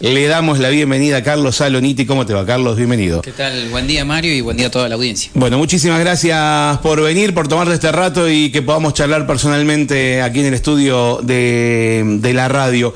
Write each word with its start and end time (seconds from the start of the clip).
Le 0.00 0.26
damos 0.28 0.58
la 0.58 0.70
bienvenida 0.70 1.18
a 1.18 1.22
Carlos 1.22 1.56
Saloniti. 1.56 2.06
¿Cómo 2.06 2.24
te 2.24 2.32
va, 2.32 2.46
Carlos? 2.46 2.74
Bienvenido. 2.74 3.20
¿Qué 3.20 3.32
tal? 3.32 3.68
Buen 3.68 3.86
día, 3.86 4.02
Mario, 4.02 4.32
y 4.32 4.40
buen 4.40 4.56
día 4.56 4.68
a 4.68 4.70
toda 4.70 4.88
la 4.88 4.94
audiencia. 4.94 5.30
Bueno, 5.34 5.58
muchísimas 5.58 6.00
gracias 6.00 6.78
por 6.78 7.02
venir, 7.02 7.34
por 7.34 7.48
tomarte 7.48 7.74
este 7.74 7.92
rato 7.92 8.26
y 8.26 8.50
que 8.50 8.62
podamos 8.62 8.94
charlar 8.94 9.26
personalmente 9.26 10.22
aquí 10.22 10.40
en 10.40 10.46
el 10.46 10.54
estudio 10.54 11.20
de, 11.22 12.02
de 12.18 12.32
la 12.32 12.48
radio. 12.48 12.94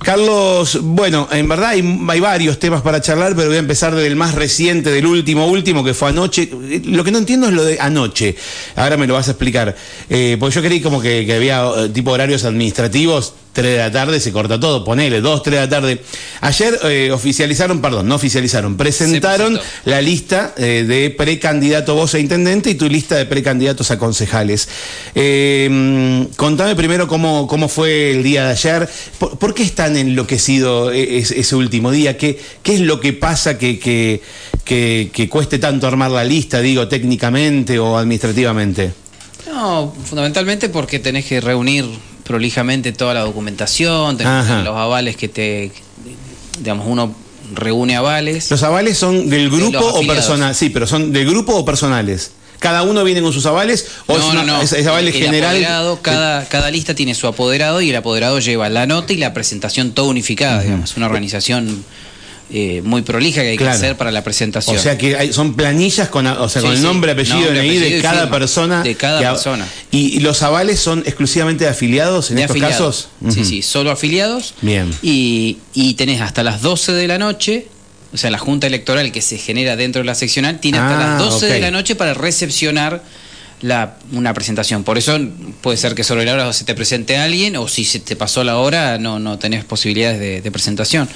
Carlos, 0.00 0.80
bueno, 0.82 1.28
en 1.32 1.48
verdad 1.48 1.70
hay, 1.70 1.98
hay, 2.10 2.20
varios 2.20 2.58
temas 2.58 2.82
para 2.82 3.00
charlar, 3.00 3.34
pero 3.34 3.48
voy 3.48 3.56
a 3.56 3.60
empezar 3.60 3.94
del 3.94 4.14
más 4.14 4.34
reciente, 4.34 4.90
del 4.90 5.06
último, 5.06 5.46
último, 5.46 5.82
que 5.82 5.94
fue 5.94 6.10
anoche. 6.10 6.50
Lo 6.84 7.04
que 7.04 7.10
no 7.10 7.16
entiendo 7.16 7.46
es 7.46 7.54
lo 7.54 7.64
de 7.64 7.80
anoche. 7.80 8.36
Ahora 8.76 8.98
me 8.98 9.06
lo 9.06 9.14
vas 9.14 9.28
a 9.28 9.30
explicar. 9.30 9.74
Eh, 10.10 10.36
porque 10.38 10.56
yo 10.56 10.62
creí 10.62 10.82
como 10.82 11.00
que, 11.00 11.24
que 11.24 11.32
había 11.32 11.64
eh, 11.74 11.88
tipo 11.88 12.10
horarios 12.10 12.44
administrativos 12.44 13.32
3 13.54 13.72
de 13.72 13.78
la 13.78 13.90
tarde 13.90 14.20
se 14.20 14.32
corta 14.32 14.58
todo, 14.60 14.84
ponele, 14.84 15.20
2, 15.20 15.42
3 15.42 15.54
de 15.54 15.60
la 15.60 15.68
tarde. 15.68 16.02
Ayer 16.40 16.78
eh, 16.84 17.10
oficializaron, 17.12 17.80
perdón, 17.80 18.08
no 18.08 18.16
oficializaron, 18.16 18.76
presentaron 18.76 19.58
la 19.84 20.02
lista 20.02 20.52
eh, 20.58 20.84
de 20.86 21.10
precandidato 21.10 21.94
vos 21.94 22.14
a 22.14 22.18
intendente 22.18 22.70
y 22.70 22.74
tu 22.74 22.88
lista 22.88 23.14
de 23.14 23.26
precandidatos 23.26 23.90
a 23.92 23.98
concejales. 23.98 24.68
Eh, 25.14 26.26
contame 26.36 26.74
primero 26.74 27.06
cómo, 27.06 27.46
cómo 27.46 27.68
fue 27.68 28.10
el 28.10 28.22
día 28.24 28.44
de 28.46 28.50
ayer, 28.50 28.88
por, 29.18 29.38
por 29.38 29.54
qué 29.54 29.62
es 29.62 29.74
tan 29.74 29.96
enloquecido 29.96 30.90
ese, 30.90 31.38
ese, 31.38 31.56
último 31.56 31.92
día, 31.92 32.18
¿Qué, 32.18 32.40
qué 32.62 32.74
es 32.74 32.80
lo 32.80 32.98
que 32.98 33.12
pasa 33.12 33.56
que, 33.56 33.78
que, 33.78 34.20
que, 34.64 35.10
que 35.12 35.28
cueste 35.28 35.60
tanto 35.60 35.86
armar 35.86 36.10
la 36.10 36.24
lista, 36.24 36.60
digo, 36.60 36.88
técnicamente 36.88 37.78
o 37.78 37.96
administrativamente. 37.96 38.92
No, 39.46 39.94
fundamentalmente 40.04 40.68
porque 40.68 40.98
tenés 40.98 41.26
que 41.26 41.40
reunir 41.40 41.84
prolijamente 42.24 42.92
toda 42.92 43.14
la 43.14 43.20
documentación, 43.20 44.16
tenés 44.16 44.64
los 44.64 44.76
avales 44.76 45.16
que 45.16 45.28
te, 45.28 45.70
digamos, 46.58 46.86
uno 46.88 47.14
reúne 47.52 47.96
avales. 47.96 48.50
¿Los 48.50 48.62
avales 48.62 48.98
son 48.98 49.28
del 49.28 49.50
grupo 49.50 49.78
o 49.78 50.06
personal? 50.06 50.54
Sí, 50.54 50.70
pero 50.70 50.86
son 50.86 51.12
del 51.12 51.28
grupo 51.28 51.54
o 51.54 51.64
personales. 51.64 52.32
¿Cada 52.58 52.82
uno 52.82 53.04
viene 53.04 53.20
con 53.20 53.32
sus 53.32 53.44
avales 53.44 53.86
o 54.06 54.16
no, 54.16 54.18
es, 54.18 54.24
una, 54.30 54.42
no, 54.42 54.56
no. 54.56 54.62
es, 54.62 54.72
es 54.72 54.86
aval 54.86 55.06
el, 55.06 55.12
general? 55.12 55.50
Apoderado, 55.56 56.00
cada, 56.00 56.48
cada 56.48 56.70
lista 56.70 56.94
tiene 56.94 57.14
su 57.14 57.26
apoderado 57.26 57.82
y 57.82 57.90
el 57.90 57.96
apoderado 57.96 58.38
lleva 58.38 58.70
la 58.70 58.86
nota 58.86 59.12
y 59.12 59.18
la 59.18 59.34
presentación 59.34 59.92
toda 59.92 60.08
unificada, 60.08 60.56
uh 60.56 60.60
-huh. 60.60 60.64
digamos, 60.64 60.96
una 60.96 61.06
organización 61.06 61.84
eh, 62.50 62.82
muy 62.84 63.02
prolija 63.02 63.42
que 63.42 63.48
hay 63.50 63.56
claro. 63.56 63.72
que 63.72 63.76
hacer 63.76 63.96
para 63.96 64.10
la 64.12 64.22
presentación. 64.22 64.76
O 64.76 64.78
sea 64.78 64.98
que 64.98 65.16
hay, 65.16 65.32
son 65.32 65.54
planillas 65.54 66.08
con, 66.08 66.26
o 66.26 66.48
sea, 66.48 66.60
sí, 66.62 66.66
con 66.68 66.76
el 66.76 66.82
nombre, 66.82 67.12
apellido, 67.12 67.36
nombre, 67.36 67.60
DNI 67.60 67.68
apellido 67.68 67.96
de 67.96 68.02
cada 68.02 68.30
persona. 68.30 68.82
De 68.82 68.94
cada 68.94 69.20
que, 69.20 69.26
persona. 69.26 69.66
Y, 69.90 70.20
los 70.20 70.42
avales 70.42 70.80
son 70.80 71.00
exclusivamente 71.06 71.64
de 71.64 71.70
afiliados 71.70 72.30
en 72.30 72.36
de 72.36 72.42
estos 72.42 72.56
afiliados. 72.56 73.08
casos? 73.20 73.34
Sí, 73.34 73.40
uh 73.40 73.42
-huh. 73.42 73.48
sí, 73.48 73.62
solo 73.62 73.90
afiliados. 73.90 74.54
Bien. 74.60 74.90
Y, 75.02 75.58
y 75.72 75.94
tenés 75.94 76.20
hasta 76.20 76.42
las 76.42 76.62
12 76.62 76.92
de 76.92 77.08
la 77.08 77.18
noche 77.18 77.68
o 78.12 78.16
sea, 78.16 78.30
la 78.30 78.38
junta 78.38 78.68
electoral 78.68 79.10
que 79.10 79.20
se 79.20 79.38
genera 79.38 79.74
dentro 79.74 80.00
de 80.02 80.06
la 80.06 80.14
seccional 80.14 80.60
tiene 80.60 80.78
hasta 80.78 81.16
Ah, 81.16 81.18
las 81.18 81.18
12 81.18 81.46
ok. 81.46 81.52
de 81.52 81.60
la 81.60 81.72
noche 81.72 81.96
para 81.96 82.14
recepcionar 82.14 83.02
la, 83.60 83.96
una 84.12 84.32
presentación. 84.34 84.84
Por 84.84 84.98
eso 84.98 85.18
puede 85.62 85.76
ser 85.78 85.96
que 85.96 86.04
sobre 86.04 86.24
la 86.24 86.34
hora 86.34 86.52
se 86.52 86.64
te 86.64 86.74
presente 86.76 87.16
alguien 87.16 87.56
o 87.56 87.66
si 87.66 87.84
se 87.84 87.98
te 87.98 88.14
pasó 88.14 88.44
la 88.44 88.58
hora 88.58 88.98
no, 88.98 89.18
no 89.18 89.38
tenés 89.38 89.64
posibilidades 89.64 90.20
de, 90.20 90.42
de 90.42 90.50
presentación. 90.52 91.08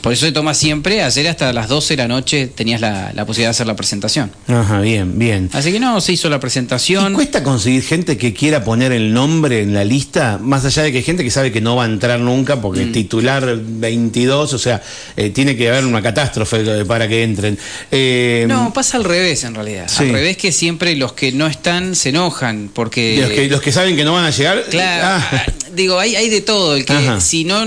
Por 0.00 0.12
eso 0.12 0.26
se 0.26 0.32
toma 0.32 0.54
siempre, 0.54 1.02
ayer 1.02 1.26
hasta 1.28 1.52
las 1.52 1.68
12 1.68 1.94
de 1.94 2.02
la 2.02 2.08
noche 2.08 2.46
tenías 2.46 2.80
la, 2.80 3.12
la, 3.14 3.26
posibilidad 3.26 3.48
de 3.48 3.50
hacer 3.50 3.66
la 3.66 3.74
presentación. 3.74 4.30
Ajá, 4.46 4.80
bien, 4.80 5.18
bien. 5.18 5.50
Así 5.52 5.72
que 5.72 5.80
no, 5.80 6.00
se 6.00 6.12
hizo 6.12 6.28
la 6.28 6.38
presentación. 6.38 7.12
¿Y 7.12 7.14
cuesta 7.16 7.42
conseguir 7.42 7.82
gente 7.82 8.16
que 8.16 8.32
quiera 8.32 8.62
poner 8.62 8.92
el 8.92 9.12
nombre 9.12 9.62
en 9.62 9.74
la 9.74 9.84
lista? 9.84 10.38
Más 10.40 10.64
allá 10.64 10.84
de 10.84 10.92
que 10.92 10.98
hay 10.98 11.04
gente 11.04 11.24
que 11.24 11.30
sabe 11.30 11.50
que 11.50 11.60
no 11.60 11.74
va 11.74 11.84
a 11.84 11.86
entrar 11.86 12.20
nunca 12.20 12.60
porque 12.60 12.86
mm. 12.86 12.92
titular 12.92 13.58
22, 13.60 14.52
o 14.52 14.58
sea, 14.58 14.80
eh, 15.16 15.30
tiene 15.30 15.56
que 15.56 15.68
haber 15.68 15.84
una 15.84 16.00
catástrofe 16.00 16.84
para 16.84 17.08
que 17.08 17.24
entren. 17.24 17.58
Eh, 17.90 18.46
no, 18.48 18.72
pasa 18.72 18.98
al 18.98 19.04
revés 19.04 19.42
en 19.42 19.54
realidad. 19.56 19.88
Sí. 19.88 20.04
Al 20.04 20.12
revés 20.12 20.36
que 20.36 20.52
siempre 20.52 20.94
los 20.94 21.12
que 21.12 21.32
no 21.32 21.48
están 21.48 21.96
se 21.96 22.10
enojan 22.10 22.70
porque... 22.72 23.18
Los 23.20 23.30
que, 23.30 23.48
los 23.48 23.60
que 23.60 23.72
saben 23.72 23.96
que 23.96 24.04
no 24.04 24.12
van 24.12 24.24
a 24.24 24.30
llegar... 24.30 24.64
Claro, 24.70 25.24
ah. 25.32 25.44
digo, 25.74 25.98
hay, 25.98 26.14
hay 26.14 26.28
de 26.28 26.40
todo. 26.40 26.76
El 26.76 26.84
que 26.84 26.92
Ajá. 26.92 27.20
si 27.20 27.44
no 27.44 27.66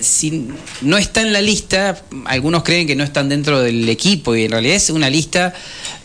si 0.00 0.48
no 0.80 0.98
está 0.98 1.22
en 1.22 1.32
la 1.32 1.40
lista, 1.40 2.02
algunos 2.26 2.62
creen 2.62 2.86
que 2.86 2.96
no 2.96 3.04
están 3.04 3.28
dentro 3.28 3.60
del 3.60 3.88
equipo 3.88 4.34
y 4.34 4.44
en 4.44 4.52
realidad 4.52 4.76
es 4.76 4.90
una 4.90 5.10
lista 5.10 5.54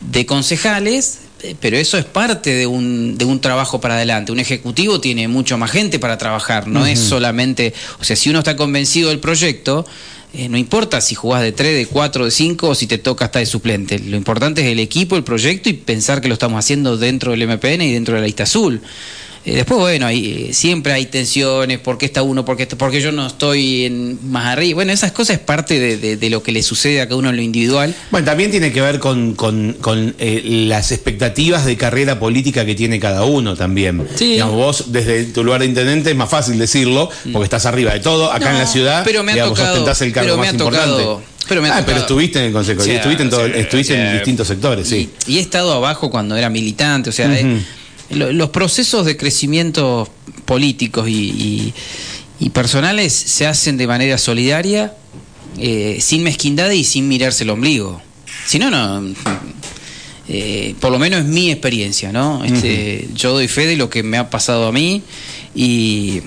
de 0.01 0.25
concejales, 0.25 1.19
eh, 1.43 1.55
pero 1.59 1.77
eso 1.77 1.97
es 1.97 2.05
parte 2.05 2.53
de 2.53 2.67
un, 2.67 3.17
de 3.17 3.25
un 3.25 3.39
trabajo 3.41 3.79
para 3.79 3.95
adelante. 3.95 4.31
Un 4.31 4.39
ejecutivo 4.39 4.99
tiene 4.99 5.27
mucho 5.27 5.57
más 5.57 5.71
gente 5.71 5.99
para 5.99 6.17
trabajar, 6.17 6.67
no 6.67 6.81
uh 6.81 6.83
-huh. 6.83 6.91
es 6.91 6.99
solamente, 6.99 7.73
o 7.99 8.03
sea, 8.03 8.15
si 8.15 8.29
uno 8.29 8.39
está 8.39 8.55
convencido 8.55 9.09
del 9.09 9.19
proyecto, 9.19 9.85
eh, 10.37 10.49
no 10.49 10.57
importa 10.57 10.99
si 10.99 11.15
jugás 11.15 11.41
de 11.41 11.53
3, 11.53 11.77
de 11.77 11.85
4, 11.85 12.25
de 12.25 12.31
5 12.31 12.67
o 12.67 12.75
si 12.75 12.87
te 12.87 12.97
toca 12.97 13.25
estar 13.25 13.39
de 13.39 13.45
suplente. 13.45 13.99
Lo 13.99 14.17
importante 14.17 14.61
es 14.61 14.67
el 14.67 14.79
equipo, 14.79 15.15
el 15.15 15.23
proyecto 15.23 15.69
y 15.69 15.73
pensar 15.73 16.19
que 16.19 16.27
lo 16.27 16.33
estamos 16.33 16.59
haciendo 16.59 16.97
dentro 16.97 17.31
del 17.31 17.47
MPN 17.47 17.81
y 17.83 17.93
dentro 17.93 18.15
de 18.15 18.21
la 18.21 18.25
lista 18.25 18.43
azul. 18.43 18.81
Eh, 19.45 19.53
después, 19.53 19.79
bueno, 19.79 20.07
hay, 20.07 20.53
siempre 20.53 20.91
hay 20.91 21.05
tensiones, 21.05 21.77
¿por 21.77 21.99
qué 21.99 22.07
está 22.07 22.23
uno? 22.23 22.43
¿Por 22.43 22.57
qué, 22.57 22.65
porque 22.65 22.99
yo 22.99 23.11
no 23.11 23.27
estoy 23.27 23.85
en, 23.85 24.31
más 24.31 24.47
arriba? 24.47 24.77
Bueno, 24.77 24.91
esas 24.91 25.11
cosas 25.11 25.35
es 25.37 25.39
parte 25.39 25.79
de, 25.79 25.97
de, 25.97 26.17
de, 26.17 26.29
lo 26.31 26.41
que 26.41 26.51
le 26.51 26.63
sucede 26.63 26.99
a 26.99 27.05
cada 27.05 27.17
uno 27.17 27.29
en 27.29 27.35
lo 27.35 27.41
individual. 27.43 27.93
Bueno, 28.09 28.25
también 28.25 28.49
tiene 28.49 28.71
que 28.71 28.81
ver 28.81 28.97
con, 28.97 29.35
con, 29.35 29.73
con 29.73 30.15
eh, 30.17 30.41
las 30.67 30.91
expectativas 30.91 31.63
de 31.65 31.77
carrera 31.77 32.17
política 32.17 32.65
que 32.65 32.73
tiene 32.73 32.99
cada 32.99 33.23
uno 33.23 33.55
también. 33.55 34.07
Sí. 34.15 34.31
Digamos, 34.31 34.55
vos, 34.55 34.91
desde 34.91 35.25
tu 35.25 35.43
lugar 35.43 35.59
de 35.61 35.67
intendente, 35.67 36.09
es 36.09 36.15
más 36.15 36.29
fácil 36.29 36.57
decirlo, 36.57 37.11
porque 37.31 37.43
estás 37.43 37.67
arriba 37.67 37.93
de 37.93 37.99
todo, 37.99 38.31
acá 38.31 38.45
no, 38.45 38.51
en 38.51 38.57
la 38.59 38.67
ciudad, 38.67 39.03
pero 39.05 39.23
me 39.23 39.33
ha 39.33 39.35
digamos, 39.35 39.59
tocado, 39.59 39.73
ostentás 39.73 40.01
el 40.01 40.11
cargo 40.11 40.27
pero 40.27 40.37
me 40.37 40.45
más 40.47 40.55
ha 40.55 40.57
tocado, 40.57 40.99
importante. 41.01 41.35
Pero, 41.47 41.61
me 41.61 41.69
ah, 41.69 41.83
pero 41.85 41.99
estuviste 41.99 42.39
en 42.39 42.45
el 42.45 42.51
consejo, 42.51 42.81
o 42.81 42.83
sea, 42.83 42.95
estuviste 42.95 43.21
en, 43.21 43.29
todo, 43.29 43.41
o 43.41 43.47
sea, 43.47 43.55
estuviste 43.55 43.93
o 43.93 43.95
sea, 43.95 44.07
en 44.07 44.13
distintos 44.13 44.47
sectores, 44.47 44.87
sí. 44.87 45.11
Y, 45.27 45.33
y, 45.33 45.37
he 45.37 45.41
estado 45.41 45.73
abajo 45.73 46.09
cuando 46.09 46.35
era 46.35 46.49
militante, 46.49 47.11
o 47.11 47.13
sea, 47.13 47.27
uh 47.27 47.31
-huh. 47.33 47.57
eh, 47.59 47.61
los 48.09 48.49
procesos 48.49 49.05
de 49.05 49.17
crecimiento 49.17 50.07
políticos 50.45 51.07
y, 51.07 51.13
y, 51.13 51.73
y, 52.39 52.49
personales 52.49 53.13
se 53.13 53.47
hacen 53.47 53.77
de 53.77 53.87
manera 53.87 54.17
solidaria, 54.17 54.93
eh, 55.57 55.97
sin 56.01 56.23
mezquindad 56.23 56.69
y 56.71 56.83
sin 56.83 57.07
mirarse 57.07 57.43
el 57.43 57.49
ombligo. 57.49 58.01
Si 58.45 58.59
no, 58.59 58.69
no. 58.69 59.13
Eh, 60.27 60.75
por 60.79 60.91
lo 60.91 60.99
menos 60.99 61.21
es 61.21 61.25
mi 61.25 61.51
experiencia, 61.51 62.11
¿no? 62.11 62.43
Este, 62.43 63.05
uh 63.07 63.11
-huh. 63.11 63.15
Yo 63.15 63.33
doy 63.33 63.47
fe 63.47 63.67
de 63.67 63.75
lo 63.75 63.89
que 63.89 64.01
me 64.01 64.17
ha 64.17 64.29
pasado 64.29 64.67
a 64.67 64.71
mí 64.71 65.03
y, 65.53 66.21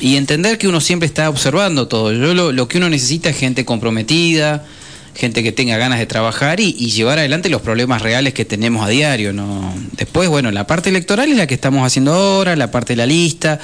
y 0.00 0.16
entender 0.16 0.58
que 0.58 0.68
uno 0.68 0.80
siempre 0.80 1.06
está 1.06 1.30
observando 1.30 1.86
todo. 1.86 2.12
Yo 2.12 2.34
lo, 2.34 2.52
lo, 2.52 2.68
que 2.68 2.78
uno 2.78 2.88
necesita 2.90 3.30
es 3.30 3.36
gente 3.36 3.64
comprometida, 3.64 4.66
gente 5.14 5.42
que 5.42 5.52
tenga 5.52 5.76
ganas 5.76 5.98
de 5.98 6.06
trabajar 6.06 6.60
y, 6.60 6.72
llevar 6.72 7.18
adelante 7.18 7.48
los 7.48 7.62
problemas 7.62 8.02
reales 8.02 8.34
que 8.34 8.44
tenemos 8.44 8.84
a 8.84 8.88
diario. 8.88 9.32
¿no? 9.32 9.74
Después, 9.92 10.28
bueno, 10.28 10.50
la 10.50 10.66
parte 10.66 10.90
electoral 10.90 11.30
es 11.30 11.36
la 11.36 11.46
que 11.46 11.54
estamos 11.54 11.86
haciendo 11.86 12.12
ahora, 12.12 12.56
la 12.56 12.70
parte 12.70 12.92
de 12.94 12.96
la 12.98 13.06
lista, 13.06 13.60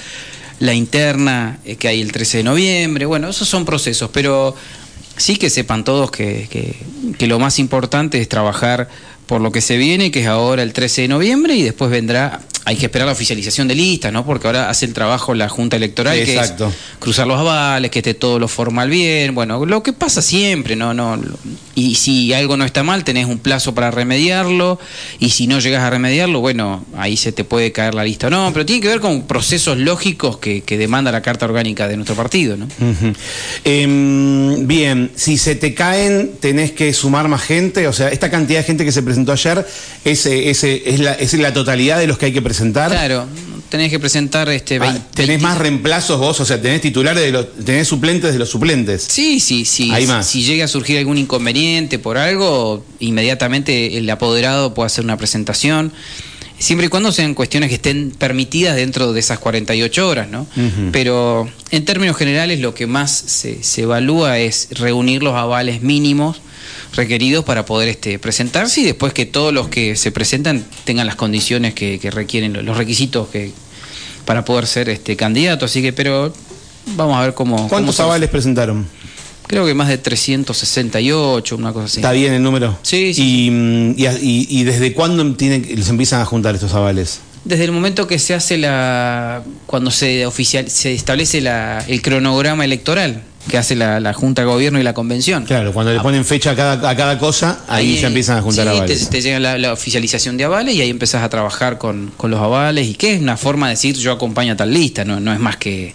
la 0.58 0.74
interna 0.74 1.58
eh, 1.64 1.76
que 1.76 1.88
hay 1.88 2.00
el 2.00 2.12
13 2.12 2.38
de 2.38 2.44
noviembre, 2.44 3.06
bueno, 3.06 3.28
esos 3.28 3.48
son 3.48 3.64
procesos, 3.64 4.10
pero 4.12 4.54
sí 5.16 5.36
que 5.36 5.50
sepan 5.50 5.84
todos 5.84 6.10
que, 6.10 6.48
que, 6.50 6.76
que 7.18 7.26
lo 7.26 7.38
más 7.38 7.58
importante 7.58 8.20
es 8.20 8.28
trabajar 8.28 8.88
por 9.26 9.40
lo 9.40 9.52
que 9.52 9.60
se 9.60 9.76
viene, 9.76 10.10
que 10.10 10.22
es 10.22 10.26
ahora 10.26 10.62
el 10.62 10.72
13 10.72 11.02
de 11.02 11.08
noviembre, 11.08 11.54
y 11.54 11.62
después 11.62 11.90
vendrá, 11.90 12.40
hay 12.70 12.76
que 12.76 12.86
esperar 12.86 13.06
la 13.06 13.12
oficialización 13.12 13.66
de 13.66 13.74
listas, 13.74 14.12
¿no? 14.12 14.24
Porque 14.24 14.46
ahora 14.46 14.70
hace 14.70 14.86
el 14.86 14.92
trabajo 14.92 15.34
la 15.34 15.48
Junta 15.48 15.76
Electoral, 15.76 16.16
Exacto. 16.16 16.68
que 16.68 16.70
es 16.70 16.98
cruzar 17.00 17.26
los 17.26 17.40
avales, 17.40 17.90
que 17.90 17.98
esté 17.98 18.14
todo 18.14 18.38
lo 18.38 18.46
formal 18.46 18.88
bien, 18.88 19.34
bueno, 19.34 19.66
lo 19.66 19.82
que 19.82 19.92
pasa 19.92 20.22
siempre, 20.22 20.76
¿no? 20.76 20.94
no 20.94 21.20
Y 21.74 21.96
si 21.96 22.32
algo 22.32 22.56
no 22.56 22.64
está 22.64 22.84
mal, 22.84 23.02
tenés 23.02 23.26
un 23.26 23.38
plazo 23.38 23.74
para 23.74 23.90
remediarlo, 23.90 24.78
y 25.18 25.30
si 25.30 25.48
no 25.48 25.58
llegas 25.58 25.82
a 25.82 25.90
remediarlo, 25.90 26.38
bueno, 26.38 26.84
ahí 26.96 27.16
se 27.16 27.32
te 27.32 27.42
puede 27.42 27.72
caer 27.72 27.94
la 27.94 28.04
lista, 28.04 28.30
no, 28.30 28.50
pero 28.52 28.64
tiene 28.64 28.80
que 28.80 28.88
ver 28.88 29.00
con 29.00 29.22
procesos 29.22 29.76
lógicos 29.76 30.38
que, 30.38 30.62
que 30.62 30.78
demanda 30.78 31.10
la 31.10 31.22
Carta 31.22 31.46
Orgánica 31.46 31.88
de 31.88 31.96
nuestro 31.96 32.14
partido, 32.14 32.56
¿no? 32.56 32.66
Uh 32.66 32.94
-huh. 32.94 33.16
eh, 33.64 34.56
bien, 34.60 35.10
si 35.16 35.38
se 35.38 35.56
te 35.56 35.74
caen, 35.74 36.34
tenés 36.38 36.70
que 36.70 36.92
sumar 36.92 37.26
más 37.26 37.42
gente, 37.42 37.88
o 37.88 37.92
sea, 37.92 38.10
esta 38.10 38.30
cantidad 38.30 38.60
de 38.60 38.64
gente 38.64 38.84
que 38.84 38.92
se 38.92 39.02
presentó 39.02 39.32
ayer, 39.32 39.66
ese, 40.04 40.50
es, 40.50 41.00
la, 41.00 41.14
es 41.14 41.34
la 41.34 41.52
totalidad 41.52 41.98
de 41.98 42.06
los 42.06 42.16
que 42.16 42.26
hay 42.26 42.32
que 42.32 42.40
presentar. 42.42 42.59
Claro, 42.72 43.26
tenés 43.68 43.90
que 43.90 43.98
presentar 43.98 44.48
este 44.50 44.78
20, 44.78 44.98
ah, 44.98 45.10
tenés 45.14 45.28
20. 45.28 45.42
más 45.42 45.58
reemplazos 45.58 46.18
vos, 46.18 46.40
o 46.40 46.44
sea, 46.44 46.60
tenés 46.60 46.80
titulares 46.80 47.22
de 47.22 47.30
los, 47.30 47.54
tenés 47.64 47.88
suplentes 47.88 48.32
de 48.32 48.38
los 48.38 48.50
suplentes. 48.50 49.06
Sí, 49.08 49.40
sí, 49.40 49.64
sí. 49.64 49.90
Hay 49.92 50.06
más. 50.06 50.26
Si 50.26 50.42
llega 50.42 50.64
a 50.64 50.68
surgir 50.68 50.98
algún 50.98 51.18
inconveniente 51.18 51.98
por 51.98 52.18
algo, 52.18 52.84
inmediatamente 52.98 53.96
el 53.96 54.10
apoderado 54.10 54.74
puede 54.74 54.86
hacer 54.86 55.04
una 55.04 55.16
presentación. 55.16 55.92
Siempre 56.58 56.88
y 56.88 56.90
cuando 56.90 57.10
sean 57.10 57.32
cuestiones 57.34 57.70
que 57.70 57.76
estén 57.76 58.10
permitidas 58.10 58.76
dentro 58.76 59.14
de 59.14 59.20
esas 59.20 59.38
48 59.38 60.06
horas, 60.06 60.28
¿no? 60.28 60.42
Uh 60.42 60.60
-huh. 60.60 60.90
Pero 60.92 61.48
en 61.70 61.86
términos 61.86 62.18
generales 62.18 62.60
lo 62.60 62.74
que 62.74 62.86
más 62.86 63.10
se, 63.10 63.62
se 63.62 63.82
evalúa 63.82 64.38
es 64.38 64.68
reunir 64.72 65.22
los 65.22 65.34
avales 65.34 65.80
mínimos 65.80 66.42
requeridos 66.94 67.44
para 67.44 67.64
poder 67.64 67.88
este, 67.88 68.18
presentarse 68.18 68.80
y 68.80 68.84
después 68.84 69.12
que 69.12 69.26
todos 69.26 69.52
los 69.52 69.68
que 69.68 69.96
se 69.96 70.10
presentan 70.12 70.64
tengan 70.84 71.06
las 71.06 71.16
condiciones 71.16 71.74
que, 71.74 71.98
que 71.98 72.10
requieren, 72.10 72.64
los 72.64 72.76
requisitos 72.76 73.28
que 73.28 73.52
para 74.24 74.44
poder 74.44 74.66
ser 74.66 74.88
este 74.88 75.16
candidato. 75.16 75.64
Así 75.64 75.82
que, 75.82 75.92
pero 75.92 76.32
vamos 76.96 77.16
a 77.16 77.22
ver 77.22 77.34
cómo. 77.34 77.68
¿Cuántos 77.68 77.96
cómo 77.96 78.08
avales 78.08 78.30
presentaron? 78.30 78.86
creo 79.50 79.66
que 79.66 79.74
más 79.74 79.88
de 79.88 79.98
368, 79.98 81.56
una 81.56 81.72
cosa 81.72 81.86
así. 81.86 81.98
¿Está 81.98 82.12
bien 82.12 82.32
el 82.32 82.40
número? 82.40 82.78
Sí, 82.82 83.12
sí. 83.12 83.50
¿Y, 83.50 84.00
y, 84.00 84.46
y 84.48 84.62
desde 84.62 84.92
cuándo 84.92 85.34
tienen, 85.34 85.82
se 85.82 85.90
empiezan 85.90 86.20
a 86.20 86.24
juntar 86.24 86.54
estos 86.54 86.72
avales? 86.72 87.18
Desde 87.44 87.64
el 87.64 87.72
momento 87.72 88.06
que 88.06 88.20
se 88.20 88.34
hace 88.34 88.58
la. 88.58 89.42
cuando 89.66 89.90
se 89.90 90.24
oficial 90.24 90.70
se 90.70 90.92
establece 90.92 91.40
la, 91.40 91.84
el 91.88 92.00
cronograma 92.00 92.64
electoral 92.64 93.24
que 93.48 93.58
hace 93.58 93.74
la, 93.74 94.12
Junta 94.12 94.42
de 94.42 94.46
Gobierno 94.46 94.78
y 94.78 94.82
la 94.82 94.94
Convención. 94.94 95.44
Claro, 95.44 95.72
cuando 95.72 95.92
le 95.92 95.98
ah. 95.98 96.02
ponen 96.02 96.24
fecha 96.24 96.50
a 96.50 96.56
cada, 96.56 96.88
a 96.88 96.96
cada 96.96 97.18
cosa, 97.18 97.60
ahí, 97.68 97.98
ya 97.98 98.08
empiezan 98.08 98.38
a 98.38 98.42
juntar 98.42 98.68
avales. 98.68 99.04
Te, 99.04 99.06
te 99.06 99.22
llega 99.22 99.58
la, 99.58 99.72
oficialización 99.72 100.36
de 100.36 100.44
avales 100.44 100.74
y 100.74 100.82
ahí 100.82 100.90
empezás 100.90 101.22
a 101.22 101.28
trabajar 101.28 101.78
con, 101.78 102.12
con, 102.16 102.30
los 102.30 102.40
avales. 102.40 102.86
¿Y 102.86 102.94
qué 102.94 103.14
es 103.14 103.22
una 103.22 103.36
forma 103.36 103.68
de 103.68 103.74
decir 103.74 103.96
yo 103.96 104.12
acompaño 104.12 104.52
a 104.52 104.56
tal 104.56 104.72
lista? 104.72 105.04
No, 105.04 105.20
no 105.20 105.32
es 105.32 105.40
más 105.40 105.56
que. 105.56 105.94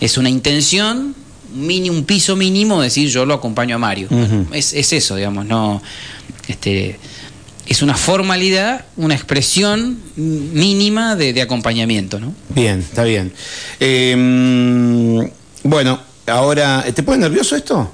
Es 0.00 0.18
una 0.18 0.28
intención, 0.28 1.14
un 1.54 2.04
piso 2.04 2.36
mínimo, 2.36 2.82
decir 2.82 3.08
yo 3.08 3.24
lo 3.24 3.34
acompaño 3.34 3.76
a 3.76 3.78
Mario. 3.78 4.08
es, 4.52 4.72
es 4.72 4.92
eso, 4.92 5.16
digamos, 5.16 5.46
no. 5.46 5.82
Este 6.48 6.98
es 7.66 7.82
una 7.82 7.96
formalidad, 7.96 8.84
una 8.96 9.14
expresión 9.14 9.98
mínima 10.16 11.16
de, 11.16 11.40
acompañamiento, 11.42 12.20
¿no? 12.20 12.34
Bien, 12.50 12.78
está 12.78 13.02
bien. 13.02 13.32
Em, 13.80 15.28
bueno, 15.64 16.00
ahora, 16.26 16.84
¿te 16.94 17.02
pone 17.02 17.18
nervioso 17.18 17.56
esto? 17.56 17.90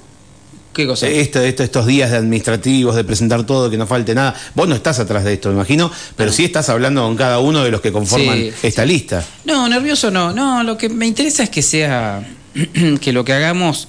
¿Qué 0.73 0.87
cosa? 0.87 1.06
Esto, 1.06 1.40
estos 1.40 1.87
días 1.87 2.11
de 2.11 2.17
administrativos, 2.17 2.96
de 2.96 3.05
presentar 3.05 3.44
todo, 3.44 3.69
que 3.70 3.76
no 3.76 3.87
falte 3.87 4.14
nada. 4.14 4.34
Vos 4.55 4.67
no 4.69 4.75
estás 4.75 4.99
atrás 4.99 5.25
de 5.25 5.34
esto, 5.34 5.50
me 5.50 5.56
imagino, 5.56 5.90
pero 6.17 6.32
sí 6.32 6.44
estás 6.44 6.69
hablando 6.70 7.02
con 7.02 7.17
cada 7.17 7.40
uno 7.40 7.62
de 7.62 7.70
los 7.70 7.81
que 7.82 7.93
conforman 7.93 8.50
esta 8.62 8.84
lista. 8.87 9.23
No, 9.44 9.69
nervioso 9.69 10.11
no. 10.11 10.32
No, 10.32 10.62
lo 10.62 10.79
que 10.79 10.88
me 10.88 11.06
interesa 11.06 11.43
es 11.43 11.50
que 11.50 11.61
sea, 11.61 12.26
que 13.00 13.12
lo 13.12 13.25
que 13.25 13.34
hagamos 13.34 13.88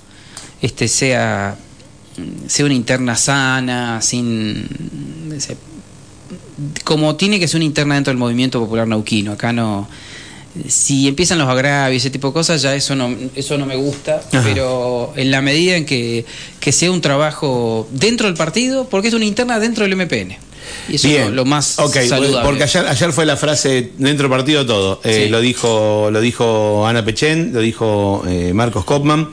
este, 0.61 0.89
sea, 0.89 1.55
sea 2.47 2.65
una 2.65 2.73
interna 2.73 3.15
sana, 3.15 4.01
sin 4.01 4.67
como 6.83 7.15
tiene 7.15 7.39
que 7.39 7.47
ser 7.47 7.57
una 7.57 7.65
interna 7.65 7.95
dentro 7.95 8.11
del 8.11 8.17
movimiento 8.17 8.59
popular 8.59 8.87
nauquino. 8.87 9.33
Acá 9.33 9.53
no. 9.53 9.87
Si 10.67 11.07
empiezan 11.07 11.39
los 11.39 11.49
agravios, 11.49 12.03
ese 12.03 12.11
tipo 12.11 12.27
de 12.27 12.33
cosas, 12.33 12.61
ya 12.61 12.75
eso 12.75 12.95
no, 12.95 13.15
eso 13.35 13.57
no 13.57 13.65
me 13.65 13.75
gusta, 13.75 14.21
pero 14.43 15.11
en 15.15 15.31
la 15.31 15.41
medida 15.41 15.75
en 15.75 15.85
que, 15.85 16.25
sea 16.71 16.91
un 16.91 17.01
trabajo 17.01 17.87
dentro 17.91 18.27
del 18.27 18.35
partido, 18.35 18.87
porque 18.87 19.07
es 19.07 19.13
una 19.13 19.25
interna 19.25 19.59
dentro 19.59 19.83
del 19.87 19.95
MPN. 19.95 20.37
Y 20.89 20.95
eso 20.95 21.07
es 21.07 21.31
lo, 21.31 21.43
más 21.43 21.65
saludable. 21.65 22.39
Porque 22.43 22.63
ayer, 22.63 22.85
ayer 22.87 23.11
fue 23.11 23.25
la 23.25 23.35
frase 23.35 23.91
dentro 23.97 24.29
del 24.29 24.37
partido 24.37 24.65
todo. 24.65 25.01
Eh, 25.03 25.27
lo 25.29 25.41
dijo 25.41 26.09
lo 26.11 26.21
dijo 26.21 26.87
Ana 26.87 27.03
Pechen, 27.03 27.51
lo 27.51 27.59
dijo 27.59 28.23
eh, 28.27 28.53
Marcos 28.53 28.85
Kopman. 28.85 29.29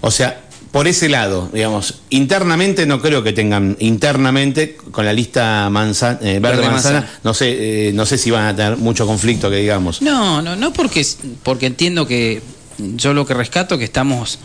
O 0.00 0.10
sea, 0.10 0.43
por 0.74 0.88
ese 0.88 1.08
lado, 1.08 1.50
digamos, 1.52 2.00
internamente 2.10 2.84
no 2.84 3.00
creo 3.00 3.22
que 3.22 3.32
tengan 3.32 3.76
internamente 3.78 4.76
con 4.90 5.04
la 5.04 5.12
lista 5.12 5.70
manzana, 5.70 6.18
eh, 6.20 6.40
verde, 6.40 6.68
manzana, 6.68 7.08
no 7.22 7.32
sé, 7.32 7.90
eh, 7.90 7.92
no 7.92 8.04
sé 8.04 8.18
si 8.18 8.32
van 8.32 8.46
a 8.46 8.56
tener 8.56 8.76
mucho 8.78 9.06
conflicto 9.06 9.48
que 9.50 9.58
digamos. 9.58 10.02
No, 10.02 10.42
no, 10.42 10.56
no 10.56 10.72
porque 10.72 11.06
porque 11.44 11.66
entiendo 11.66 12.08
que 12.08 12.42
yo 12.76 13.14
lo 13.14 13.24
que 13.24 13.34
rescato 13.34 13.78
que 13.78 13.84
estamos 13.84 14.40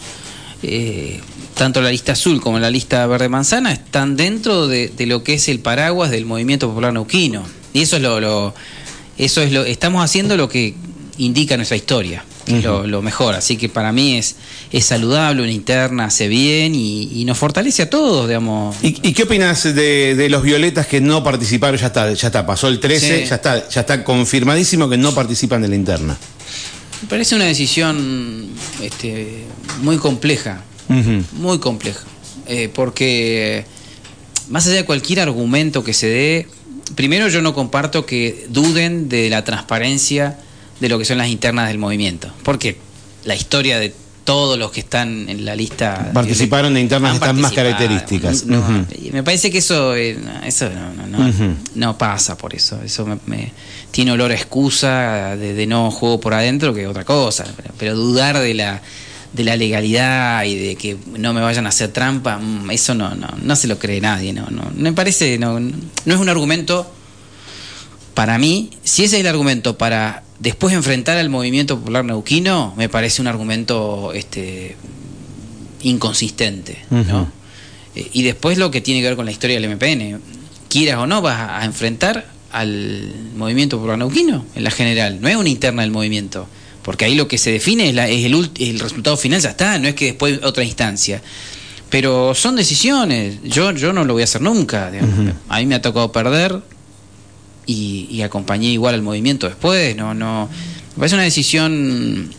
eh, 0.62 1.20
tanto 1.56 1.82
la 1.82 1.90
lista 1.90 2.12
azul 2.12 2.40
como 2.40 2.60
la 2.60 2.70
lista 2.70 3.08
verde 3.08 3.28
manzana 3.28 3.72
están 3.72 4.16
dentro 4.16 4.68
de, 4.68 4.94
lo 5.08 5.24
que 5.24 5.34
es 5.34 5.50
el 5.50 5.62
paraguas 5.62 6.12
del 6.12 6.28
movimiento 6.28 6.70
popular 6.70 6.94
neuquino. 6.94 7.44
Y 7.74 7.82
eso 7.82 7.96
es 7.96 8.04
lo, 8.04 8.20
lo 8.20 8.54
eso 9.18 9.42
es 9.42 9.52
lo 9.52 9.66
estamos 9.66 10.06
haciendo 10.06 10.38
lo 10.38 10.48
que 10.48 10.76
indica 11.18 11.58
nuestra 11.58 11.76
historia 11.76 12.24
lo, 12.50 13.02
mejor. 13.02 13.36
Así 13.36 13.58
que 13.58 13.70
para 13.70 13.92
mí 13.92 14.18
es, 14.18 14.36
es 14.72 14.86
saludable, 14.86 15.42
una 15.42 15.52
interna 15.52 16.06
hace 16.06 16.28
bien 16.28 16.74
y, 16.76 17.24
nos 17.26 17.38
fortalece 17.38 17.84
a 17.84 17.90
todos, 17.90 18.28
digamos. 18.28 18.76
¿Y, 18.82 19.14
qué 19.14 19.24
opinas 19.24 19.64
de, 19.64 20.28
los 20.30 20.44
violetas 20.44 20.88
que 20.88 21.02
no 21.02 21.24
participaron? 21.24 21.80
Ya 21.80 21.88
está, 21.88 22.14
ya 22.14 22.28
está, 22.28 22.46
pasó 22.46 22.68
el 22.68 22.80
13, 22.80 23.26
ya 23.28 23.36
está, 23.36 23.70
ya 23.70 23.82
está 23.82 24.04
confirmadísimo 24.04 24.90
que 24.90 24.98
no 24.98 25.14
participan 25.14 25.62
de 25.62 25.68
la 25.68 25.76
interna. 25.76 26.18
Me 27.02 27.08
parece 27.08 27.36
una 27.36 27.46
decisión 27.46 28.50
este, 28.82 29.46
muy 29.82 29.98
compleja, 29.98 30.64
muy 31.34 31.60
compleja, 31.60 32.02
eh, 32.48 32.70
porque 32.74 33.66
más 34.50 34.66
allá 34.66 34.78
de 34.78 34.86
cualquier 34.86 35.22
argumento 35.22 35.84
que 35.84 35.94
se 35.94 36.08
dé, 36.08 36.48
primero 36.96 37.28
yo 37.30 37.42
no 37.42 37.54
comparto 37.54 38.06
que 38.06 38.48
duden 38.50 39.08
de 39.08 39.30
la 39.30 39.44
transparencia 39.44 40.40
de 40.80 40.90
lo 40.90 40.98
que 40.98 41.06
son 41.06 41.18
las 41.18 41.28
internas 41.28 41.68
del 41.68 41.78
movimiento. 41.78 42.32
Porque 42.44 42.78
la 43.26 43.36
historia 43.36 43.80
de 43.80 43.94
todos 44.30 44.60
los 44.60 44.72
que 44.72 44.82
están 44.82 45.28
en 45.28 45.44
la 45.44 45.56
lista 45.56 46.12
participaron 46.14 46.76
de, 46.76 46.82
internas 46.82 47.16
están 47.16 47.42
más 47.42 47.52
características. 47.52 48.46
Me 48.46 49.24
parece 49.24 49.50
que 49.50 49.58
eso, 49.58 49.96
eh, 49.96 50.20
eso 50.46 50.70
no, 51.74 51.98
pasa 51.98 52.38
por 52.38 52.54
eso. 52.54 52.80
Eso 52.86 53.08
me, 53.26 53.52
tiene 53.90 54.12
olor 54.12 54.32
a 54.32 54.36
excusa 54.36 55.36
de, 55.36 55.66
no 55.66 55.90
juego 55.90 56.20
por 56.20 56.36
adentro 56.36 56.76
que 56.76 56.86
otra 56.86 57.06
cosa. 57.06 57.46
Pero, 57.80 57.96
dudar 57.96 58.38
de 58.38 58.54
la 58.54 58.82
de 59.34 59.44
la 59.44 59.56
legalidad 59.56 60.44
y 60.44 60.56
de 60.56 60.76
que 60.76 60.98
no 61.18 61.34
me 61.34 61.42
vayan 61.42 61.66
a 61.66 61.70
hacer 61.70 61.92
trampa, 61.92 62.38
mm, 62.38 62.70
eso 62.70 62.94
no, 62.94 63.16
no, 63.16 63.30
no 63.42 63.56
se 63.56 63.68
lo 63.68 63.80
cree 63.80 64.00
nadie. 64.00 64.32
No, 64.32 64.46
no, 64.52 64.72
me 64.76 64.94
parece, 64.94 65.40
no, 65.40 65.60
no 65.60 65.74
es 66.14 66.20
un 66.20 66.30
argumento 66.30 66.92
para 68.14 68.38
mí. 68.38 68.70
Si 68.84 69.06
ese 69.06 69.16
es 69.16 69.22
el 69.22 69.28
argumento 69.28 69.76
para 69.76 70.22
después 70.40 70.74
enfrentar 70.74 71.18
al 71.18 71.30
movimiento 71.30 71.78
popular 71.78 72.06
neuquino 72.06 72.74
me 72.78 72.90
parece 72.90 73.22
un 73.22 73.28
argumento 73.28 74.14
este, 74.14 74.76
inconsistente. 75.82 76.80
¿no? 76.90 77.32
Eh, 77.96 78.10
y 78.14 78.24
después 78.24 78.58
lo 78.58 78.72
que 78.72 78.82
tiene 78.82 79.02
que 79.02 79.08
ver 79.08 79.16
con 79.16 79.26
la 79.26 79.32
historia 79.32 79.60
del 79.60 79.70
MPN. 79.76 80.22
Quieras 80.70 80.98
o 80.98 81.08
no, 81.08 81.22
vas 81.22 81.40
a, 81.40 81.66
enfrentar 81.66 82.28
al 82.52 83.14
movimiento 83.36 83.78
popular 83.78 83.98
neuquino 83.98 84.46
en 84.56 84.64
la 84.64 84.72
general. 84.72 85.20
No 85.22 85.28
es 85.28 85.36
una 85.36 85.50
interna 85.50 85.82
del 85.82 85.92
movimiento. 85.92 86.48
Porque 86.84 87.06
ahí 87.06 87.16
lo 87.16 87.28
que 87.28 87.38
se 87.38 87.52
define 87.52 87.90
es, 87.90 88.26
el, 88.26 88.52
el, 88.58 88.80
resultado 88.80 89.18
final, 89.18 89.42
ya 89.42 89.50
está, 89.50 89.78
no 89.78 89.88
es 89.88 89.96
que 89.96 90.06
después 90.06 90.40
otra 90.44 90.64
instancia. 90.64 91.22
Pero 91.90 92.34
son 92.36 92.56
decisiones. 92.56 93.42
Yo, 93.44 93.72
yo 93.72 93.94
no 93.94 94.06
lo 94.06 94.14
voy 94.14 94.22
a 94.22 94.26
hacer 94.26 94.42
nunca. 94.42 94.92
A 95.50 95.60
mí 95.60 95.66
me 95.66 95.76
ha 95.76 95.82
tocado 95.82 96.12
perder 96.12 96.62
y, 97.72 98.22
acompañé 98.24 98.70
igual 98.70 98.96
al 98.96 99.02
movimiento 99.02 99.48
después. 99.48 99.96
No, 99.96 100.14
no. 100.14 100.50
Me 100.96 101.00
parece 101.00 101.16
una 101.16 101.24
decisión. 101.24 102.32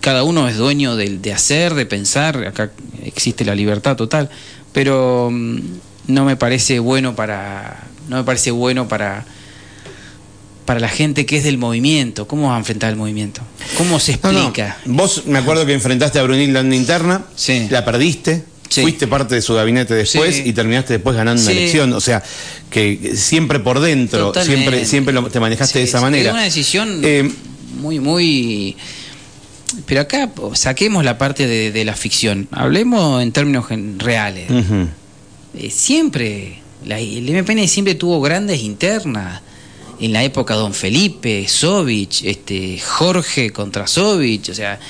Cada 0.00 0.22
uno 0.22 0.48
es 0.48 0.56
dueño 0.56 0.96
de, 0.96 1.32
hacer, 1.32 1.74
de 1.74 1.86
pensar. 1.86 2.46
Acá 2.46 2.70
existe 3.02 3.44
la 3.44 3.54
libertad 3.54 3.96
total. 3.96 4.28
Pero 4.72 5.30
mm, 5.32 5.58
no 6.08 6.24
me 6.24 6.36
parece 6.36 6.78
bueno 6.78 7.16
para. 7.16 7.84
No 8.08 8.16
me 8.16 8.24
parece 8.24 8.50
bueno 8.50 8.86
para 8.86 9.24
para 10.66 10.80
la 10.80 10.88
gente 10.88 11.26
que 11.26 11.36
es 11.36 11.44
del 11.44 11.58
movimiento. 11.58 12.26
¿Cómo 12.26 12.48
va 12.48 12.56
a 12.56 12.58
enfrentar 12.58 12.90
el 12.90 12.96
movimiento? 12.96 13.42
¿Cómo 13.76 14.00
se 14.00 14.12
explica? 14.12 14.78
Vos 14.86 15.26
me 15.26 15.38
acuerdo 15.38 15.66
que 15.66 15.74
enfrentaste 15.74 16.18
a 16.18 16.22
Brunilda 16.22 16.60
en 16.60 16.72
interna, 16.72 17.26
sí. 17.36 17.68
la 17.70 17.84
perdiste, 17.84 18.44
Fuiste 18.70 19.06
parte 19.06 19.36
de 19.36 19.42
su 19.42 19.54
gabinete 19.54 19.94
después 19.94 20.42
y 20.44 20.52
terminaste 20.52 20.94
después 20.94 21.16
ganando 21.16 21.40
una 21.42 21.52
elección. 21.52 21.92
O 21.92 22.00
sea, 22.00 22.22
que 22.70 23.12
siempre 23.14 23.60
por 23.60 23.80
dentro, 23.80 24.32
siempre, 24.42 24.84
siempre 24.84 25.14
te 25.30 25.40
manejaste 25.40 25.78
de 25.78 25.84
esa 25.84 26.00
manera. 26.00 26.30
Es 26.30 26.34
una 26.34 26.42
decisión 26.42 27.00
eh, 27.02 27.30
muy, 27.80 28.00
muy. 28.00 28.76
Pero 29.86 30.00
acá 30.00 30.30
saquemos 30.54 31.04
la 31.04 31.18
parte 31.18 31.46
de, 31.46 31.84
la 31.84 31.94
ficción. 31.94 32.48
Hablemos 32.52 33.22
en 33.22 33.32
términos 33.32 33.66
reales. 33.98 34.48
Eh, 35.56 35.70
siempre, 35.70 36.60
el 36.88 37.42
MPN 37.42 37.68
siempre 37.68 37.94
tuvo 37.94 38.20
grandes 38.20 38.62
internas. 38.62 39.42
En 40.00 40.12
la 40.12 40.24
época 40.24 40.54
Don 40.54 40.74
Felipe, 40.74 41.46
Sovich, 41.46 42.24
este, 42.24 42.80
Jorge 42.80 43.50
contra 43.50 43.86
Sovich, 43.86 44.48
o 44.48 44.54
sea, 44.54 44.80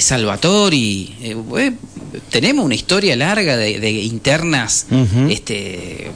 Salvatori. 0.00 1.14
Eh, 1.22 1.72
tenemos 2.30 2.64
una 2.64 2.74
historia 2.74 3.16
larga 3.16 3.56
de, 3.56 3.90
internas 3.90 4.86
este, 5.28 6.10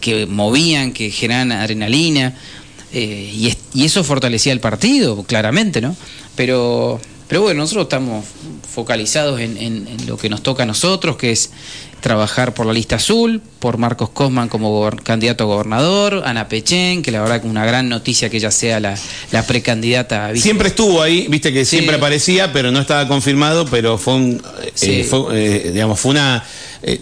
que, 0.00 0.26
movían, 0.26 0.92
que 0.92 1.10
generaban 1.10 1.52
adrenalina. 1.52 2.34
Eh, 2.92 3.52
y, 3.74 3.84
eso 3.84 4.04
fortalecía 4.04 4.52
el 4.52 4.60
partido, 4.60 5.24
claramente, 5.24 5.80
¿no? 5.80 5.96
Pero, 6.36 7.00
pero 7.26 7.42
bueno, 7.42 7.62
nosotros 7.62 7.84
estamos 7.84 8.24
focalizados 8.74 9.40
en, 9.40 9.86
lo 10.06 10.16
que 10.16 10.28
nos 10.28 10.42
toca 10.42 10.64
a 10.64 10.66
nosotros, 10.66 11.16
que 11.16 11.30
es 11.30 11.50
trabajar 12.00 12.52
por 12.52 12.66
la 12.66 12.72
lista 12.72 12.96
azul, 12.96 13.40
por 13.60 13.78
Marcos 13.78 14.10
Cosman 14.10 14.48
como 14.48 14.90
candidato 15.02 15.44
a 15.44 15.46
gobernador, 15.46 16.22
Ana 16.26 16.48
Pechen, 16.48 17.02
que 17.02 17.10
la 17.10 17.20
verdad 17.22 17.40
que 17.40 17.46
una 17.46 17.64
gran 17.64 17.88
noticia 17.88 18.28
que 18.28 18.36
ella 18.36 18.50
sea 18.50 18.80
la, 18.80 18.98
precandidata. 19.46 20.34
Siempre 20.36 20.68
estuvo 20.68 21.00
ahí, 21.00 21.26
viste 21.28 21.52
que 21.52 21.64
siempre 21.64 21.96
aparecía, 21.96 22.52
pero 22.52 22.72
no 22.72 22.80
estaba 22.80 23.08
confirmado, 23.08 23.64
pero 23.66 23.96
fue 23.96 24.14
un, 24.14 24.42
eh, 24.82 25.04
fue, 25.08 25.20
eh, 25.32 25.70
digamos, 25.72 25.98
fue 25.98 26.10
una 26.10 26.44
eh, 26.82 27.00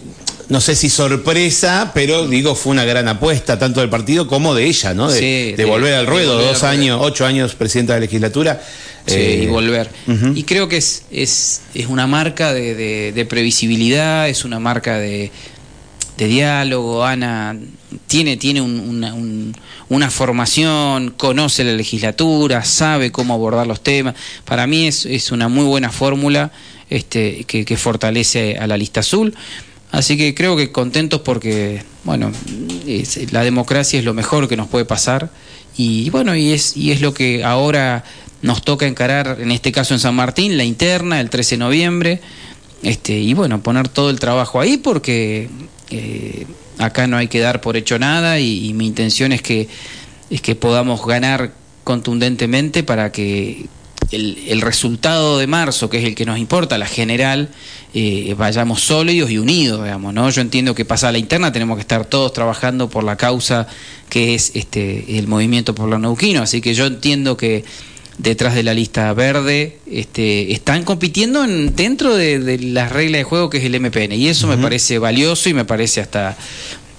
no 0.49 0.61
sé 0.61 0.75
si 0.75 0.89
sorpresa, 0.89 1.91
pero 1.93 2.27
digo, 2.27 2.55
fue 2.55 2.71
una 2.71 2.85
gran 2.85 3.07
apuesta, 3.07 3.57
tanto 3.57 3.79
del 3.79 3.89
partido 3.89 4.27
como 4.27 4.53
de 4.55 4.65
ella, 4.65 4.93
¿no? 4.93 5.09
De, 5.09 5.19
Sí, 5.19 5.51
de 5.51 5.55
de- 5.57 5.65
volver 5.65 5.93
al 5.95 6.05
ruedo, 6.07 6.33
volver 6.35 6.53
dos 6.53 6.63
años, 6.63 6.99
ocho 7.01 7.25
años 7.25 7.55
presidenta 7.55 7.93
de 7.93 7.99
la 8.01 8.05
legislatura. 8.05 8.61
Sí, 9.05 9.15
Eh, 9.15 9.39
y 9.43 9.45
volver. 9.47 9.89
Y 10.35 10.43
creo 10.43 10.67
que 10.67 10.77
es, 10.77 11.03
es, 11.11 11.61
es 11.73 11.87
una 11.87 12.07
marca 12.07 12.53
de, 12.53 12.75
de- 12.75 13.11
de 13.13 13.25
previsibilidad, 13.25 14.29
es 14.29 14.45
una 14.45 14.59
marca 14.59 14.97
de, 14.97 15.31
de 16.17 16.27
diálogo. 16.27 17.03
Ana 17.03 17.57
tiene, 18.07 18.37
tiene 18.37 18.61
un- 18.61 18.79
una, 18.79 19.13
un- 19.13 19.55
una 19.89 20.09
formación, 20.09 21.11
conoce 21.17 21.63
la 21.63 21.73
legislatura, 21.73 22.63
sabe 22.63 23.11
cómo 23.11 23.33
abordar 23.33 23.67
los 23.67 23.81
temas. 23.81 24.15
Para 24.45 24.67
mí 24.67 24.87
es, 24.87 25.05
es 25.05 25.31
una 25.31 25.47
muy 25.49 25.65
buena 25.65 25.89
fórmula 25.91 26.51
este, 26.89 27.43
que, 27.45 27.65
que 27.65 27.77
fortalece 27.77 28.57
a 28.57 28.67
la 28.67 28.77
lista 28.77 29.01
azul. 29.01 29.33
Así 29.93 30.17
que 30.17 30.33
creo 30.33 30.57
que 30.57 30.71
contentos 30.71 31.21
porque, 31.21 31.83
bueno, 32.03 32.31
la 33.29 33.43
democracia 33.43 33.99
es 33.99 34.03
lo 34.03 34.15
mejor 34.15 34.49
que 34.49 34.57
nos 34.57 34.67
puede 34.67 34.85
pasar. 34.85 35.29
Y 35.77 36.09
bueno, 36.09 36.35
y 36.35 36.51
es, 36.51 36.75
y 36.75 36.91
es 36.91 36.99
lo 36.99 37.13
que 37.13 37.43
ahora 37.43 38.03
nos 38.41 38.63
toca 38.63 38.87
encarar, 38.87 39.37
en 39.39 39.51
este 39.51 39.71
caso 39.71 39.93
en 39.93 39.99
San 39.99 40.15
Martín, 40.15 40.57
la 40.57 40.63
interna, 40.63 41.21
el 41.21 41.29
13 41.29 41.55
de 41.55 41.59
noviembre, 41.59 42.21
este, 42.81 43.13
y 43.19 43.35
bueno, 43.35 43.61
poner 43.61 43.87
todo 43.87 44.09
el 44.09 44.19
trabajo 44.19 44.59
ahí 44.59 44.77
porque 44.77 45.47
eh, 45.91 46.47
acá 46.79 47.05
no 47.05 47.17
hay 47.17 47.27
que 47.27 47.39
dar 47.39 47.61
por 47.61 47.77
hecho 47.77 47.99
nada 47.99 48.39
y, 48.39 48.65
y 48.65 48.73
mi 48.73 48.87
intención 48.87 49.31
es 49.31 49.43
que, 49.43 49.69
es 50.31 50.41
que 50.41 50.55
podamos 50.55 51.05
ganar 51.05 51.53
contundentemente 51.83 52.81
para 52.81 53.11
que 53.11 53.67
el, 54.13 54.37
el 54.47 54.61
resultado 54.61 55.37
de 55.37 55.47
marzo, 55.47 55.89
que 55.89 55.97
es 55.99 56.03
el 56.05 56.15
que 56.15 56.25
nos 56.25 56.37
importa, 56.39 56.77
la 56.77 56.85
general, 56.85 57.49
eh, 57.93 58.33
vayamos 58.37 58.81
sólidos 58.81 59.29
y 59.31 59.37
unidos, 59.37 59.83
digamos, 59.83 60.13
¿no? 60.13 60.29
Yo 60.29 60.41
entiendo 60.41 60.73
que 60.75 60.85
pasada 60.85 61.11
la 61.13 61.17
interna 61.19 61.51
tenemos 61.51 61.77
que 61.77 61.81
estar 61.81 62.05
todos 62.05 62.33
trabajando 62.33 62.89
por 62.89 63.03
la 63.03 63.15
causa 63.17 63.67
que 64.09 64.35
es 64.35 64.51
este 64.55 65.17
el 65.17 65.27
movimiento 65.27 65.73
por 65.75 65.89
lo 65.89 65.97
neuquino, 65.99 66.41
así 66.41 66.61
que 66.61 66.73
yo 66.73 66.85
entiendo 66.85 67.35
que 67.37 67.63
detrás 68.19 68.53
de 68.53 68.61
la 68.63 68.73
lista 68.75 69.11
verde 69.13 69.79
este, 69.89 70.53
están 70.53 70.83
compitiendo 70.83 71.43
en- 71.43 71.75
dentro 71.75 72.15
de, 72.15 72.37
de 72.39 72.59
las 72.59 72.91
reglas 72.91 73.19
de 73.19 73.23
juego 73.23 73.49
que 73.49 73.57
es 73.57 73.63
el 73.63 73.79
MPN 73.79 74.11
y 74.13 74.27
eso 74.27 74.45
me 74.47 74.57
parece 74.57 74.99
valioso 74.99 75.49
y 75.49 75.53
me 75.55 75.65
parece 75.65 75.99
hasta 76.01 76.37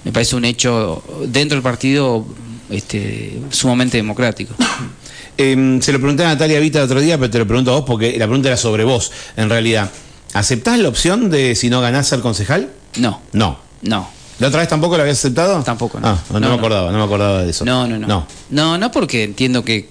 me 0.03 0.11
parece 0.11 0.35
un 0.35 0.43
hecho 0.43 1.01
dentro 1.27 1.55
del 1.55 1.63
partido 1.63 2.25
este, 2.69 3.39
sumamente 3.49 3.97
democrático. 3.97 4.53
Eh, 5.37 5.79
se 5.81 5.91
lo 5.91 5.99
pregunté 5.99 6.23
a 6.23 6.27
Natalia 6.27 6.59
Vita 6.59 6.79
el 6.79 6.85
otro 6.85 7.01
día, 7.01 7.17
pero 7.17 7.29
te 7.29 7.39
lo 7.39 7.47
pregunto 7.47 7.71
a 7.71 7.75
vos 7.75 7.83
porque 7.85 8.11
la 8.17 8.25
pregunta 8.25 8.47
era 8.49 8.57
sobre 8.57 8.83
vos, 8.83 9.11
en 9.35 9.49
realidad. 9.49 9.89
¿Aceptás 10.33 10.79
la 10.79 10.89
opción 10.89 11.29
de 11.29 11.55
si 11.55 11.69
no 11.69 11.81
ganás 11.81 12.07
ser 12.07 12.19
concejal? 12.21 12.69
No, 12.97 13.21
No. 13.33 13.59
no. 13.81 14.09
¿La 14.39 14.49
otra 14.49 14.59
vez 14.59 14.67
tampoco 14.67 14.97
la 14.97 15.03
habías 15.03 15.17
aceptado? 15.19 15.63
Tampoco, 15.63 15.97
no. 15.99 16.07
Ah, 16.09 16.19
no, 16.29 16.39
No, 16.41 16.47
me 16.47 16.47
no. 16.47 16.59
acordaba, 16.59 16.91
no 16.91 16.97
me 16.97 17.03
acordaba 17.05 17.43
de 17.43 17.49
eso. 17.51 17.63
No, 17.63 17.87
no, 17.87 17.97
no. 17.97 18.05
No. 18.07 18.27
No, 18.49 18.77
no, 18.77 18.91
porque 18.91 19.23
entiendo 19.23 19.63
que 19.63 19.87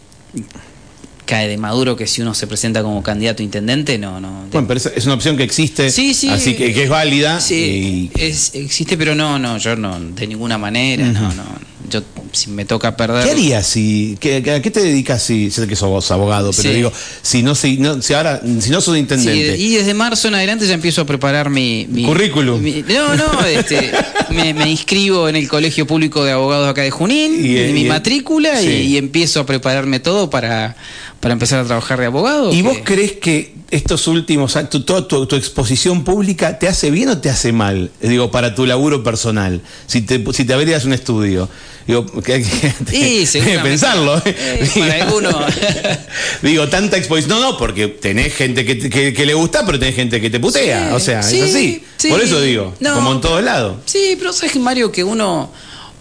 cae 1.24 1.48
de 1.48 1.56
maduro 1.56 1.96
que 1.96 2.06
si 2.06 2.20
uno 2.20 2.34
se 2.34 2.46
presenta 2.46 2.82
como 2.82 3.02
candidato 3.02 3.42
a 3.42 3.44
intendente, 3.44 3.96
no, 3.96 4.20
no. 4.20 4.44
Bueno, 4.52 4.68
pero 4.68 4.76
es, 4.76 4.86
es 4.94 5.06
una 5.06 5.14
opción 5.14 5.38
que 5.38 5.44
existe, 5.44 5.90
Sí, 5.90 6.12
sí. 6.12 6.28
así 6.28 6.54
que, 6.54 6.74
que 6.74 6.82
es 6.84 6.90
válida. 6.90 7.40
Sí, 7.40 8.10
y- 8.14 8.20
es, 8.20 8.54
existe, 8.54 8.98
pero 8.98 9.14
no, 9.14 9.38
no, 9.38 9.56
yo 9.56 9.74
no, 9.76 9.98
de 9.98 10.26
ninguna 10.26 10.58
manera, 10.58 11.06
no, 11.06 11.32
no. 11.32 11.44
Yo, 11.90 12.02
si 12.32 12.50
me 12.50 12.64
toca 12.64 12.96
perder. 12.96 13.24
¿Qué 13.24 13.30
harías 13.30 13.66
si, 13.66 14.16
qué- 14.18 14.36
¿A 14.50 14.62
qué 14.62 14.70
te 14.70 14.80
dedicas 14.80 15.22
si, 15.22 15.50
sé 15.50 15.66
que 15.68 15.76
sos 15.76 15.88
vos 15.90 16.10
abogado, 16.10 16.50
pero 16.56 16.68
Sí. 16.70 16.74
digo, 16.74 16.92
si 17.22 17.42
no, 17.42 17.54
si 17.54 17.76
no, 17.76 18.00
si 18.00 18.14
ahora, 18.14 18.40
si 18.60 18.70
no 18.70 18.80
sos 18.80 18.94
Sí, 18.94 19.00
intendente? 19.00 19.56
y 19.58 19.74
desde 19.76 19.92
marzo 19.94 20.28
en 20.28 20.34
adelante 20.34 20.66
ya 20.66 20.74
empiezo 20.74 21.02
a 21.02 21.06
preparar 21.06 21.50
mi... 21.50 21.86
mi- 21.90 22.04
Currículum. 22.04 22.60
mi- 22.62 22.82
no, 22.88 23.14
no, 23.16 23.44
este, 23.46 23.90
me, 24.30 24.54
me 24.54 24.70
inscribo 24.70 25.28
en 25.28 25.36
el 25.36 25.46
Colegio 25.48 25.86
Público 25.86 26.24
de 26.24 26.32
Abogados 26.32 26.68
acá 26.68 26.82
de 26.82 26.90
Junín, 26.90 27.44
Y, 27.44 27.58
eh, 27.58 27.70
mi 27.72 27.82
y- 27.82 27.84
matrícula, 27.84 28.58
sí. 28.60 28.66
y, 28.68 28.70
y 28.94 28.96
empiezo 28.96 29.40
a 29.40 29.46
prepararme 29.46 30.00
todo 30.00 30.30
para, 30.30 30.76
para 31.20 31.32
empezar 31.34 31.60
a 31.60 31.64
trabajar 31.64 32.00
de 32.00 32.06
abogado. 32.06 32.52
¿Y 32.52 32.62
vos 32.62 32.78
crees 32.82 33.12
que 33.12 33.52
estos 33.70 34.06
últimos 34.06 34.56
tu- 34.70 34.82
toda 34.82 35.08
tu, 35.08 35.26
tu 35.26 35.36
exposición 35.36 36.04
pública, 36.04 36.58
te 36.58 36.68
hace 36.68 36.90
bien 36.90 37.08
o 37.08 37.18
te 37.18 37.28
hace 37.30 37.52
mal? 37.52 37.90
Digo, 38.00 38.30
para 38.30 38.54
tu 38.54 38.66
laburo 38.66 39.02
personal. 39.02 39.60
Si 39.86 40.02
te, 40.02 40.22
si 40.32 40.44
te 40.44 40.52
abrieras 40.54 40.84
un 40.84 40.92
estudio. 40.92 41.48
Digo, 41.86 42.06
que 42.22 42.42
que 42.42 42.72
Sí, 42.90 43.26
seguramente. 43.30 43.68
pensarlo. 43.68 44.22
Eh, 44.24 44.70
para 44.78 45.04
algunos. 45.04 45.34
Digo, 46.42 46.68
tanta 46.68 46.96
exposición. 46.96 47.40
No, 47.40 47.52
no, 47.52 47.58
porque 47.58 47.88
tenés 47.88 48.34
gente 48.34 48.64
que, 48.64 48.78
que- 48.90 49.12
que 49.12 49.26
le 49.26 49.34
gusta, 49.34 49.64
pero 49.66 49.78
tenés 49.78 49.96
gente 49.96 50.20
que 50.20 50.30
te 50.30 50.38
putea. 50.40 50.88
Sí, 50.90 50.94
o 50.94 51.00
sea, 51.00 51.22
sí, 51.22 51.40
es 51.40 51.50
así. 51.54 51.82
sí. 51.96 52.08
Por 52.08 52.20
eso 52.20 52.40
digo, 52.40 52.74
No. 52.80 52.94
como 52.94 53.12
en 53.12 53.20
todos 53.20 53.42
lados. 53.42 53.78
Sí, 53.86 54.14
pero 54.18 54.32
sabes 54.32 54.52
que 54.52 54.58
Mario, 54.60 54.92
que 54.92 55.02
uno, 55.02 55.50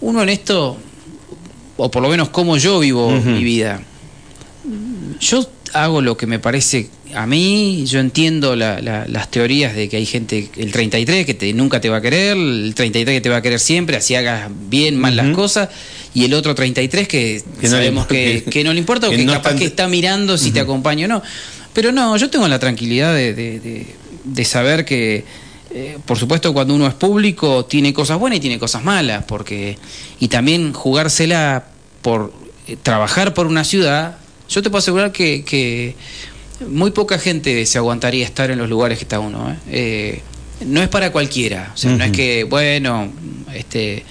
uno 0.00 0.22
en 0.22 0.28
esto, 0.28 0.76
o 1.76 1.90
por 1.90 2.02
lo 2.02 2.08
menos 2.08 2.28
como 2.28 2.56
yo 2.56 2.78
vivo 2.78 3.10
mi 3.10 3.42
vida, 3.42 3.80
yo 5.20 5.46
hago 5.72 6.00
lo 6.00 6.16
que 6.16 6.26
me 6.26 6.38
parece 6.38 6.88
a 7.14 7.26
mí, 7.26 7.84
yo 7.86 8.00
entiendo 8.00 8.56
la- 8.56 8.80
la- 8.80 9.06
las 9.06 9.30
teorías 9.30 9.74
de 9.74 9.88
que 9.88 9.96
hay 9.96 10.06
gente, 10.06 10.48
el 10.56 10.72
33 10.72 11.24
que 11.26 11.34
te, 11.34 11.52
nunca 11.52 11.80
te 11.80 11.88
va 11.88 11.98
a 11.98 12.00
querer, 12.00 12.36
el 12.36 12.72
33 12.74 13.16
que 13.16 13.20
te 13.20 13.28
va 13.28 13.36
a 13.36 13.42
querer 13.42 13.60
siempre, 13.60 13.96
así 13.96 14.14
hagas 14.14 14.50
bien, 14.68 14.96
mal 14.98 15.16
las 15.16 15.34
cosas, 15.34 15.68
y 16.14 16.24
el 16.24 16.34
otro 16.34 16.54
33 16.54 17.06
que, 17.08 17.42
Que 17.60 17.68
no 17.68 17.76
le 17.76 17.84
sabemos 17.84 18.06
que, 18.06 18.62
no 18.64 18.72
le 18.72 18.78
importa 18.78 19.06
o 19.06 19.10
que 19.10 19.16
que 19.18 19.24
no 19.24 19.32
capaz 19.32 19.54
que 19.56 19.64
está 19.66 19.88
mirando 19.88 20.36
si 20.38 20.50
te 20.50 20.60
acompaño 20.60 21.06
o 21.06 21.08
no. 21.08 21.22
Pero 21.72 21.90
no, 21.92 22.16
yo 22.16 22.30
tengo 22.30 22.46
la 22.48 22.58
tranquilidad 22.58 23.14
de, 23.14 23.34
de- 23.34 23.60
de- 23.60 23.86
de 24.24 24.44
saber 24.44 24.84
que, 24.84 25.24
eh, 25.72 25.98
por 26.06 26.16
supuesto, 26.18 26.52
cuando 26.54 26.74
uno 26.74 26.86
es 26.86 26.94
público 26.94 27.64
tiene 27.64 27.92
cosas 27.92 28.18
buenas 28.18 28.38
y 28.38 28.40
tiene 28.40 28.58
cosas 28.58 28.84
malas, 28.84 29.24
porque 29.24 29.76
y 30.20 30.28
también 30.28 30.72
jugársela 30.72 31.64
por 32.02 32.32
eh, 32.68 32.76
trabajar 32.82 33.34
por 33.34 33.46
una 33.46 33.64
ciudad, 33.64 34.16
yo 34.48 34.62
te 34.62 34.70
puedo 34.70 34.78
asegurar 34.78 35.10
que, 35.10 35.42
que 35.44 35.96
muy 36.68 36.90
poca 36.90 37.18
gente 37.18 37.64
se 37.66 37.78
aguantaría 37.78 38.24
estar 38.24 38.50
en 38.50 38.58
los 38.58 38.68
lugares 38.68 38.98
que 38.98 39.04
está 39.04 39.20
uno. 39.20 39.50
¿eh? 39.50 39.56
Eh, 39.70 40.20
no 40.66 40.82
es 40.82 40.88
para 40.88 41.10
cualquiera, 41.12 41.72
o 41.74 41.76
sea, 41.76 41.90
no 41.92 42.04
es 42.04 42.12
que, 42.12 42.44
bueno, 42.44 43.12
este 43.54 44.04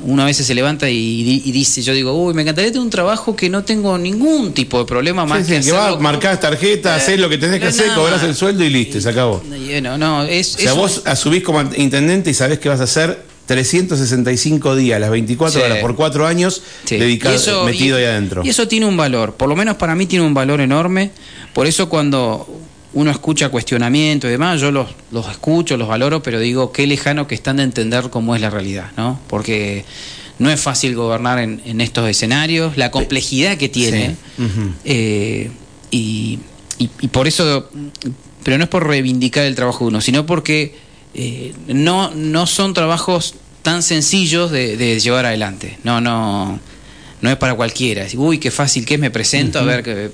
uno 0.00 0.22
a 0.22 0.26
veces 0.26 0.46
se 0.46 0.54
levanta 0.54 0.88
y, 0.88 1.42
y 1.44 1.50
dice, 1.50 1.82
yo 1.82 1.92
digo, 1.92 2.12
uy, 2.12 2.32
me 2.32 2.42
encantaría 2.42 2.70
tener 2.70 2.84
un 2.84 2.90
trabajo 2.90 3.34
que 3.34 3.50
no 3.50 3.64
tengo 3.64 3.98
ningún 3.98 4.52
tipo 4.52 4.78
de 4.78 4.84
problema 4.84 5.26
más 5.26 5.44
Sí, 5.44 5.60
sí, 5.60 5.70
que 5.72 5.96
marcás 5.98 6.38
tarjeta, 6.38 6.92
Eh, 6.94 6.96
haces 7.00 7.18
lo 7.18 7.28
que 7.28 7.36
tenés 7.36 7.58
que 7.58 7.64
no, 7.64 7.70
hacer, 7.70 7.88
más. 7.96 8.22
el 8.22 8.36
sueldo 8.36 8.62
y 8.62 8.70
listo, 8.70 9.00
se 9.00 9.08
acabó. 9.08 9.42
Bueno, 9.48 9.98
no, 9.98 10.22
es, 10.22 10.54
O 10.54 10.58
sea, 10.58 10.66
es 10.66 10.72
un- 10.72 10.78
vos 10.78 11.02
asumís 11.04 11.42
como 11.42 11.62
intendente 11.74 12.30
y 12.30 12.34
sabés 12.34 12.60
que 12.60 12.68
vas 12.68 12.78
a 12.80 12.84
hacer 12.84 13.24
365 13.48 14.76
días, 14.76 15.00
las 15.00 15.10
24 15.10 15.58
Sí. 15.60 15.64
horas 15.66 15.78
por 15.78 15.96
cuatro 15.96 16.26
años, 16.26 16.62
Sí. 16.84 16.96
dedicado, 16.96 17.34
eso- 17.34 17.64
metido 17.64 17.98
y- 17.98 18.02
ahí 18.02 18.08
adentro. 18.08 18.42
Y 18.44 18.50
eso 18.50 18.68
tiene 18.68 18.86
un 18.86 18.96
valor, 18.96 19.34
por 19.34 19.48
lo 19.48 19.56
menos 19.56 19.76
para 19.76 19.94
mí 19.94 20.06
tiene 20.06 20.24
un 20.24 20.34
valor 20.34 20.60
enorme. 20.60 21.10
Por 21.54 21.66
eso 21.66 21.88
cuando 21.88 22.46
uno 22.92 23.10
escucha 23.10 23.48
cuestionamientos 23.48 24.28
y 24.28 24.32
demás, 24.32 24.60
yo 24.60 24.70
los, 24.70 24.88
los 25.10 25.28
escucho, 25.28 25.76
los 25.76 25.88
valoro, 25.88 26.22
pero 26.22 26.38
digo 26.40 26.72
qué 26.72 26.86
lejano 26.86 27.26
que 27.26 27.34
están 27.34 27.56
de 27.56 27.62
entender 27.64 28.10
cómo 28.10 28.34
es 28.34 28.40
la 28.40 28.50
realidad, 28.50 28.90
¿no? 28.96 29.18
Porque 29.28 29.84
no 30.38 30.50
es 30.50 30.60
fácil 30.60 30.94
gobernar 30.94 31.38
en, 31.38 31.60
en 31.64 31.80
estos 31.80 32.08
escenarios, 32.08 32.76
la 32.76 32.90
complejidad 32.90 33.56
que 33.56 33.68
tiene. 33.68 34.16
Sí. 34.36 34.42
Eh, 34.84 35.50
y, 35.90 36.38
y- 36.78 36.90
y 37.00 37.08
por 37.08 37.26
eso, 37.26 37.68
pero 38.44 38.56
no 38.58 38.64
es 38.64 38.70
por 38.70 38.86
reivindicar 38.86 39.44
el 39.44 39.54
trabajo 39.54 39.84
de 39.84 39.88
uno, 39.88 40.00
sino 40.00 40.26
porque 40.26 40.74
eh, 41.14 41.52
no, 41.66 42.10
no 42.14 42.46
son 42.46 42.74
trabajos 42.74 43.34
tan 43.62 43.82
sencillos 43.82 44.50
de, 44.50 44.76
de 44.76 44.98
llevar 45.00 45.26
adelante. 45.26 45.78
No, 45.84 46.00
no, 46.00 46.58
no 47.20 47.30
es 47.30 47.36
para 47.36 47.54
cualquiera. 47.54 48.06
Uy, 48.14 48.38
qué 48.38 48.50
fácil 48.50 48.84
que 48.86 48.94
es, 48.94 49.00
me 49.00 49.10
presento, 49.10 49.58
a 49.58 49.62
ver 49.62 49.82
que. 49.82 50.10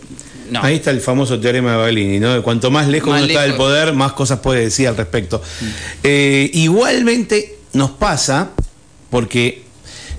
No. 0.50 0.62
Ahí 0.62 0.76
está 0.76 0.90
el 0.90 1.00
famoso 1.00 1.40
teorema 1.40 1.72
de 1.72 1.76
Baglini, 1.78 2.20
¿no? 2.20 2.42
Cuanto 2.42 2.70
más 2.70 2.86
lejos 2.88 3.08
Más 3.10 3.22
uno 3.22 3.28
está 3.28 3.42
del 3.42 3.54
poder, 3.54 3.94
más 3.94 4.12
cosas 4.12 4.40
puede 4.40 4.60
decir 4.60 4.86
al 4.88 4.96
respecto. 4.96 5.42
Eh, 6.02 6.50
igualmente 6.52 7.56
nos 7.72 7.92
pasa, 7.92 8.50
porque 9.08 9.62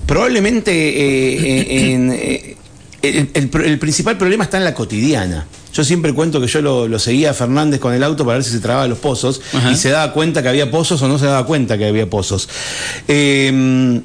probablemente 0.04 0.72
eh, 0.72 1.92
en- 1.94 2.56
el, 3.02 3.28
el- 3.34 3.50
el 3.64 3.78
principal 3.78 4.18
problema 4.18 4.44
está 4.44 4.56
en 4.58 4.64
la 4.64 4.74
cotidiana. 4.74 5.46
Yo 5.76 5.84
siempre 5.84 6.14
cuento 6.14 6.40
que 6.40 6.46
yo 6.46 6.62
lo, 6.62 6.88
lo 6.88 6.98
seguía 6.98 7.30
a 7.30 7.34
Fernández 7.34 7.80
con 7.80 7.92
el 7.92 8.02
auto 8.02 8.24
para 8.24 8.38
ver 8.38 8.44
si 8.44 8.50
se 8.52 8.60
trababa 8.60 8.86
los 8.88 8.98
pozos 8.98 9.42
Ajá. 9.52 9.72
y 9.72 9.76
se 9.76 9.90
daba 9.90 10.12
cuenta 10.14 10.42
que 10.42 10.48
había 10.48 10.70
pozos 10.70 11.02
o 11.02 11.08
no 11.08 11.18
se 11.18 11.26
daba 11.26 11.44
cuenta 11.44 11.76
que 11.76 11.84
había 11.86 12.08
pozos. 12.08 12.48
Eh, 13.08 14.00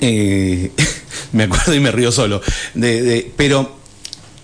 eh, 0.00 0.70
me 1.32 1.44
acuerdo 1.44 1.74
y 1.74 1.80
me 1.80 1.90
río 1.90 2.12
solo. 2.12 2.42
De- 2.74 3.02
de- 3.02 3.32
pero 3.36 3.78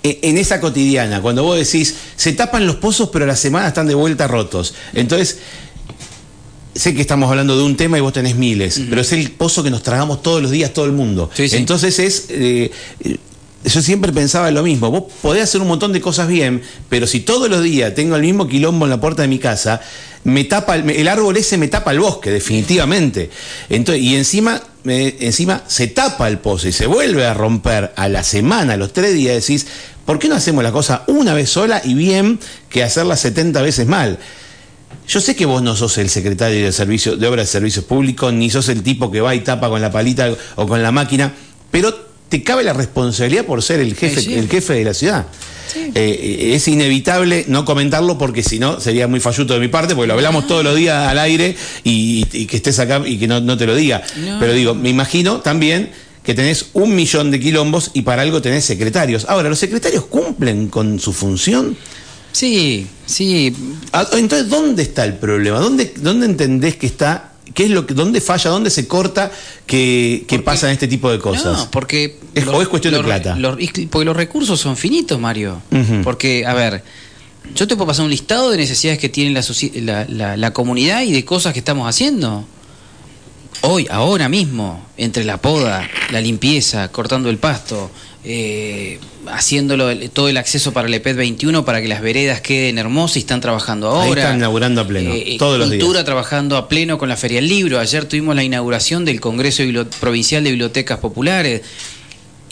e- 0.02 0.20
en 0.22 0.38
esa 0.38 0.60
cotidiana, 0.60 1.20
cuando 1.20 1.42
vos 1.42 1.58
decís, 1.58 1.94
se 2.16 2.32
tapan 2.32 2.66
los 2.66 2.76
pozos, 2.76 3.10
pero 3.12 3.24
a 3.26 3.28
la 3.28 3.36
semana 3.36 3.68
están 3.68 3.86
de 3.86 3.94
vuelta 3.94 4.26
rotos. 4.26 4.74
Entonces, 4.94 5.38
sé 6.74 6.94
que 6.94 7.00
estamos 7.02 7.30
hablando 7.30 7.56
de 7.56 7.62
un 7.64 7.76
tema 7.76 7.98
y 7.98 8.00
vos 8.00 8.12
tenés 8.12 8.34
miles, 8.36 8.80
pero 8.88 9.00
es 9.02 9.12
el 9.12 9.30
pozo 9.32 9.62
que 9.62 9.70
nos 9.70 9.82
tragamos 9.82 10.22
todos 10.22 10.42
los 10.42 10.50
días 10.50 10.72
todo 10.72 10.86
el 10.86 10.92
mundo. 10.92 11.30
Sí, 11.34 11.48
sí. 11.48 11.56
Entonces 11.56 11.98
es. 11.98 12.26
eh, 12.30 12.70
yo 13.64 13.82
siempre 13.82 14.12
pensaba 14.12 14.50
lo 14.50 14.62
mismo. 14.62 14.90
Vos 14.90 15.04
podés 15.22 15.44
hacer 15.44 15.60
un 15.60 15.68
montón 15.68 15.92
de 15.92 16.00
cosas 16.00 16.28
bien, 16.28 16.62
pero 16.88 17.06
si 17.06 17.20
todos 17.20 17.48
los 17.48 17.62
días 17.62 17.94
tengo 17.94 18.16
el 18.16 18.22
mismo 18.22 18.46
quilombo 18.46 18.84
en 18.84 18.90
la 18.90 19.00
puerta 19.00 19.22
de 19.22 19.28
mi 19.28 19.38
casa, 19.38 19.80
me 20.24 20.44
tapa 20.44 20.76
el, 20.76 21.08
árbol 21.08 21.36
ese 21.36 21.56
me 21.56 21.68
tapa 21.68 21.92
el 21.92 22.00
bosque, 22.00 22.30
definitivamente. 22.30 23.30
Entonces, 23.70 24.02
y 24.02 24.16
encima, 24.16 24.62
encima 24.84 25.62
se 25.66 25.86
tapa 25.86 26.28
el 26.28 26.38
pozo 26.38 26.68
y 26.68 26.72
se 26.72 26.86
vuelve 26.86 27.26
a 27.26 27.34
romper 27.34 27.92
a 27.96 28.08
la 28.08 28.22
semana, 28.22 28.74
a 28.74 28.76
los 28.76 28.92
tres 28.92 29.14
días, 29.14 29.34
decís, 29.34 29.66
¿por 30.04 30.18
qué 30.18 30.28
no 30.28 30.34
hacemos 30.34 30.62
la 30.62 30.72
cosa 30.72 31.04
una 31.06 31.34
vez 31.34 31.50
sola 31.50 31.80
y 31.84 31.94
bien 31.94 32.38
que 32.68 32.82
hacerla 32.82 33.16
70 33.16 33.62
veces 33.62 33.86
mal? 33.86 34.18
Yo 35.06 35.20
sé 35.20 35.36
que 35.36 35.44
vos 35.44 35.62
no 35.62 35.76
sos 35.76 35.98
el 35.98 36.08
secretario 36.08 36.64
de, 36.64 36.72
servicio, 36.72 37.16
de 37.16 37.26
Obras 37.26 37.46
de 37.46 37.52
Servicios 37.52 37.84
Públicos, 37.84 38.32
ni 38.32 38.48
sos 38.48 38.68
el 38.70 38.82
tipo 38.82 39.10
que 39.10 39.20
va 39.20 39.34
y 39.34 39.40
tapa 39.40 39.68
con 39.68 39.82
la 39.82 39.90
palita 39.90 40.30
o 40.56 40.66
con 40.66 40.82
la 40.82 40.92
máquina, 40.92 41.32
pero 41.70 42.13
te 42.34 42.42
cabe 42.42 42.64
la 42.64 42.72
responsabilidad 42.72 43.44
por 43.44 43.62
ser 43.62 43.78
el 43.78 43.94
jefe, 43.94 44.20
sí. 44.20 44.34
el 44.34 44.48
jefe 44.48 44.72
de 44.72 44.82
la 44.82 44.92
ciudad. 44.92 45.24
Eh, 45.94 46.50
es 46.56 46.66
inevitable 46.66 47.44
no 47.46 47.64
comentarlo 47.64 48.18
porque 48.18 48.42
si 48.42 48.58
no 48.58 48.80
sería 48.80 49.06
muy 49.06 49.20
falluto 49.20 49.54
de 49.54 49.60
mi 49.60 49.68
parte, 49.68 49.94
porque 49.94 50.08
lo 50.08 50.14
hablamos 50.14 50.48
todos 50.48 50.64
los 50.64 50.74
días 50.74 51.06
al 51.08 51.20
aire 51.20 51.54
y, 51.84 52.26
y 52.32 52.46
que 52.46 52.56
estés 52.56 52.80
acá 52.80 53.00
y 53.06 53.18
que 53.18 53.28
no, 53.28 53.40
no 53.40 53.56
te 53.56 53.66
lo 53.66 53.76
diga. 53.76 54.02
No. 54.16 54.40
Pero 54.40 54.52
digo, 54.52 54.74
me 54.74 54.88
imagino 54.88 55.42
también 55.42 55.90
que 56.24 56.34
tenés 56.34 56.70
un 56.72 56.96
millón 56.96 57.30
de 57.30 57.38
quilombos 57.38 57.92
y 57.94 58.02
para 58.02 58.22
algo 58.22 58.42
tenés 58.42 58.64
secretarios. 58.64 59.26
Ahora, 59.28 59.48
¿los 59.48 59.60
secretarios 59.60 60.06
cumplen 60.06 60.66
con 60.66 60.98
su 60.98 61.12
función? 61.12 61.76
Sí, 62.32 62.88
sí. 63.06 63.54
Ah, 63.92 64.08
Entonces, 64.14 64.48
¿dónde 64.48 64.82
está 64.82 65.04
el 65.04 65.14
problema? 65.14 65.60
¿Dónde, 65.60 65.94
dónde 65.98 66.26
entendés 66.26 66.74
que 66.74 66.86
está? 66.88 67.33
¿Qué 67.52 67.64
es 67.64 67.70
lo 67.70 67.86
que, 67.86 67.94
¿Dónde 67.94 68.20
falla? 68.20 68.50
¿Dónde 68.50 68.70
se 68.70 68.88
corta 68.88 69.30
que, 69.66 70.24
que 70.26 70.38
pasan 70.38 70.70
este 70.70 70.88
tipo 70.88 71.10
de 71.10 71.18
cosas? 71.18 71.58
No, 71.58 71.70
porque. 71.70 72.18
Es- 72.34 72.46
o 72.46 72.62
es 72.62 72.68
cuestión 72.68 72.94
de 72.94 73.02
plata. 73.02 73.36
los- 73.36 73.56
porque 73.90 74.04
los 74.06 74.16
recursos 74.16 74.58
son 74.58 74.76
finitos, 74.76 75.20
Mario. 75.20 75.60
Porque, 76.02 76.46
a 76.46 76.54
ver, 76.54 76.82
yo 77.54 77.68
te 77.68 77.76
puedo 77.76 77.88
pasar 77.88 78.04
un 78.06 78.10
listado 78.10 78.50
de 78.50 78.56
necesidades 78.56 78.98
que 78.98 79.08
tiene 79.10 79.30
la, 79.32 79.44
la- 79.82 80.06
la- 80.08 80.36
la 80.36 80.52
comunidad 80.52 81.02
y 81.02 81.12
de 81.12 81.24
cosas 81.24 81.52
que 81.52 81.58
estamos 81.58 81.86
haciendo. 81.88 82.46
Hoy, 83.60 83.86
ahora 83.90 84.28
mismo, 84.28 84.84
entre 84.96 85.24
la 85.24 85.36
poda, 85.38 85.88
la 86.10 86.20
limpieza, 86.20 86.88
cortando 86.88 87.30
el 87.30 87.38
pasto, 87.38 87.90
eh, 88.24 88.98
haciéndolo 89.26 89.94
todo 90.10 90.28
el 90.28 90.36
acceso 90.36 90.72
para 90.72 90.88
el 90.88 90.94
EPED 90.94 91.16
21 91.16 91.64
para 91.64 91.82
que 91.82 91.88
las 91.88 92.00
veredas 92.00 92.40
queden 92.40 92.78
hermosas 92.78 93.16
y 93.16 93.20
están 93.20 93.40
trabajando 93.40 93.88
ahora. 93.88 94.04
Ahí 94.04 94.10
están 94.12 94.40
laburando 94.40 94.80
a 94.80 94.86
pleno, 94.86 95.12
Eh, 95.14 95.36
todos 95.38 95.58
los 95.58 95.68
cultura 95.68 95.98
días. 95.98 96.04
trabajando 96.04 96.56
a 96.56 96.68
pleno 96.68 96.96
con 96.98 97.08
la 97.08 97.16
Feria 97.16 97.36
del 97.40 97.48
Libro. 97.48 97.78
Ayer 97.80 98.04
tuvimos 98.06 98.34
la 98.34 98.42
inauguración 98.44 99.04
del 99.04 99.20
Congreso 99.20 99.62
Provincial 100.00 100.42
de 100.44 100.50
Bibliotecas 100.50 100.98
Populares. 100.98 101.62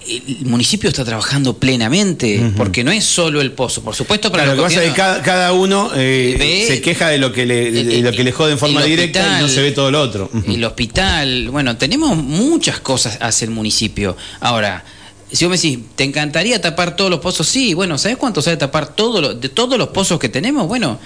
El 0.04 0.46
municipio 0.46 0.88
está 0.90 1.04
trabajando 1.04 1.56
plenamente, 1.58 2.50
porque 2.56 2.82
no 2.82 2.90
es 2.90 3.04
solo 3.04 3.40
el 3.40 3.52
pozo. 3.52 3.82
Por 3.84 3.94
supuesto, 3.94 4.32
para 4.32 4.42
Claro, 4.42 4.56
lo 4.56 4.62
que 4.64 4.68
pasa 4.74 4.82
es 4.84 4.90
que 4.90 4.96
cada, 4.96 5.22
cada 5.22 5.52
uno 5.52 5.92
eh, 5.94 6.34
Ve- 6.36 6.64
se 6.66 6.82
queja 6.82 7.08
de 7.08 7.18
lo 7.18 7.30
que 7.32 7.46
le, 7.46 7.68
el- 7.68 8.00
lo 8.02 8.10
que 8.10 8.24
le 8.24 8.32
jode 8.32 8.50
en 8.52 8.58
forma 8.58 8.82
directa 8.82 9.38
y 9.38 9.42
no 9.42 9.48
se 9.48 9.62
ve 9.62 9.70
todo 9.70 9.92
lo 9.92 10.00
otro. 10.02 10.28
El 10.48 10.64
hospital, 10.64 11.50
bueno, 11.50 11.76
tenemos 11.76 12.16
muchas 12.16 12.80
cosas 12.80 13.16
hace 13.20 13.44
el 13.44 13.52
municipio. 13.52 14.16
Ahora, 14.40 14.84
si 15.32 15.44
vos 15.44 15.50
me 15.50 15.56
decís, 15.56 15.78
¿te 15.96 16.04
encantaría 16.04 16.60
tapar 16.60 16.96
todos 16.96 17.10
los 17.10 17.20
pozos? 17.20 17.48
Sí, 17.48 17.74
bueno, 17.74 17.98
¿sabes 17.98 18.16
cuánto 18.18 18.42
sale 18.42 18.56
tapar 18.56 18.94
todo 18.94 19.20
lo- 19.20 19.34
de 19.34 19.48
todos 19.48 19.78
los 19.78 19.88
pozos 19.88 20.18
que 20.18 20.28
tenemos? 20.28 20.68
Bueno, 20.68 20.98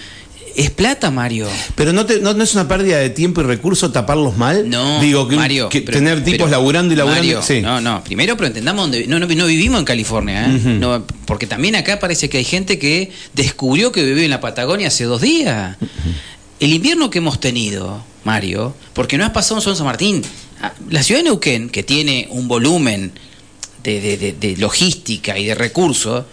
es 0.55 0.71
plata, 0.71 1.11
Mario. 1.11 1.47
Pero 1.75 1.93
no, 1.93 2.07
te- 2.07 2.19
no, 2.21 2.33
no 2.33 2.43
es 2.43 2.55
una 2.55 2.67
pérdida 2.67 2.97
de 2.99 3.11
tiempo 3.11 3.43
y 3.43 3.45
recursos 3.45 3.93
taparlos 3.93 4.37
mal. 4.39 4.69
No, 4.71 5.01
Digo, 5.01 5.29
que, 5.29 5.37
Mario, 5.37 5.69
que 5.69 5.83
pero- 5.83 5.99
tener 5.99 6.25
tipos 6.25 6.47
pero, 6.47 6.49
laburando 6.51 6.95
y 6.95 6.97
laburando. 6.97 7.23
Mario, 7.23 7.43
sí. 7.43 7.61
No, 7.61 7.81
no, 7.81 8.03
primero, 8.03 8.37
pero 8.37 8.47
entendamos 8.49 8.85
dónde. 8.85 9.07
No, 9.07 9.19
no, 9.19 9.27
no 9.27 9.47
vivimos 9.47 9.79
en 9.79 9.85
California, 9.85 10.47
¿eh? 10.47 10.59
No, 10.59 11.05
porque 11.27 11.47
también 11.47 11.77
acá 11.77 11.99
parece 12.01 12.29
que 12.31 12.39
hay 12.39 12.45
gente 12.45 12.79
que 12.79 13.11
descubrió 13.35 13.93
que 13.93 14.03
vive 14.03 14.25
en 14.25 14.31
la 14.31 14.41
Patagonia 14.41 14.89
hace 14.89 15.05
dos 15.05 15.21
días. 15.21 15.77
El 16.59 16.73
invierno 16.73 17.11
que 17.11 17.19
hemos 17.19 17.39
tenido, 17.39 18.03
Mario, 18.25 18.75
porque 18.95 19.19
no 19.19 19.25
has 19.27 19.33
pasado 19.33 19.61
en 19.71 19.77
San 19.77 19.85
Martín. 19.85 20.23
Ah, 20.63 20.73
La 20.89 21.03
ciudad 21.03 21.21
de 21.21 21.25
Neuquén, 21.25 21.69
que 21.69 21.83
tiene 21.83 22.29
un 22.31 22.49
volumen 22.49 23.13
de, 23.87 24.01
de- 24.01 24.17
de- 24.17 24.33
de 24.33 24.57
logística 24.57 25.39
y 25.39 25.47
de 25.47 25.55
recursos, 25.55 26.25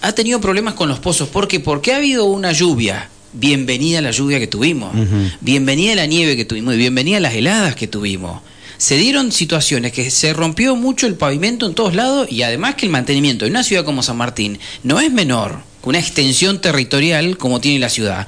ha 0.00 0.12
tenido 0.12 0.40
problemas 0.40 0.74
con 0.74 0.88
los 0.88 0.98
pozos. 0.98 1.28
¿Por 1.28 1.46
qué? 1.48 1.60
Porque 1.60 1.92
ha 1.92 1.96
habido 1.96 2.24
una 2.24 2.52
lluvia. 2.52 3.08
Bienvenida 3.34 4.00
la 4.00 4.10
lluvia 4.10 4.38
que 4.38 4.46
tuvimos. 4.46 4.92
Bienvenida 5.40 5.94
la 5.94 6.06
nieve 6.06 6.36
que 6.36 6.44
tuvimos 6.44 6.74
y 6.74 6.78
bienvenida 6.78 7.18
las 7.20 7.34
heladas 7.34 7.74
que 7.76 7.86
tuvimos. 7.86 8.42
Se 8.76 8.96
dieron 8.96 9.30
situaciones 9.32 9.92
que 9.92 10.10
se 10.10 10.32
rompió 10.32 10.74
mucho 10.76 11.06
el 11.06 11.14
pavimento 11.14 11.66
en 11.66 11.74
todos 11.74 11.94
lados 11.94 12.30
y 12.30 12.42
además 12.42 12.74
que 12.74 12.84
el 12.86 12.92
mantenimiento 12.92 13.44
de 13.44 13.50
una 13.52 13.62
ciudad 13.62 13.84
como 13.84 14.02
San 14.02 14.16
Martín 14.16 14.58
no 14.82 14.98
es 15.00 15.10
menor 15.12 15.60
que 15.82 15.88
una 15.88 15.98
extensión 16.00 16.60
territorial 16.60 17.36
como 17.38 17.60
tiene 17.60 17.78
la 17.78 17.88
ciudad. 17.88 18.26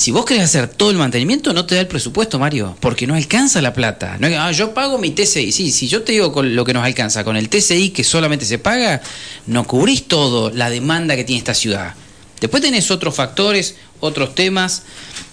Si 0.00 0.12
vos 0.12 0.24
querés 0.24 0.44
hacer 0.44 0.66
todo 0.66 0.90
el 0.90 0.96
mantenimiento, 0.96 1.52
no 1.52 1.66
te 1.66 1.74
da 1.74 1.82
el 1.82 1.86
presupuesto, 1.86 2.38
Mario, 2.38 2.74
porque 2.80 3.06
no 3.06 3.16
alcanza 3.16 3.60
la 3.60 3.74
plata. 3.74 4.16
No 4.18 4.28
ah, 4.28 4.50
yo 4.50 4.72
pago 4.72 4.96
mi 4.96 5.10
TCI. 5.10 5.52
Sí, 5.52 5.70
si 5.70 5.88
yo 5.88 6.04
te 6.04 6.12
digo 6.12 6.32
con 6.32 6.56
lo 6.56 6.64
que 6.64 6.72
nos 6.72 6.82
alcanza, 6.82 7.22
con 7.22 7.36
el 7.36 7.50
TCI 7.50 7.90
que 7.90 8.02
solamente 8.02 8.46
se 8.46 8.58
paga, 8.58 9.02
no 9.46 9.66
cubrís 9.66 10.08
todo 10.08 10.48
la 10.52 10.70
demanda 10.70 11.16
que 11.16 11.24
tiene 11.24 11.40
esta 11.40 11.52
ciudad. 11.52 11.96
Después 12.40 12.62
tenés 12.62 12.90
otros 12.90 13.14
factores, 13.14 13.76
otros 14.00 14.34
temas 14.34 14.84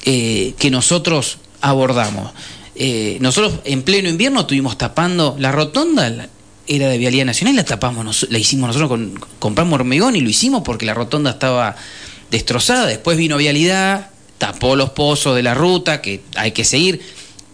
eh, 0.04 0.54
que 0.60 0.70
nosotros 0.70 1.38
abordamos. 1.62 2.34
Eh, 2.76 3.20
nosotros 3.22 3.62
en 3.64 3.84
pleno 3.84 4.10
invierno 4.10 4.42
estuvimos 4.42 4.78
tapando 4.78 5.38
la 5.40 5.54
rotonda, 5.54 6.28
era 6.68 6.90
de 6.90 6.98
Vialidad 6.98 7.24
Nacional, 7.24 7.56
la 7.56 7.64
tapamos, 7.64 8.28
la 8.30 8.38
hicimos 8.38 8.68
nosotros, 8.68 8.90
con, 8.90 9.18
compramos 9.40 9.80
hormigón 9.80 10.18
y 10.18 10.20
lo 10.20 10.30
hicimos 10.30 10.64
porque 10.66 10.86
la 10.86 10.94
rotonda 10.94 11.32
estaba 11.32 11.78
destrozada. 12.32 12.86
Después 12.86 13.18
vino 13.18 13.38
Vialidad, 13.38 14.10
tapó 14.38 14.76
los 14.76 14.92
pozos 14.92 15.36
de 15.36 15.44
la 15.44 15.54
ruta, 15.54 16.02
que 16.02 16.22
hay 16.36 16.52
que 16.52 16.64
seguir. 16.64 17.02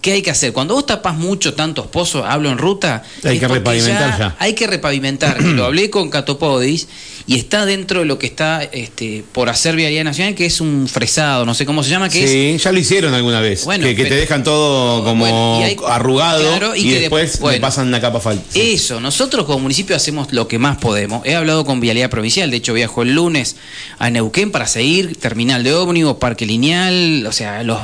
¿Qué 0.04 0.12
hay 0.12 0.22
que 0.22 0.32
hacer? 0.32 0.52
Cuando 0.52 0.74
vos 0.76 0.86
tapás 0.86 1.16
mucho 1.16 1.54
tantos 1.54 1.88
pozos, 1.88 2.26
hablo 2.28 2.52
en 2.52 2.58
ruta, 2.58 3.04
Hay 3.24 3.39
que 3.39 3.48
repavimentar 3.48 4.20
ya. 4.20 4.36
Hay 4.38 4.54
que 4.54 4.68
repavimentar. 4.68 5.38
y 5.39 5.54
lo 5.54 5.63
hablé 5.63 5.89
con 5.89 6.10
Catopodis 6.10 6.89
y 7.26 7.38
está 7.38 7.66
dentro 7.66 8.02
de 8.02 8.06
lo 8.06 8.20
que 8.20 8.28
está 8.28 8.63
este, 8.63 9.24
por 9.32 9.48
hacer 9.48 9.78
Vialidad 9.78 10.04
Nacional, 10.04 10.36
que 10.36 10.46
es 10.46 10.60
un 10.60 10.89
fresado, 10.89 11.46
no 11.46 11.54
sé 11.54 11.66
cómo 11.66 11.84
se 11.84 11.89
llama, 11.89 12.10
que 12.10 12.22
es 12.26 12.30
Sí, 12.30 12.62
ya 12.62 12.74
lo 12.74 12.80
hicieron 12.80 13.13
alguna 13.13 13.39
vez. 13.39 13.63
Bueno, 13.63 13.86
que, 13.86 13.96
que 13.96 14.04
te 14.04 14.16
dejan 14.16 14.44
todo 14.44 15.06
como 15.06 15.22
Bueno, 15.24 15.60
y 15.62 15.63
hay- 15.63 15.78
arrugado 15.88 16.42
claro, 16.50 16.76
y 16.76 16.80
y, 16.82 16.89
que 16.96 17.00
después 17.00 17.39
bueno. 17.39 17.62
pasan 17.62 17.88
una 17.88 18.02
capa 18.02 18.20
falta. 18.20 18.44
Eso, 18.60 19.00
nosotros 19.00 19.46
como 19.46 19.60
municipio 19.60 19.96
hacemos 19.96 20.34
lo 20.34 20.50
que 20.50 20.60
más 20.60 20.80
podemos. 20.80 21.26
He 21.26 21.34
hablado 21.34 21.63
con 21.63 21.80
Vialidad 21.80 22.10
Provincial, 22.10 22.52
de 22.52 22.58
hecho 22.58 22.74
viajo 22.74 23.04
el 23.04 23.13
lunes 23.16 23.56
a 24.00 24.10
Neuquén 24.10 24.52
para 24.52 24.68
seguir 24.68 25.16
terminal 25.16 25.63
de 25.63 25.74
ómnibus, 25.74 26.18
parque 26.18 26.46
lineal, 26.46 27.26
o 27.26 27.32
sea, 27.32 27.63
los, 27.63 27.80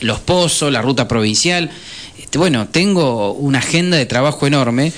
los 0.00 0.20
pozos, 0.20 0.72
la 0.72 0.82
ruta 0.82 1.08
provincial. 1.08 1.70
Este, 2.18 2.38
bueno, 2.38 2.68
tengo 2.68 3.32
una 3.32 3.58
agenda 3.58 3.96
de 3.96 4.06
trabajo 4.06 4.46
enorme, 4.46 4.92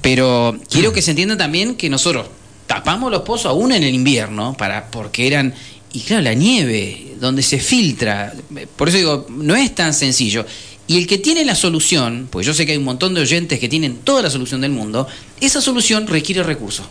pero 0.00 0.58
quiero 0.68 0.92
que 0.92 1.02
se 1.02 1.10
entienda 1.10 1.36
también 1.36 1.74
que 1.74 1.88
nosotros 1.88 2.26
tapamos 2.66 3.10
los 3.10 3.22
pozos 3.22 3.46
aún 3.46 3.72
en 3.72 3.82
el 3.82 3.94
invierno, 3.94 4.54
para, 4.56 4.90
porque 4.90 5.26
eran... 5.26 5.54
Y 5.92 6.00
claro, 6.00 6.22
la 6.22 6.34
nieve, 6.34 7.16
donde 7.18 7.42
se 7.42 7.58
filtra. 7.58 8.32
Por 8.76 8.88
eso 8.88 8.98
digo, 8.98 9.26
no 9.28 9.56
es 9.56 9.74
tan 9.74 9.92
sencillo. 9.92 10.46
Y 10.86 10.98
el 10.98 11.06
que 11.06 11.18
tiene 11.18 11.44
la 11.44 11.54
solución, 11.54 12.28
pues 12.30 12.46
yo 12.46 12.54
sé 12.54 12.66
que 12.66 12.72
hay 12.72 12.78
un 12.78 12.84
montón 12.84 13.14
de 13.14 13.20
oyentes 13.20 13.58
que 13.58 13.68
tienen 13.68 13.98
toda 13.98 14.22
la 14.22 14.30
solución 14.30 14.60
del 14.60 14.72
mundo, 14.72 15.06
esa 15.40 15.60
solución 15.60 16.06
requiere 16.06 16.42
recursos. 16.42 16.86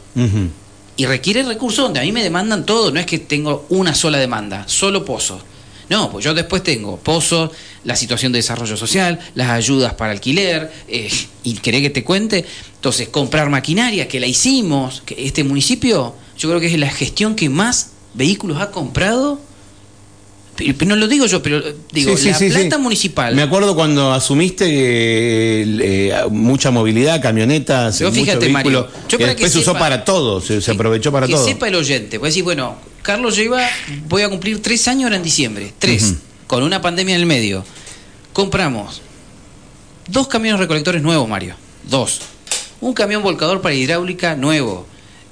Y 0.95 1.05
requiere 1.05 1.43
recursos 1.43 1.83
donde 1.83 1.99
a 1.99 2.03
mí 2.03 2.11
me 2.11 2.23
demandan 2.23 2.65
todo, 2.65 2.91
no 2.91 2.99
es 2.99 3.05
que 3.05 3.19
tengo 3.19 3.65
una 3.69 3.95
sola 3.95 4.17
demanda, 4.17 4.65
solo 4.67 5.03
pozos. 5.03 5.41
No, 5.89 6.11
pues 6.11 6.23
yo 6.23 6.33
después 6.33 6.61
tengo 6.63 6.97
pozos, 6.97 7.49
la 7.83 7.95
situación 7.95 8.31
de 8.31 8.39
desarrollo 8.39 8.77
social, 8.77 9.19
las 9.35 9.49
ayudas 9.49 9.93
para 9.95 10.11
alquiler, 10.11 10.71
eh, 10.87 11.09
y 11.43 11.53
querés 11.55 11.81
que 11.81 11.89
te 11.89 12.03
cuente. 12.03 12.45
Entonces, 12.75 13.09
comprar 13.09 13.49
maquinaria, 13.49 14.07
que 14.07 14.19
la 14.19 14.27
hicimos, 14.27 15.01
que 15.05 15.15
este 15.25 15.43
municipio, 15.43 16.13
yo 16.37 16.49
creo 16.49 16.59
que 16.61 16.67
es 16.67 16.77
la 16.79 16.89
gestión 16.89 17.35
que 17.35 17.49
más 17.49 17.91
vehículos 18.13 18.61
ha 18.61 18.69
comprado. 18.71 19.39
No 20.85 20.95
lo 20.97 21.07
digo 21.07 21.25
yo, 21.25 21.41
pero 21.41 21.59
eh, 21.59 21.73
digo, 21.91 22.17
Sí, 22.17 22.23
sí, 22.33 22.49
la 22.49 22.59
sí, 22.59 22.69
sí. 22.69 22.77
municipal. 22.77 23.33
Me 23.33 23.43
acuerdo 23.43 23.75
cuando 23.75 24.11
asumiste 24.11 24.65
que 24.65 25.63
eh, 25.81 26.13
mucha 26.29 26.69
movilidad, 26.69 27.21
camionetas, 27.21 27.97
Pero 27.97 28.09
mucho 28.09 28.21
fíjate, 28.21 28.45
vehículo, 28.47 28.81
Mario, 28.81 28.87
yo 29.07 29.17
que 29.17 29.23
para 29.23 29.35
que 29.35 29.43
después 29.43 29.51
se 29.53 29.59
usó 29.59 29.79
para 29.79 30.03
todo, 30.03 30.41
se, 30.41 30.61
se 30.61 30.71
aprovechó 30.71 31.11
para 31.13 31.27
que 31.27 31.33
todo. 31.33 31.45
sepa 31.45 31.69
el 31.69 31.75
oyente. 31.75 32.19
Puede 32.19 32.31
decir, 32.31 32.43
bueno, 32.43 32.75
Carlos 33.01 33.35
lleva, 33.35 33.61
voy 34.07 34.21
a 34.23 34.29
cumplir 34.29 34.61
tres 34.61 34.87
años 34.87 35.05
ahora 35.05 35.15
en 35.17 35.23
diciembre. 35.23 35.73
Tres. 35.79 36.15
Con 36.47 36.63
una 36.63 36.81
pandemia 36.81 37.15
en 37.15 37.21
el 37.21 37.27
medio. 37.27 37.63
Compramos 38.33 39.01
dos 40.07 40.27
camiones 40.27 40.59
recolectores 40.59 41.01
nuevos, 41.01 41.27
Mario. 41.27 41.55
Dos. 41.89 42.21
Un 42.81 42.93
camión 42.93 43.23
volcador 43.23 43.61
para 43.61 43.75
hidráulica 43.75 44.35
nuevo. 44.35 44.87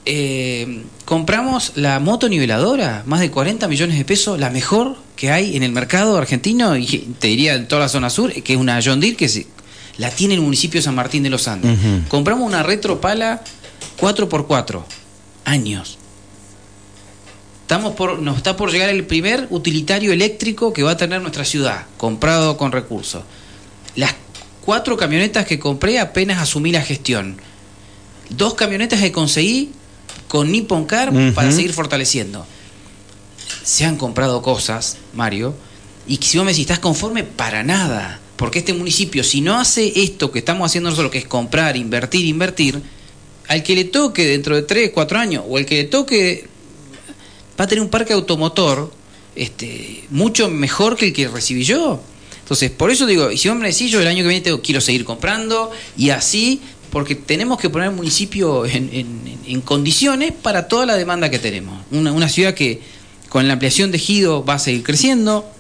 Eh, 0.06 0.84
compramos 1.06 1.74
la 1.76 2.00
moto 2.00 2.30
niveladora, 2.30 3.04
más 3.06 3.20
de 3.20 3.30
40 3.30 3.68
millones 3.68 3.98
de 3.98 4.06
pesos, 4.06 4.40
la 4.40 4.50
mejor 4.50 4.96
que 5.16 5.32
hay 5.32 5.58
en 5.58 5.64
el 5.64 5.72
mercado 5.72 6.18
argentino 6.18 6.78
y 6.78 6.86
te 7.20 7.28
diría 7.28 7.56
en 7.56 7.68
toda 7.68 7.82
la 7.82 7.90
zona 7.90 8.10
sur, 8.10 8.32
que 8.32 8.54
es 8.54 8.60
una 8.60 8.80
John 8.84 9.00
Deere 9.00 9.18
que 9.18 9.28
se- 9.28 9.48
la 9.98 10.10
tiene 10.12 10.36
el 10.36 10.42
municipio 10.42 10.80
de 10.80 10.84
San 10.84 10.96
Martín 10.96 11.24
de 11.24 11.30
los 11.30 11.48
Andes. 11.48 11.78
Compramos 12.08 12.46
una 12.48 12.64
retropala 12.64 13.42
4x4 14.00 14.84
Años. 15.46 15.98
Estamos 17.68 17.96
por, 17.96 18.20
nos 18.20 18.38
está 18.38 18.56
por 18.56 18.72
llegar 18.72 18.88
el 18.88 19.06
primer 19.06 19.48
utilitario 19.50 20.14
eléctrico 20.14 20.72
que 20.72 20.84
va 20.84 20.92
a 20.92 20.96
tener 20.96 21.20
nuestra 21.20 21.44
ciudad, 21.44 21.86
comprado 21.98 22.56
con 22.56 22.72
recursos. 22.72 23.24
Las 23.98 24.16
cuatro 24.62 24.96
camionetas 24.96 25.46
que 25.46 25.60
compré 25.60 26.00
apenas 26.00 26.42
asumí 26.42 26.72
la 26.72 26.82
gestión. 26.82 27.36
Dos 28.30 28.54
camionetas 28.54 29.02
que 29.02 29.12
conseguí 29.12 29.72
con 30.30 30.50
Nippon 30.50 30.86
Car 30.86 31.12
para 31.36 31.52
seguir 31.52 31.74
fortaleciendo. 31.74 32.46
Se 33.64 33.84
han 33.84 33.98
comprado 33.98 34.42
cosas, 34.42 34.96
Mario, 35.14 35.54
y 36.08 36.16
si 36.24 36.38
vos 36.38 36.46
me 36.46 36.54
decís, 36.54 36.62
¿estás 36.62 36.80
conforme? 36.80 37.26
Para 37.26 37.66
nada. 37.66 38.22
Porque 38.38 38.60
este 38.60 38.74
municipio, 38.74 39.26
si 39.26 39.42
no 39.42 39.60
hace 39.60 39.92
esto 39.94 40.32
que 40.32 40.40
estamos 40.40 40.72
haciendo 40.72 40.90
nosotros, 40.90 41.12
que 41.12 41.18
es 41.18 41.28
comprar, 41.28 41.76
invertir, 41.76 42.28
invertir, 42.28 42.82
al 43.50 43.62
que 43.62 43.76
le 43.76 43.84
toque 43.84 44.26
dentro 44.26 44.56
de 44.56 44.62
3, 44.62 44.92
4 44.94 45.20
años, 45.20 45.44
o 45.50 45.58
el 45.58 45.66
que 45.66 45.76
le 45.76 45.84
toque, 45.84 46.48
va 47.60 47.66
a 47.66 47.68
tener 47.68 47.82
un 47.82 47.90
parque 47.90 48.14
automotor 48.14 48.92
este, 49.36 50.06
mucho 50.10 50.50
mejor 50.50 50.96
que 50.96 51.08
el 51.08 51.14
que 51.14 51.28
recibí 51.28 51.64
yo. 51.64 52.02
Entonces, 52.40 52.72
por 52.72 52.92
eso 52.92 53.06
digo, 53.06 53.32
y 53.32 53.38
si 53.38 53.50
me 53.52 53.68
decís, 53.68 53.92
yo 53.92 54.00
el 54.00 54.08
año 54.08 54.24
que 54.24 54.30
viene 54.30 54.42
tengo, 54.42 54.62
quiero 54.62 54.80
seguir 54.80 55.04
comprando, 55.04 55.70
y 55.98 56.12
así, 56.12 56.62
porque 56.92 57.16
tenemos 57.16 57.60
que 57.60 57.70
poner 57.70 57.90
el 57.90 57.96
municipio 57.96 58.66
en, 58.66 59.62
condiciones 59.66 60.32
para 60.32 60.68
toda 60.68 60.86
la 60.86 60.96
demanda 60.96 61.30
que 61.30 61.40
tenemos. 61.40 61.84
Una, 61.92 62.12
una 62.14 62.30
ciudad 62.30 62.54
que 62.54 62.82
con 63.28 63.48
la 63.48 63.54
ampliación 63.54 63.92
de 63.92 64.00
Gido 64.00 64.46
va 64.46 64.54
a 64.54 64.60
seguir 64.60 64.84
creciendo, 64.84 65.52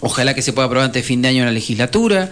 Ojalá 0.00 0.34
que 0.34 0.42
se 0.42 0.52
pueda 0.52 0.66
aprobar 0.66 0.86
antes 0.86 1.02
de 1.02 1.06
fin 1.06 1.22
de 1.22 1.28
año 1.28 1.40
en 1.40 1.46
la 1.46 1.52
legislatura. 1.52 2.30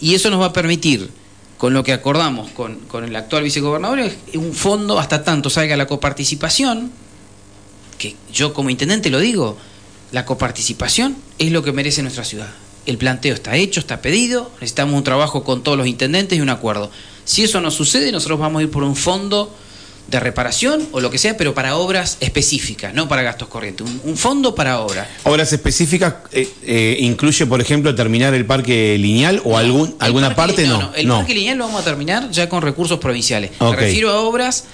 Y 0.00 0.14
eso 0.14 0.30
nos 0.30 0.40
va 0.40 0.46
a 0.46 0.52
permitir, 0.52 1.10
con 1.58 1.72
lo 1.72 1.84
que 1.84 1.92
acordamos 1.92 2.50
con, 2.50 2.80
el 3.04 3.16
actual 3.16 3.44
vicegobernador, 3.44 4.10
un 4.34 4.52
fondo 4.52 4.98
hasta 4.98 5.22
tanto 5.24 5.50
salga 5.50 5.76
la 5.76 5.86
coparticipación, 5.86 6.90
que 7.98 8.16
yo 8.32 8.52
como 8.54 8.70
intendente 8.70 9.10
lo 9.10 9.18
digo, 9.18 9.56
la 10.12 10.24
coparticipación 10.24 11.16
es 11.38 11.52
lo 11.52 11.62
que 11.62 11.72
merece 11.72 12.02
nuestra 12.02 12.24
ciudad. 12.24 12.50
El 12.84 12.98
planteo 12.98 13.34
está 13.34 13.56
hecho, 13.56 13.80
está 13.80 14.02
pedido, 14.02 14.50
necesitamos 14.54 14.94
un 14.96 15.04
trabajo 15.04 15.44
con 15.44 15.62
todos 15.62 15.78
los 15.78 15.86
intendentes 15.86 16.38
y 16.38 16.40
un 16.40 16.50
acuerdo. 16.50 16.90
Si 17.24 17.44
eso 17.44 17.60
no 17.60 17.70
sucede, 17.70 18.10
nosotros 18.12 18.40
vamos 18.40 18.60
a 18.60 18.62
ir 18.64 18.70
por 18.70 18.82
un 18.82 18.96
fondo 18.96 19.54
de 20.08 20.20
reparación 20.20 20.88
o 20.92 21.00
lo 21.00 21.10
que 21.10 21.18
sea, 21.18 21.36
pero 21.36 21.54
para 21.54 21.76
obras 21.76 22.18
específicas, 22.20 22.92
no 22.92 23.08
para 23.08 23.22
gastos 23.22 23.48
corrientes. 23.48 23.86
Un, 24.04 24.16
fondo 24.16 24.54
para 24.54 24.80
obras. 24.80 25.08
¿Obras 25.22 25.52
específicas 25.52 26.14
eh, 26.32 26.48
eh, 26.64 26.96
incluye, 27.00 27.46
por 27.46 27.60
ejemplo, 27.60 27.94
terminar 27.94 28.34
el 28.34 28.44
parque 28.44 28.98
lineal 28.98 29.40
o 29.44 29.56
algún, 29.56 29.94
alguna 30.00 30.34
parte? 30.34 30.66
No, 30.66 30.80
no, 30.80 30.94
el 30.94 31.08
parque 31.08 31.34
lineal 31.34 31.58
lo 31.58 31.66
vamos 31.66 31.82
a 31.82 31.84
terminar 31.84 32.30
ya 32.30 32.48
con 32.48 32.62
recursos 32.62 32.98
provinciales. 32.98 33.52
Me 33.60 33.76
refiero 33.76 34.10
a 34.10 34.20
obras 34.20 34.64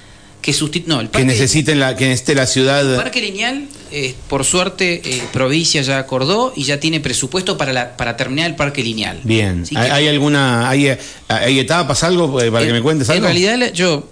que. 0.40 0.54
No, 0.86 1.10
que 1.10 1.24
necesiten 1.24 1.80
la, 1.80 1.96
que 1.96 2.06
necesite 2.06 2.34
la 2.34 2.46
ciudad. 2.46 2.88
El 2.88 2.96
parque 2.96 3.20
lineal, 3.20 3.66
eh, 3.90 4.14
por 4.28 4.44
suerte, 4.44 5.02
provincia 5.32 5.82
ya 5.82 5.98
acordó 5.98 6.52
y 6.56 6.64
ya 6.64 6.80
tiene 6.80 7.00
presupuesto 7.00 7.56
para, 7.58 7.72
la, 7.72 7.96
para 7.96 8.16
terminar 8.16 8.50
el 8.50 8.56
parque 8.56 8.82
lineal. 8.82 9.20
Bien. 9.24 9.64
¿Hay, 9.74 10.08
alguna, 10.08 10.68
hay, 10.68 10.96
hay 11.28 11.58
etapas, 11.58 12.02
algo 12.04 12.34
para 12.34 12.66
que 12.66 12.72
me 12.72 12.82
cuentes 12.82 13.08
algo? 13.10 13.26
En 13.26 13.34
realidad, 13.34 13.72
yo 13.72 14.08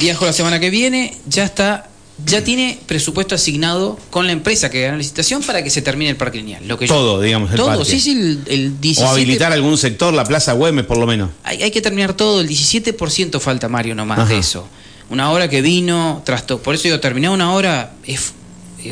viajo 0.00 0.26
la 0.26 0.32
semana 0.32 0.60
que 0.60 0.70
viene, 0.70 1.16
ya 1.26 1.44
está 1.44 1.88
ya 2.26 2.42
tiene 2.42 2.78
presupuesto 2.86 3.34
asignado 3.34 3.98
con 4.10 4.26
la 4.26 4.32
empresa 4.32 4.70
que 4.70 4.82
gana 4.82 4.92
la 4.92 4.98
licitación 4.98 5.42
para 5.42 5.62
que 5.62 5.70
se 5.70 5.82
termine 5.82 6.10
el 6.10 6.16
parque 6.16 6.38
lineal. 6.38 6.66
Lo 6.66 6.78
que 6.78 6.86
todo, 6.86 7.20
digamos, 7.20 7.50
el 7.50 7.56
Todo, 7.56 7.84
sí, 7.84 8.00
sí, 8.00 8.40
el, 8.46 8.76
O 8.98 9.06
habilitar 9.06 9.52
algún 9.52 9.78
sector, 9.78 10.12
la 10.12 10.24
Plaza 10.24 10.52
Güemes 10.52 10.84
por 10.84 10.98
lo 10.98 11.06
menos. 11.06 11.30
Hay, 11.44 11.70
que 11.70 11.80
terminar 11.80 12.14
todo, 12.14 12.40
el 12.40 12.48
17% 12.48 13.40
falta, 13.40 13.68
Mario, 13.68 13.94
nomás 13.94 14.28
de 14.28 14.38
eso. 14.38 14.68
Una 15.10 15.30
hora 15.30 15.48
que 15.48 15.62
vino, 15.62 16.22
trasto, 16.24 16.60
por 16.62 16.74
eso 16.74 16.84
digo, 16.84 17.00
terminar 17.00 17.30
una 17.30 17.52
hora 17.52 17.94
es, 18.04 18.34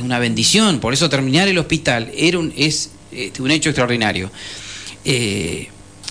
una 0.03 0.19
bendición, 0.19 0.81
por 0.81 0.95
eso 0.95 1.09
terminar 1.09 1.49
el 1.49 1.59
hospital 1.59 2.11
era 2.17 2.39
un, 2.39 2.53
es 2.57 2.91
este, 3.13 3.43
un 3.43 3.51
hecho 3.51 3.71
extraordinario. 3.71 4.31
Eh, 5.05 5.69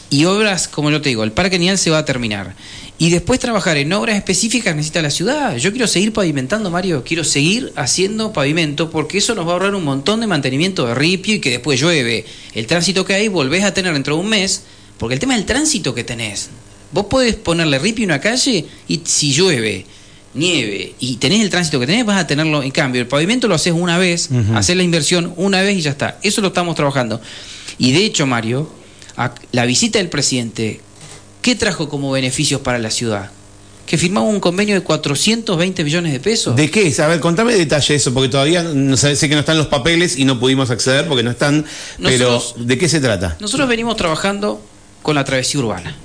y 0.10 0.26
obras, 0.26 0.68
como 0.68 0.92
yo 0.92 1.02
te 1.02 1.10
digo, 1.10 1.24
el 1.24 1.32
parque 1.32 1.58
lineal 1.58 1.78
se 1.78 1.90
va 1.90 2.00
a 2.00 2.06
terminar 2.06 2.56
y 2.98 3.10
después 3.10 3.40
trabajar 3.40 3.78
en 3.78 3.92
obras 3.92 4.16
específicas 4.16 4.76
necesita 4.76 5.02
la 5.02 5.10
ciudad. 5.10 5.58
Yo 5.58 5.72
quiero 5.72 5.88
seguir 5.88 6.14
pavimentando, 6.14 6.72
Mario, 6.72 7.04
quiero 7.04 7.24
seguir 7.24 7.74
haciendo 7.76 8.32
pavimento 8.32 8.90
porque 8.90 9.18
eso 9.18 9.36
nos 9.36 9.46
va 9.46 9.50
a 9.50 9.54
ahorrar 9.54 9.76
un 9.76 9.84
montón 9.84 10.22
de 10.22 10.28
mantenimiento 10.28 10.88
de 10.88 10.96
ripio 10.96 11.36
y 11.36 11.40
que 11.40 11.52
después 11.52 11.80
llueve. 11.80 12.26
El 12.54 12.68
tránsito 12.68 13.04
que 13.04 13.14
hay 13.14 13.28
volvés 13.28 13.66
a 13.66 13.74
tener 13.74 13.94
dentro 13.94 14.16
de 14.16 14.22
un 14.22 14.30
mes, 14.30 14.64
porque 14.98 15.16
el 15.16 15.20
tema 15.20 15.36
del 15.36 15.46
tránsito 15.46 15.94
que 15.94 16.06
tenés. 16.06 16.50
Vos 16.92 17.08
podés 17.08 17.36
ponerle 17.36 17.80
ripio 17.80 18.06
a 18.06 18.08
una 18.08 18.22
calle 18.22 18.66
y 18.88 19.02
si 19.04 19.34
llueve, 19.34 19.86
nieve 20.36 20.94
y 21.00 21.16
tenés 21.18 21.42
el 21.42 21.50
tránsito 21.50 21.80
que 21.80 21.88
tenés, 21.88 22.06
vas 22.06 22.22
a 22.22 22.28
tenerlo. 22.28 22.62
En 22.62 22.72
cambio, 22.72 23.02
el 23.02 23.08
pavimento 23.08 23.48
lo 23.48 23.56
haces 23.56 23.74
una 23.74 23.98
vez, 23.98 24.30
haces 24.54 24.76
la 24.76 24.84
inversión 24.84 25.34
una 25.38 25.62
vez 25.62 25.78
y 25.78 25.82
ya 25.82 25.92
está. 25.92 26.20
Eso 26.22 26.42
lo 26.42 26.50
estamos 26.50 26.76
trabajando. 26.76 27.22
Y 27.78 27.92
de 27.92 28.06
hecho, 28.06 28.26
Mario, 28.26 28.70
la 29.52 29.66
visita 29.66 30.00
del 30.00 30.10
presidente 30.10 30.82
¿Qué 31.46 31.54
trajo 31.54 31.88
como 31.88 32.10
beneficios 32.10 32.60
para 32.62 32.80
la 32.80 32.90
ciudad? 32.90 33.30
Que 33.86 34.00
firmamos 34.00 34.34
un 34.34 34.40
convenio 34.40 34.74
de 34.74 34.82
420 34.82 35.84
millones 35.84 36.12
de 36.12 36.20
pesos. 36.20 36.56
¿De 36.56 36.72
qué? 36.72 36.92
A 37.00 37.06
ver, 37.06 37.20
contame 37.20 37.54
detalle 37.54 37.94
eso, 37.94 38.12
porque 38.16 38.30
todavía 38.30 38.64
no 38.64 38.98
sé, 38.98 39.16
que 39.16 39.36
no 39.36 39.42
están 39.42 39.56
los 39.56 39.68
papeles 39.68 40.18
y 40.18 40.26
no 40.26 40.40
pudimos 40.40 40.72
acceder 40.72 41.08
porque 41.08 41.22
no 41.22 41.30
están. 41.30 41.64
pero, 42.02 42.42
¿de 42.58 42.80
qué 42.80 42.90
se 42.90 43.00
trata? 43.00 43.38
Nosotros 43.40 43.70
venimos 43.70 43.96
trabajando 43.96 44.60
con 45.04 45.14
la 45.14 45.24
travesía 45.24 45.60
urbana. 45.60 45.96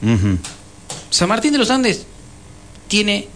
San 1.08 1.26
Martín 1.30 1.52
de 1.52 1.58
los 1.58 1.70
Andes 1.70 2.04
tiene 2.88 3.26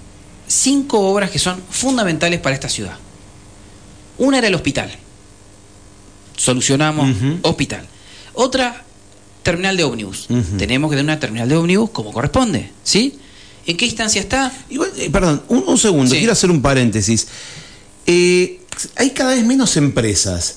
cinco 0.46 1.00
obras 1.00 1.30
que 1.30 1.38
son 1.38 1.62
fundamentales 1.70 2.40
para 2.40 2.54
esta 2.54 2.68
ciudad. 2.68 2.96
Una 4.18 4.38
era 4.38 4.48
el 4.48 4.54
hospital. 4.54 4.90
Solucionamos 6.37 7.16
hospital. 7.42 7.87
Otra 8.35 8.85
terminal 9.42 9.76
de 9.76 9.85
ómnibus. 9.85 10.26
Tenemos 10.59 10.90
que 10.90 10.96
tener 10.96 11.12
una 11.12 11.20
terminal 11.20 11.48
de 11.48 11.57
ómnibus 11.57 11.90
como 11.90 12.12
corresponde, 12.12 12.70
¿sí? 12.83 13.18
¿En 13.66 13.76
qué 13.76 13.87
instancia 13.87 14.20
está? 14.20 14.52
Igual, 14.68 14.90
eh, 14.96 15.09
perdón, 15.11 15.42
un, 15.48 15.78
segundo, 15.78 16.14
quiero 16.14 16.33
hacer 16.33 16.50
un 16.50 16.61
paréntesis. 16.61 17.28
Eh, 18.07 18.61
hay 18.96 19.11
cada 19.11 19.35
vez 19.35 19.44
menos 19.44 19.76
empresas, 19.76 20.57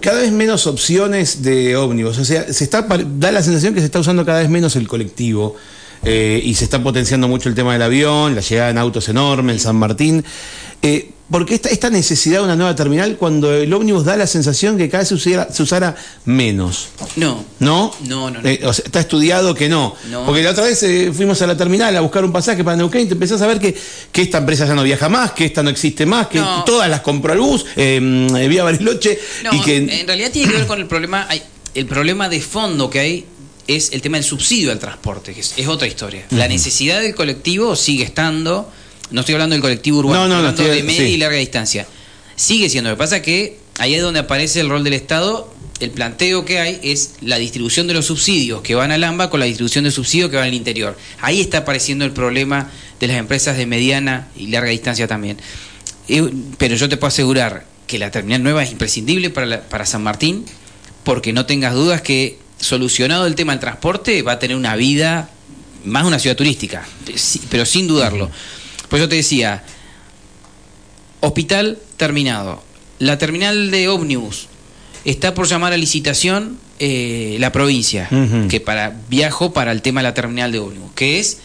cada 0.00 0.20
vez 0.20 0.32
menos 0.32 0.66
opciones 0.66 1.42
de 1.42 1.76
ómnibus. 1.76 2.18
O 2.18 2.24
sea, 2.24 2.52
se 2.52 2.64
está, 2.64 2.82
da 2.82 3.32
la 3.32 3.42
sensación 3.42 3.74
que 3.74 3.80
se 3.80 3.86
está 3.86 4.00
usando 4.00 4.24
cada 4.26 4.40
vez 4.40 4.50
menos 4.50 4.76
el 4.76 4.88
colectivo. 4.88 5.56
Eh, 6.04 6.40
y 6.44 6.54
se 6.54 6.64
está 6.64 6.82
potenciando 6.82 7.28
mucho 7.28 7.48
el 7.48 7.54
tema 7.54 7.72
del 7.72 7.82
avión, 7.82 8.34
la 8.34 8.40
llegada 8.40 8.70
en 8.70 8.78
autos 8.78 9.08
enormes 9.08 9.56
en 9.56 9.60
San 9.60 9.76
Martín. 9.76 10.24
Eh, 10.82 11.10
¿Por 11.30 11.44
qué 11.44 11.56
esta, 11.56 11.68
esta, 11.68 11.90
necesidad 11.90 12.38
de 12.38 12.44
una 12.44 12.56
nueva 12.56 12.74
terminal 12.74 13.16
cuando 13.16 13.52
el 13.52 13.70
ómnibus 13.74 14.04
da 14.04 14.16
la 14.16 14.26
sensación 14.26 14.78
que 14.78 14.88
cada 14.88 15.04
vez 15.04 15.08
se, 15.08 15.62
usara 15.62 15.94
menos? 16.24 16.88
No. 17.16 17.44
¿No? 17.58 17.92
No, 18.06 18.30
no, 18.30 18.40
no. 18.40 18.48
Eh, 18.48 18.60
está 18.62 19.00
estudiado 19.00 19.54
que 19.54 19.68
no. 19.68 19.94
Porque 20.24 20.42
la 20.42 20.52
otra 20.52 20.64
vez 20.64 20.82
eh, 20.84 21.12
fuimos 21.12 21.42
a 21.42 21.46
la 21.46 21.54
terminal 21.54 21.94
a 21.94 22.00
buscar 22.00 22.24
un 22.24 22.32
pasaje 22.32 22.64
para 22.64 22.78
Neuquén 22.78 23.02
y 23.02 23.06
te 23.06 23.12
empezás 23.12 23.42
a 23.42 23.46
ver 23.46 23.60
que, 23.60 23.76
que 24.10 24.22
esta 24.22 24.38
empresa 24.38 24.66
ya 24.66 24.74
no 24.74 24.82
viaja 24.82 25.10
más, 25.10 25.32
que 25.32 25.44
esta 25.44 25.62
no 25.62 25.68
existe 25.68 26.06
más, 26.06 26.28
que 26.28 26.40
todas 26.64 26.88
las 26.88 27.02
compró 27.02 27.34
el 27.34 27.40
bus, 27.40 27.66
vía 27.76 28.64
Bariloche. 28.64 29.18
y 29.52 29.60
que... 29.60 29.76
en 29.76 30.06
realidad 30.06 30.30
tiene 30.30 30.50
que 30.50 30.58
ver 30.58 30.66
con 30.66 30.80
el 30.80 30.86
problema, 30.86 31.28
el 31.74 31.86
problema 31.86 32.30
de 32.30 32.40
fondo 32.40 32.88
que 32.88 33.00
hay 33.00 33.26
es 33.68 33.92
el 33.92 34.02
tema 34.02 34.16
del 34.16 34.24
subsidio 34.24 34.72
al 34.72 34.80
transporte, 34.80 35.32
que 35.32 35.40
es, 35.40 35.68
otra 35.68 35.86
historia. 35.86 36.26
La 36.30 36.48
necesidad 36.48 37.00
del 37.00 37.14
colectivo 37.14 37.76
sigue 37.76 38.02
estando 38.02 38.72
no 39.10 39.20
estoy 39.20 39.34
hablando 39.34 39.54
del 39.54 39.62
colectivo 39.62 39.98
urbano, 39.98 40.24
estoy 40.24 40.36
hablando 40.36 40.64
de 40.64 40.82
media 40.82 41.08
y 41.08 41.16
larga 41.16 41.38
distancia. 41.38 41.86
Sigue 42.36 42.68
siendo. 42.68 42.90
Lo 42.90 42.96
que 42.96 42.98
pasa 42.98 43.16
es 43.18 43.22
que 43.22 43.58
ahí 43.78 43.94
es 43.94 44.02
donde 44.02 44.20
aparece 44.20 44.60
el 44.60 44.68
rol 44.68 44.84
del 44.84 44.92
Estado. 44.94 45.52
El 45.80 45.90
planteo 45.90 46.44
que 46.44 46.58
hay 46.58 46.80
es 46.82 47.14
la 47.20 47.38
distribución 47.38 47.86
de 47.86 47.94
los 47.94 48.06
subsidios 48.06 48.62
que 48.62 48.74
van 48.74 48.90
al 48.90 49.02
AMBA 49.04 49.30
con 49.30 49.40
la 49.40 49.46
distribución 49.46 49.84
de 49.84 49.92
subsidios 49.92 50.28
que 50.28 50.36
van 50.36 50.48
al 50.48 50.54
interior. 50.54 50.98
Ahí 51.20 51.40
está 51.40 51.58
apareciendo 51.58 52.04
el 52.04 52.10
problema 52.10 52.70
de 52.98 53.06
las 53.06 53.16
empresas 53.16 53.56
de 53.56 53.64
mediana 53.64 54.28
y 54.36 54.48
larga 54.48 54.70
distancia 54.70 55.06
también. 55.06 55.38
Pero 56.58 56.74
yo 56.74 56.88
te 56.88 56.96
puedo 56.96 57.08
asegurar 57.08 57.64
que 57.86 57.98
la 57.98 58.10
terminal 58.10 58.42
nueva 58.42 58.62
es 58.62 58.72
imprescindible 58.72 59.30
para, 59.30 59.62
para 59.62 59.86
San 59.86 60.02
Martín, 60.02 60.44
porque 61.04 61.32
no 61.32 61.46
tengas 61.46 61.74
dudas 61.74 62.02
que 62.02 62.38
solucionado 62.58 63.26
el 63.26 63.34
tema 63.34 63.52
del 63.52 63.60
transporte 63.60 64.22
va 64.22 64.32
a 64.32 64.38
tener 64.38 64.56
una 64.56 64.76
vida 64.76 65.30
más 65.84 66.04
una 66.04 66.18
ciudad 66.18 66.36
turística, 66.36 66.86
pero 67.50 67.64
sin 67.64 67.86
dudarlo. 67.86 68.30
Pues 68.88 69.00
yo 69.00 69.08
te 69.08 69.16
decía, 69.16 69.62
hospital 71.20 71.78
terminado. 71.96 72.62
La 72.98 73.18
terminal 73.18 73.70
de 73.70 73.88
ómnibus 73.88 74.48
está 75.04 75.34
por 75.34 75.46
llamar 75.46 75.72
a 75.72 75.76
licitación 75.76 76.58
eh, 76.78 77.36
la 77.40 77.52
provincia, 77.52 78.08
que 78.48 78.60
para 78.60 78.94
viajo 79.08 79.52
para 79.52 79.72
el 79.72 79.82
tema 79.82 80.00
de 80.00 80.04
la 80.08 80.14
terminal 80.14 80.52
de 80.52 80.58
ómnibus, 80.58 80.90
que 80.94 81.18
es 81.18 81.38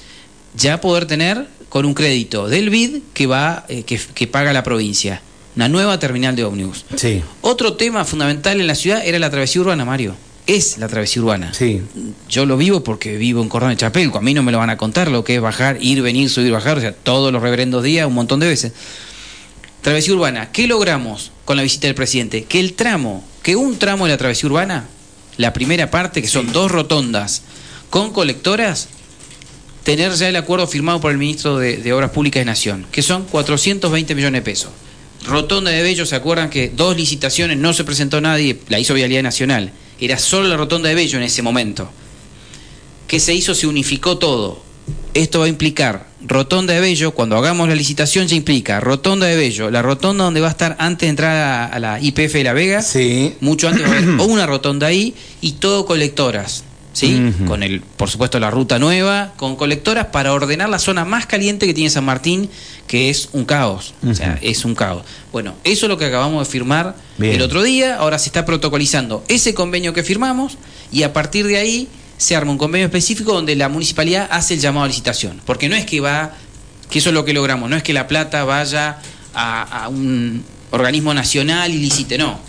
ya 0.56 0.82
poder 0.82 1.06
tener 1.06 1.48
con 1.70 1.86
un 1.86 1.94
crédito 1.94 2.48
del 2.48 2.70
BID 2.70 3.00
que 3.14 3.26
va 3.28 3.66
eh, 3.68 3.84
que, 3.84 4.28
paga 4.28 4.54
la 4.54 4.64
provincia. 4.64 5.22
Una 5.56 5.70
nueva 5.70 6.00
terminal 6.00 6.36
de 6.36 6.44
ómnibus. 6.44 6.86
Sí. 6.96 7.22
Otro 7.42 7.74
tema 7.74 8.06
fundamental 8.06 8.60
en 8.60 8.66
la 8.66 8.74
ciudad 8.74 9.06
era 9.06 9.20
la 9.20 9.30
travesía 9.30 9.62
urbana, 9.62 9.86
Mario 9.86 10.16
es 10.48 10.78
la 10.78 10.88
travesía 10.88 11.22
urbana. 11.22 11.54
Sí. 11.54 11.82
Yo 12.30 12.46
lo 12.46 12.58
vivo 12.58 12.84
porque 12.84 13.18
vivo 13.18 13.42
en 13.42 13.50
Cordón 13.50 13.70
de 13.70 13.78
Chapelco. 13.78 14.18
A 14.18 14.22
mí 14.22 14.34
no 14.34 14.44
me 14.44 14.52
lo 14.52 14.58
van 14.58 14.70
a 14.70 14.78
contar 14.78 15.10
lo 15.10 15.24
que 15.24 15.36
es 15.36 15.42
bajar, 15.42 15.78
ir, 15.82 16.02
venir, 16.02 16.30
subir, 16.30 16.52
bajar. 16.52 16.78
O 16.78 16.82
sea, 16.82 16.94
todos 16.94 17.32
los 17.32 17.42
reverendos 17.42 17.84
días, 17.84 18.08
un 18.08 18.14
montón 18.14 18.40
de 18.40 18.48
veces. 18.48 18.74
Travesía 19.82 20.14
urbana, 20.14 20.52
¿qué 20.52 20.68
logramos 20.68 21.32
con 21.46 21.58
la 21.58 21.64
visita 21.64 21.88
del 21.88 21.96
presidente? 21.96 22.46
Que 22.46 22.60
el 22.60 22.74
tramo, 22.74 23.24
que 23.42 23.56
un 23.56 23.78
tramo 23.78 24.06
de 24.06 24.12
la 24.12 24.18
travesía 24.18 24.48
urbana, 24.48 24.86
la 25.38 25.52
primera 25.52 25.92
parte, 25.92 26.22
que 26.22 26.28
son 26.28 26.54
dos 26.54 26.72
rotondas 26.72 27.42
con 27.90 28.14
colectoras, 28.14 28.88
tener 29.84 30.14
ya 30.14 30.30
el 30.30 30.36
acuerdo 30.38 30.68
firmado 30.68 31.02
por 31.02 31.12
el 31.12 31.18
ministro 31.18 31.58
de, 31.58 31.78
de 31.78 31.94
Obras 31.94 32.12
Públicas 32.12 32.40
de 32.42 32.46
Nación, 32.46 32.86
que 32.92 33.02
son 33.02 33.26
420 33.26 34.16
millones 34.16 34.40
de 34.40 34.46
pesos. 34.46 34.72
Rotonda 35.26 35.72
de 35.72 35.82
Bello, 35.82 36.06
¿se 36.06 36.16
acuerdan 36.16 36.50
que 36.50 36.70
dos 36.70 36.98
licitaciones 36.98 37.58
no 37.58 37.74
se 37.74 37.84
presentó 37.84 38.20
nadie? 38.22 38.60
La 38.70 38.80
hizo 38.80 38.94
Vialidad 38.94 39.24
Nacional. 39.24 39.72
Era 40.00 40.18
solo 40.18 40.48
la 40.48 40.58
Rotonda 40.58 40.90
de 40.90 40.96
Bello 40.96 41.18
en 41.18 41.24
ese 41.24 41.42
momento. 41.42 41.90
¿Qué 43.08 43.20
se 43.20 43.34
hizo? 43.34 43.54
Se 43.54 43.68
unificó 43.68 44.18
todo. 44.18 44.62
Esto 45.14 45.40
va 45.40 45.46
a 45.46 45.50
implicar 45.50 46.08
Rotonda 46.26 46.74
de 46.74 46.80
Bello, 46.80 47.12
cuando 47.12 47.38
hagamos 47.38 47.68
la 47.68 47.76
licitación 47.76 48.28
ya 48.28 48.36
implica 48.36 48.80
Rotonda 48.80 49.28
de 49.28 49.36
Bello, 49.36 49.70
la 49.70 49.82
rotonda 49.82 50.24
donde 50.24 50.40
va 50.40 50.48
a 50.48 50.52
estar 50.52 50.76
antes 50.80 51.06
de 51.06 51.10
entrar 51.10 51.72
a, 51.72 51.80
la 51.80 52.00
IPF 52.02 52.34
de 52.34 52.44
La 52.46 52.54
Vega, 52.54 52.82
Sí. 52.82 53.36
mucho 53.42 53.68
antes 53.68 53.84
va 53.84 53.94
a 53.94 53.98
haber 53.98 54.10
una 54.30 54.46
rotonda 54.46 54.88
ahí 54.88 55.14
y 55.42 55.54
todo 55.54 55.86
colectoras. 55.86 56.64
¿Sí? 56.94 57.34
Con 57.48 57.64
el, 57.64 57.82
por 57.82 58.08
supuesto, 58.08 58.40
la 58.40 58.52
ruta 58.52 58.78
nueva, 58.78 59.34
con 59.36 59.56
colectoras 59.56 60.08
para 60.08 60.32
ordenar 60.32 60.70
la 60.70 60.78
zona 60.78 61.06
más 61.06 61.26
caliente 61.26 61.66
que 61.66 61.74
tiene 61.74 61.90
San 61.90 62.06
Martín, 62.06 62.50
que 62.86 63.10
es 63.10 63.30
un 63.34 63.46
caos. 63.46 63.96
O 64.08 64.14
sea, 64.14 64.38
es 64.44 64.64
un 64.64 64.76
caos. 64.76 65.04
Bueno, 65.32 65.56
eso 65.64 65.88
es 65.88 65.90
lo 65.90 65.98
que 65.98 66.06
acabamos 66.06 66.48
de 66.48 66.52
firmar 66.52 66.96
Bien. 67.18 67.34
el 67.34 67.42
otro 67.42 67.64
día. 67.64 67.98
Ahora 67.98 68.20
se 68.20 68.30
está 68.30 68.46
protocolizando 68.46 69.24
ese 69.28 69.56
convenio 69.56 69.92
que 69.92 70.04
firmamos 70.04 70.58
y 70.92 71.02
a 71.02 71.14
partir 71.14 71.48
de 71.48 71.58
ahí 71.58 71.88
se 72.18 72.36
arma 72.36 72.52
un 72.52 72.60
convenio 72.60 72.86
específico 72.86 73.34
donde 73.34 73.56
la 73.56 73.70
municipalidad 73.70 74.28
hace 74.32 74.54
el 74.54 74.60
llamado 74.60 74.86
a 74.86 74.88
licitación. 74.88 75.42
Porque 75.46 75.70
no 75.70 75.76
es 75.76 75.88
que 75.88 76.00
va, 76.00 76.34
que 76.92 77.00
eso 77.00 77.10
es 77.10 77.16
lo 77.16 77.26
que 77.26 77.34
logramos, 77.34 77.72
no 77.72 77.76
es 77.76 77.82
que 77.82 77.94
la 77.94 78.08
plata 78.08 78.44
vaya 78.44 79.00
a, 79.34 79.84
a 79.84 79.90
un 79.90 80.44
organismo 80.70 81.14
nacional 81.14 81.72
y 81.74 81.80
licite, 81.80 82.20
no. 82.20 82.40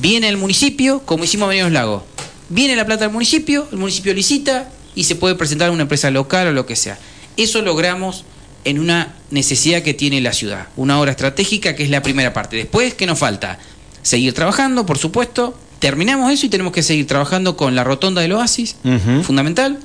Viene 0.00 0.28
el 0.28 0.36
municipio, 0.36 1.00
como 1.04 1.24
hicimos 1.24 1.54
en 1.54 1.72
Lagos. 1.72 2.02
Viene 2.48 2.76
la 2.76 2.86
plata 2.86 3.04
del 3.04 3.12
municipio, 3.12 3.68
el 3.70 3.78
municipio 3.78 4.14
licita 4.14 4.70
y 4.94 5.04
se 5.04 5.16
puede 5.16 5.34
presentar 5.34 5.68
a 5.68 5.72
una 5.72 5.82
empresa 5.82 6.10
local 6.10 6.48
o 6.48 6.52
lo 6.52 6.66
que 6.66 6.76
sea. 6.76 6.98
Eso 7.36 7.62
logramos 7.62 8.24
en 8.64 8.78
una 8.78 9.14
necesidad 9.30 9.82
que 9.82 9.94
tiene 9.94 10.20
la 10.20 10.32
ciudad, 10.32 10.68
una 10.76 11.00
obra 11.00 11.12
estratégica 11.12 11.76
que 11.76 11.84
es 11.84 11.90
la 11.90 12.02
primera 12.02 12.32
parte. 12.32 12.56
Después, 12.56 12.94
¿qué 12.94 13.06
nos 13.06 13.18
falta? 13.18 13.58
Seguir 14.02 14.34
trabajando, 14.34 14.86
por 14.86 14.98
supuesto. 14.98 15.58
Terminamos 15.78 16.32
eso 16.32 16.46
y 16.46 16.48
tenemos 16.48 16.72
que 16.72 16.82
seguir 16.82 17.06
trabajando 17.06 17.56
con 17.56 17.76
la 17.76 17.84
rotonda 17.84 18.20
del 18.20 18.32
oasis, 18.32 18.76
fundamental. 19.22 19.78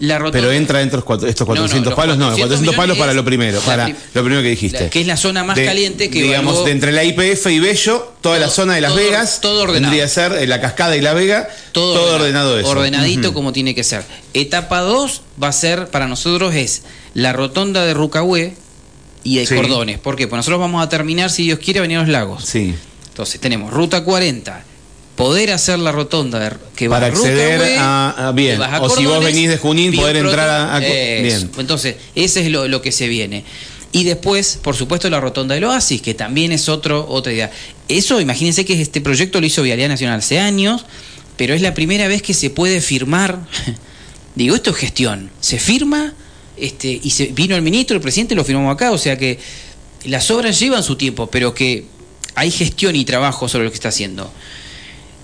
La 0.00 0.18
rotonda, 0.18 0.38
Pero 0.40 0.52
entra 0.52 0.80
dentro 0.80 1.04
cuatro- 1.04 1.28
estos 1.28 1.46
No, 1.46 1.54
no, 1.54 1.60
400 1.60 1.90
los 1.92 1.96
palos, 1.96 2.18
no, 2.18 2.30
los 2.30 2.38
400 2.38 2.74
palos 2.74 2.98
para 2.98 3.14
lo 3.14 3.24
primero, 3.24 3.60
para 3.60 3.88
lo 3.88 4.22
primero 4.22 4.42
que 4.42 4.48
dijiste. 4.48 4.80
la- 4.84 4.90
que 4.90 5.00
es 5.00 5.06
la 5.06 5.16
zona 5.16 5.44
más 5.44 5.56
De- 5.56 5.64
caliente 5.64 6.10
que 6.10 6.22
digamos 6.22 6.54
evaluó- 6.56 6.64
de 6.64 6.70
entre 6.72 6.92
la 6.92 7.04
IPF 7.04 7.46
y 7.52 7.60
Bello, 7.60 8.12
toda 8.20 8.38
la 8.38 8.46
Todo- 8.46 8.54
zona 8.54 8.74
de 8.74 8.80
Las 8.80 8.92
todo- 8.92 9.00
Vegas, 9.04 9.40
todo 9.40 9.62
ordenado. 9.62 9.82
tendría 9.82 10.04
que 10.04 10.08
ser 10.10 10.32
eh, 10.32 10.46
la 10.46 10.60
cascada 10.60 10.96
y 10.96 11.00
La 11.00 11.14
Vega, 11.14 11.48
todo, 11.72 12.16
ordenado 12.16 12.58
eso. 12.58 12.68
Ordenadito 12.68 13.32
como 13.32 13.52
tiene 13.52 13.74
que 13.74 13.84
ser. 13.84 14.02
Etapa 14.34 14.80
2 14.80 15.22
va 15.42 15.48
a 15.48 15.52
ser, 15.52 15.88
para 15.88 16.08
nosotros, 16.08 16.54
es 16.54 16.82
la 17.14 17.32
rotonda 17.32 17.84
de 17.86 17.94
Rucahué 17.94 18.54
y 19.22 19.38
de 19.38 19.46
Sí. 19.46 19.54
Cordones. 19.54 19.98
¿Por 20.00 20.16
qué? 20.16 20.26
Pues 20.26 20.38
nosotros 20.38 20.60
vamos 20.60 20.82
a 20.84 20.88
terminar, 20.88 21.30
si 21.30 21.44
Dios 21.44 21.58
quiere, 21.60 21.78
a 21.78 21.82
venir 21.82 21.98
a 21.98 22.00
los 22.00 22.10
lagos. 22.10 22.44
Sí. 22.44 22.74
Entonces 23.08 23.40
tenemos 23.40 23.72
ruta 23.72 24.02
40, 24.02 24.64
poder 25.16 25.52
hacer 25.52 25.78
la 25.78 25.92
rotonda 25.92 26.38
de- 26.40 26.56
que 26.74 26.88
Para 26.88 27.06
acceder 27.06 27.78
a- 27.78 28.28
a- 28.28 28.32
bien. 28.32 28.60
a 28.60 28.80
O 28.80 28.88
si 28.90 29.06
vos 29.06 29.24
venís 29.24 29.48
de 29.48 29.58
Junín, 29.58 29.94
poder 29.94 30.16
Proto- 30.16 30.28
entrar 30.30 30.48
a- 30.50 30.76
a- 30.76 30.78
Eso. 30.84 31.22
bien. 31.22 31.50
Entonces, 31.58 31.96
ese 32.14 32.40
es 32.44 32.50
lo, 32.50 32.66
lo 32.68 32.82
que 32.82 32.90
se 32.92 33.06
viene. 33.08 33.44
Y 33.92 34.02
después, 34.02 34.58
por 34.60 34.74
supuesto, 34.74 35.08
la 35.08 35.20
rotonda 35.20 35.54
del 35.54 35.62
Oasis, 35.64 36.02
que 36.02 36.14
también 36.14 36.50
es 36.50 36.68
otro, 36.68 37.06
otra 37.08 37.32
idea. 37.32 37.52
Eso, 37.88 38.20
imagínense 38.20 38.64
que 38.64 38.80
este 38.80 39.00
proyecto 39.00 39.40
lo 39.40 39.46
hizo 39.46 39.62
Vialidad 39.62 39.88
Nacional 39.88 40.18
hace 40.18 40.40
años, 40.40 40.84
pero 41.36 41.54
es 41.54 41.62
la 41.62 41.74
primera 41.74 42.08
vez 42.08 42.20
que 42.20 42.34
se 42.34 42.50
puede 42.50 42.80
firmar. 42.80 43.38
Digo, 44.34 44.56
esto 44.56 44.70
es 44.70 44.76
gestión. 44.76 45.30
Se 45.40 45.60
firma 45.60 46.12
este, 46.56 47.00
y 47.02 47.10
se, 47.10 47.26
vino 47.26 47.54
el 47.54 47.62
ministro, 47.62 47.94
el 47.96 48.02
presidente, 48.02 48.34
lo 48.34 48.44
firmamos 48.44 48.74
acá. 48.74 48.90
O 48.90 48.98
sea 48.98 49.16
que 49.16 49.38
las 50.06 50.28
obras 50.32 50.58
llevan 50.58 50.82
su 50.82 50.96
tiempo, 50.96 51.28
pero 51.28 51.54
que 51.54 51.84
hay 52.34 52.50
gestión 52.50 52.96
y 52.96 53.04
trabajo 53.04 53.48
sobre 53.48 53.64
lo 53.66 53.70
que 53.70 53.76
está 53.76 53.90
haciendo. 53.90 54.28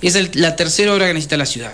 Es 0.03 0.15
el- 0.15 0.31
la 0.35 0.57
tercera 0.57 0.95
obra 0.95 1.07
que 1.07 1.15
necesita 1.15 1.37
la 1.37 1.47
ciudad. 1.47 1.73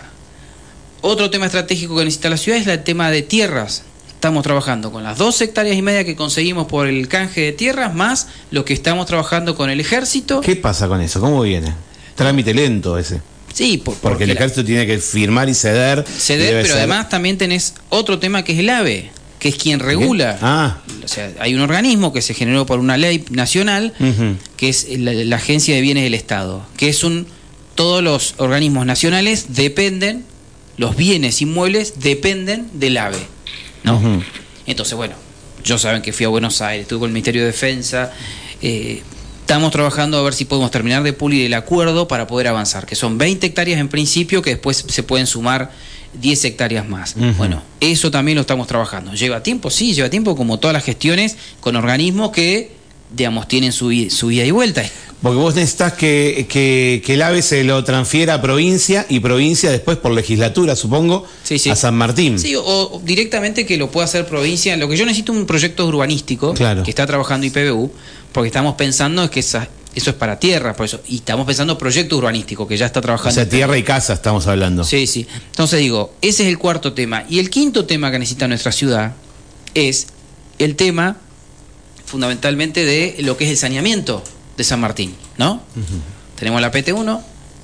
Otro 1.00 1.30
tema 1.30 1.46
estratégico 1.46 1.96
que 1.96 2.04
necesita 2.04 2.30
la 2.30 2.36
ciudad 2.36 2.58
es 2.58 2.66
el 2.66 2.82
tema 2.82 3.10
de 3.10 3.22
tierras. 3.22 3.82
Estamos 4.08 4.42
trabajando 4.42 4.90
con 4.90 5.04
las 5.04 5.18
dos 5.18 5.40
hectáreas 5.40 5.76
y 5.76 5.82
media 5.82 6.04
que 6.04 6.16
conseguimos 6.16 6.66
por 6.66 6.86
el 6.88 7.06
canje 7.06 7.42
de 7.42 7.52
tierras, 7.52 7.94
más 7.94 8.28
lo 8.50 8.64
que 8.64 8.72
estamos 8.72 9.06
trabajando 9.06 9.54
con 9.54 9.70
el 9.70 9.78
ejército. 9.78 10.40
¿Qué 10.40 10.56
pasa 10.56 10.88
con 10.88 11.00
eso? 11.00 11.20
¿Cómo 11.20 11.42
viene? 11.42 11.72
Trámite 12.14 12.54
lento 12.54 12.98
ese. 12.98 13.20
Sí, 13.52 13.76
por- 13.78 13.94
Porque, 13.96 14.24
el 14.24 14.30
la- 14.30 14.34
ejército 14.34 14.64
tiene 14.64 14.86
que 14.86 14.98
firmar 14.98 15.48
y 15.48 15.54
ceder. 15.54 16.04
y 16.08 16.20
ceder, 16.20 16.54
pero 16.62 16.66
ser- 16.68 16.76
además 16.78 17.08
también 17.08 17.38
tenés 17.38 17.74
otro 17.90 18.18
tema 18.18 18.42
que 18.42 18.52
es 18.54 18.58
el 18.58 18.70
AVE, 18.70 19.10
que 19.38 19.48
es 19.50 19.56
quien 19.56 19.80
regula. 19.80 20.38
Ah, 20.42 20.78
O 21.04 21.08
sea, 21.08 21.30
hay 21.38 21.54
un 21.54 21.60
organismo 21.60 22.12
que 22.12 22.20
se 22.22 22.34
generó 22.34 22.66
por 22.66 22.80
una 22.80 22.96
ley 22.96 23.24
nacional, 23.30 23.92
que 24.56 24.68
es 24.70 24.88
la, 24.98 25.12
la 25.12 25.36
Agencia 25.36 25.74
de 25.74 25.80
Bienes 25.82 26.02
del 26.04 26.14
Estado, 26.14 26.66
que 26.76 26.88
es 26.88 27.04
un 27.04 27.26
todos 27.76 28.02
los 28.02 28.34
organismos 28.38 28.84
nacionales 28.84 29.54
dependen, 29.54 30.24
los 30.76 30.96
bienes 30.96 31.40
inmuebles 31.40 32.00
dependen 32.00 32.68
del 32.72 32.96
AVE, 32.96 33.18
¿no? 33.84 34.00
Entonces, 34.66 34.96
bueno, 34.96 35.14
yo 35.62 35.78
saben 35.78 36.02
que 36.02 36.12
fui 36.12 36.26
a 36.26 36.28
Buenos 36.28 36.60
Aires, 36.60 36.82
estuve 36.82 37.00
con 37.00 37.08
el 37.10 37.12
Ministerio 37.12 37.42
de 37.42 37.48
Defensa, 37.48 38.12
eh, 38.62 39.02
estamos 39.40 39.70
trabajando 39.70 40.18
a 40.18 40.22
ver 40.22 40.34
si 40.34 40.44
podemos 40.44 40.72
terminar 40.72 41.04
de 41.04 41.12
pulir 41.12 41.46
el 41.46 41.54
acuerdo 41.54 42.08
para 42.08 42.26
poder 42.26 42.48
avanzar, 42.48 42.84
que 42.86 42.96
son 42.96 43.16
20 43.18 43.46
hectáreas 43.46 43.78
en 43.78 43.88
principio, 43.88 44.42
que 44.42 44.50
después 44.50 44.84
se 44.88 45.02
pueden 45.04 45.28
sumar 45.28 45.70
10 46.20 46.44
hectáreas 46.46 46.88
más. 46.88 47.14
Bueno, 47.36 47.62
eso 47.80 48.10
también 48.10 48.36
lo 48.36 48.40
estamos 48.40 48.66
trabajando. 48.66 49.12
¿Lleva 49.12 49.42
tiempo? 49.42 49.70
Sí, 49.70 49.94
lleva 49.94 50.10
tiempo 50.10 50.34
como 50.34 50.58
todas 50.58 50.74
las 50.74 50.84
gestiones 50.84 51.36
con 51.60 51.76
organismos 51.76 52.30
que, 52.30 52.72
digamos, 53.14 53.49
tienen 53.49 53.73
su, 53.73 53.90
su 54.11 54.31
ida 54.31 54.45
y 54.45 54.51
vuelta. 54.51 54.85
Porque 55.23 55.38
vos 55.38 55.55
necesitas 55.55 55.95
que, 55.95 56.47
que, 56.49 57.03
que 57.05 57.14
el 57.14 57.23
AVE 57.23 57.40
se 57.40 57.64
lo 57.64 57.83
transfiera 57.85 58.35
a 58.35 58.42
provincia 58.42 59.07
y 59.09 59.21
provincia 59.21 59.71
después 59.71 59.97
por 59.97 60.12
legislatura, 60.12 60.77
supongo, 60.77 61.25
Sí, 61.42 61.59
sí. 61.59 61.71
a 61.71 61.77
San 61.77 61.95
Martín. 61.97 62.38
Sí, 62.38 62.55
o, 62.55 62.62
o 62.64 63.01
directamente 63.03 63.64
que 63.64 63.77
lo 63.79 63.90
pueda 63.90 64.05
hacer 64.05 64.27
provincia. 64.27 64.77
Lo 64.77 64.88
que 64.88 64.97
yo 64.97 65.07
necesito 65.07 65.33
es 65.33 65.38
un 65.38 65.47
proyecto 65.47 65.87
urbanístico 65.87 66.53
Claro. 66.55 66.83
que 66.83 66.90
está 66.90 67.07
trabajando 67.07 67.47
IPBU, 67.47 67.90
porque 68.33 68.49
estamos 68.49 68.75
pensando 68.75 69.25
es 69.25 69.31
que 69.31 69.40
esa- 69.40 69.69
eso 69.95 70.11
es 70.11 70.16
para 70.16 70.38
tierra, 70.38 70.77
por 70.77 70.85
eso. 70.85 71.01
Y 71.09 71.16
estamos 71.16 71.47
pensando 71.47 71.79
proyecto 71.79 72.19
urbanístico 72.19 72.69
que 72.69 72.77
ya 72.77 72.85
está 72.85 73.01
o 73.01 73.03
trabajando. 73.03 73.33
sea, 73.35 73.45
IPBU. 73.45 73.57
tierra 73.57 73.79
y 73.79 73.83
casa 73.83 74.12
estamos 74.12 74.47
hablando. 74.47 74.85
Sí, 74.85 75.07
sí. 75.07 75.27
Entonces 75.47 75.81
digo, 75.81 76.12
ese 76.21 76.42
es 76.42 76.51
el 76.51 76.59
cuarto 76.59 76.92
tema. 76.92 77.25
Y 77.31 77.38
el 77.38 77.49
quinto 77.49 77.87
tema 77.87 78.11
que 78.11 78.19
necesita 78.19 78.47
nuestra 78.47 78.71
ciudad 78.73 79.14
es 79.73 80.09
el 80.59 80.77
tema 80.77 81.16
fundamentalmente 82.07 82.85
de 82.85 83.16
lo 83.21 83.37
que 83.37 83.45
es 83.45 83.51
el 83.51 83.57
saneamiento 83.57 84.23
de 84.57 84.64
San 84.64 84.81
Martín, 84.81 85.14
¿no? 85.37 85.61
Tenemos 86.38 86.61
la 86.61 86.73
PT1 86.73 87.21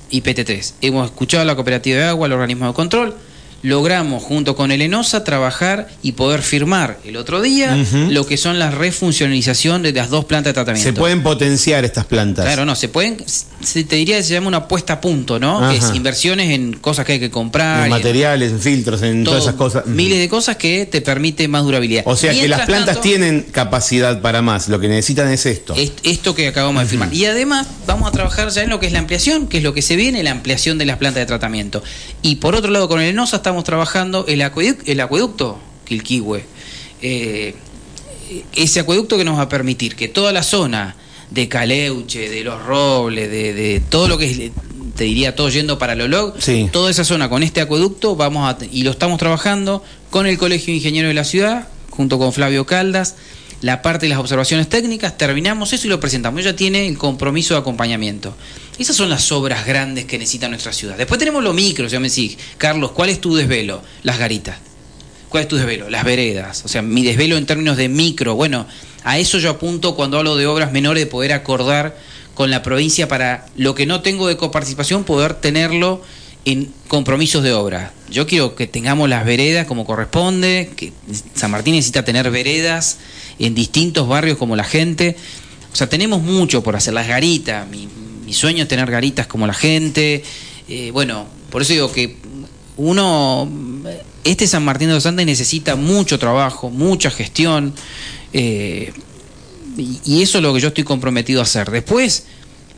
y 0.09 0.21
PT3. 0.21 0.73
Hemos 0.81 1.05
escuchado 1.05 1.41
a 1.41 1.45
la 1.45 1.55
cooperativa 1.55 1.97
de 1.97 2.05
agua, 2.05 2.27
el 2.27 2.33
organismo 2.33 2.67
de 2.67 2.73
control. 2.73 3.15
Logramos 3.63 4.21
junto 4.21 4.55
con 4.57 4.71
el 4.71 4.81
ENOSA 4.81 5.23
trabajar 5.23 5.87
y 6.03 6.11
poder 6.13 6.41
firmar 6.41 6.99
el 7.05 7.15
otro 7.15 7.41
día 7.41 7.77
lo 8.09 8.25
que 8.27 8.35
son 8.37 8.59
la 8.59 8.69
refuncionalización 8.71 9.81
de 9.83 9.93
las 9.93 10.09
dos 10.09 10.25
plantas 10.25 10.49
de 10.49 10.53
tratamiento. 10.55 10.89
Se 10.89 10.93
pueden 10.93 11.23
potenciar 11.23 11.85
estas 11.85 12.05
plantas. 12.05 12.43
Claro, 12.45 12.65
no, 12.65 12.75
se 12.75 12.89
pueden, 12.89 13.23
se 13.61 13.83
te 13.85 13.95
diría 13.95 14.17
que 14.17 14.23
se 14.23 14.33
llama 14.33 14.47
una 14.47 14.67
puesta 14.67 14.93
a 14.93 15.01
punto, 15.01 15.39
¿no? 15.39 15.69
Que 15.69 15.77
es 15.77 15.91
inversiones 15.95 16.51
en 16.51 16.73
cosas 16.73 17.05
que 17.05 17.13
hay 17.13 17.19
que 17.21 17.29
comprar. 17.31 17.85
En 17.85 17.89
materiales, 17.91 18.51
en 18.51 18.59
filtros, 18.59 19.01
en 19.01 19.23
todo, 19.23 19.35
todas 19.35 19.45
esas 19.45 19.55
cosas. 19.55 19.85
Miles 19.85 20.19
de 20.19 20.27
cosas 20.27 20.57
que 20.57 20.85
te 20.85 20.99
permite 21.01 21.47
más 21.47 21.63
durabilidad. 21.63 22.03
O 22.05 22.15
sea 22.17 22.33
que 22.33 22.47
las 22.49 22.65
plantas 22.65 22.95
tanto, 22.95 23.01
tienen 23.01 23.43
capacidad 23.51 24.21
para 24.21 24.41
más, 24.41 24.67
lo 24.67 24.79
que 24.79 24.87
necesitan 24.89 25.29
es 25.31 25.45
esto. 25.45 25.73
est- 25.75 25.99
Esto 26.03 26.35
que 26.35 26.47
acabamos 26.49 26.83
de 26.83 26.89
firmar. 26.89 27.13
Y 27.13 27.25
además 27.27 27.67
vamos 27.87 28.09
a 28.09 28.11
trabajar 28.11 28.49
ya 28.49 28.63
en 28.63 28.69
lo 28.69 28.79
que 28.81 28.87
es 28.87 28.91
la 28.93 28.99
ampliación, 28.99 29.47
que 29.47 29.57
es 29.59 29.63
lo 29.63 29.73
que 29.73 29.81
se 29.81 29.95
viene, 29.95 30.21
la 30.21 30.31
ampliación 30.31 30.77
de 30.77 30.85
las 30.85 30.97
plantas 30.97 31.21
de 31.21 31.25
tratamiento. 31.27 31.81
Y 32.21 32.35
por 32.37 32.55
otro 32.55 32.69
lado, 32.71 32.87
con 32.89 32.99
el 32.99 33.09
ENOSA 33.09 33.37
estamos 33.37 33.52
trabajando 33.63 34.25
el, 34.27 34.41
acueduc- 34.41 34.81
el 34.85 34.99
acueducto 34.99 35.59
Quilquihue. 35.85 36.43
Eh, 37.01 37.53
ese 38.55 38.79
acueducto 38.79 39.17
que 39.17 39.23
nos 39.25 39.37
va 39.37 39.43
a 39.43 39.49
permitir 39.49 39.95
que 39.95 40.07
toda 40.07 40.31
la 40.31 40.43
zona 40.43 40.95
de 41.29 41.47
Caleuche, 41.47 42.29
de 42.29 42.43
Los 42.43 42.63
Robles, 42.63 43.29
de, 43.29 43.53
de 43.53 43.79
todo 43.81 44.07
lo 44.07 44.17
que 44.17 44.29
es, 44.31 44.51
te 44.95 45.03
diría 45.05 45.35
todo 45.35 45.49
yendo 45.49 45.77
para 45.77 45.95
Lolog, 45.95 46.35
Sí. 46.39 46.69
toda 46.71 46.89
esa 46.91 47.03
zona 47.03 47.27
con 47.29 47.43
este 47.43 47.59
acueducto 47.61 48.15
vamos 48.15 48.47
a, 48.47 48.57
y 48.71 48.83
lo 48.83 48.91
estamos 48.91 49.17
trabajando 49.19 49.83
con 50.09 50.25
el 50.27 50.37
Colegio 50.37 50.67
de 50.67 50.77
Ingenieros 50.77 51.09
de 51.09 51.13
la 51.15 51.23
Ciudad, 51.23 51.67
junto 51.89 52.17
con 52.19 52.33
Flavio 52.33 52.65
Caldas, 52.65 53.15
la 53.63 53.81
parte 53.81 54.05
de 54.05 54.09
las 54.09 54.19
observaciones 54.19 54.67
técnicas, 54.67 55.17
terminamos 55.17 55.71
eso 55.71 55.87
y 55.87 55.89
lo 55.89 55.97
presentamos. 55.97 56.43
Ya 56.43 56.53
tiene 56.53 56.85
el 56.85 56.97
compromiso 56.97 57.53
de 57.53 57.61
acompañamiento. 57.61 58.35
Esas 58.77 58.97
son 58.97 59.09
las 59.09 59.31
obras 59.31 59.65
grandes 59.65 60.03
que 60.03 60.17
necesita 60.17 60.49
nuestra 60.49 60.73
ciudad. 60.73 60.97
Después 60.97 61.17
tenemos 61.17 61.41
lo 61.41 61.53
micro, 61.53 61.87
ya 61.87 62.01
me 62.01 62.09
decís, 62.09 62.37
Carlos, 62.57 62.91
¿cuál 62.91 63.07
es 63.07 63.21
tu 63.21 63.35
desvelo? 63.35 63.81
Las 64.03 64.19
garitas. 64.19 64.57
¿Cuál 65.29 65.43
es 65.43 65.47
tu 65.47 65.55
desvelo? 65.55 65.89
Las 65.89 66.03
veredas. 66.03 66.63
O 66.65 66.67
sea, 66.67 66.81
mi 66.81 67.03
desvelo 67.03 67.37
en 67.37 67.45
términos 67.45 67.77
de 67.77 67.87
micro. 67.87 68.35
Bueno, 68.35 68.67
a 69.05 69.17
eso 69.17 69.39
yo 69.39 69.51
apunto 69.51 69.95
cuando 69.95 70.17
hablo 70.17 70.35
de 70.35 70.45
obras 70.45 70.73
menores, 70.73 71.05
de 71.05 71.09
poder 71.09 71.31
acordar 71.31 71.97
con 72.33 72.51
la 72.51 72.63
provincia 72.63 73.07
para 73.07 73.45
lo 73.55 73.75
que 73.75 73.85
no 73.85 74.01
tengo 74.01 74.27
de 74.27 74.35
coparticipación, 74.35 75.05
poder 75.05 75.35
tenerlo 75.35 76.01
en 76.45 76.73
compromisos 76.87 77.43
de 77.43 77.53
obra. 77.53 77.93
Yo 78.09 78.27
quiero 78.27 78.55
que 78.55 78.67
tengamos 78.67 79.09
las 79.09 79.25
veredas 79.25 79.65
como 79.65 79.85
corresponde, 79.85 80.71
que 80.75 80.91
San 81.33 81.51
Martín 81.51 81.75
necesita 81.75 82.03
tener 82.03 82.29
veredas 82.31 82.97
en 83.39 83.55
distintos 83.55 84.07
barrios 84.07 84.37
como 84.37 84.55
la 84.55 84.63
gente. 84.63 85.15
O 85.71 85.75
sea, 85.75 85.87
tenemos 85.87 86.21
mucho 86.21 86.61
por 86.61 86.75
hacer, 86.75 86.93
las 86.93 87.07
garitas, 87.07 87.67
mi, 87.67 87.89
sueño 88.33 88.63
es 88.63 88.67
tener 88.67 88.89
garitas 88.89 89.27
como 89.27 89.45
la 89.45 89.53
gente. 89.53 90.23
Eh, 90.67 90.89
bueno, 90.91 91.27
por 91.51 91.61
eso 91.61 91.73
digo 91.73 91.91
que 91.91 92.17
uno, 92.77 93.47
este 94.23 94.47
San 94.47 94.65
Martín 94.65 94.87
de 94.87 94.95
los 94.95 95.05
Andes 95.05 95.25
necesita 95.25 95.75
mucho 95.75 96.17
trabajo, 96.17 96.71
mucha 96.71 97.11
gestión, 97.11 97.75
eh, 98.33 98.91
y 99.77 100.21
eso 100.23 100.39
es 100.39 100.43
lo 100.43 100.53
que 100.53 100.59
yo 100.59 100.69
estoy 100.69 100.83
comprometido 100.83 101.41
a 101.41 101.43
hacer. 101.43 101.69
Después, 101.69 102.25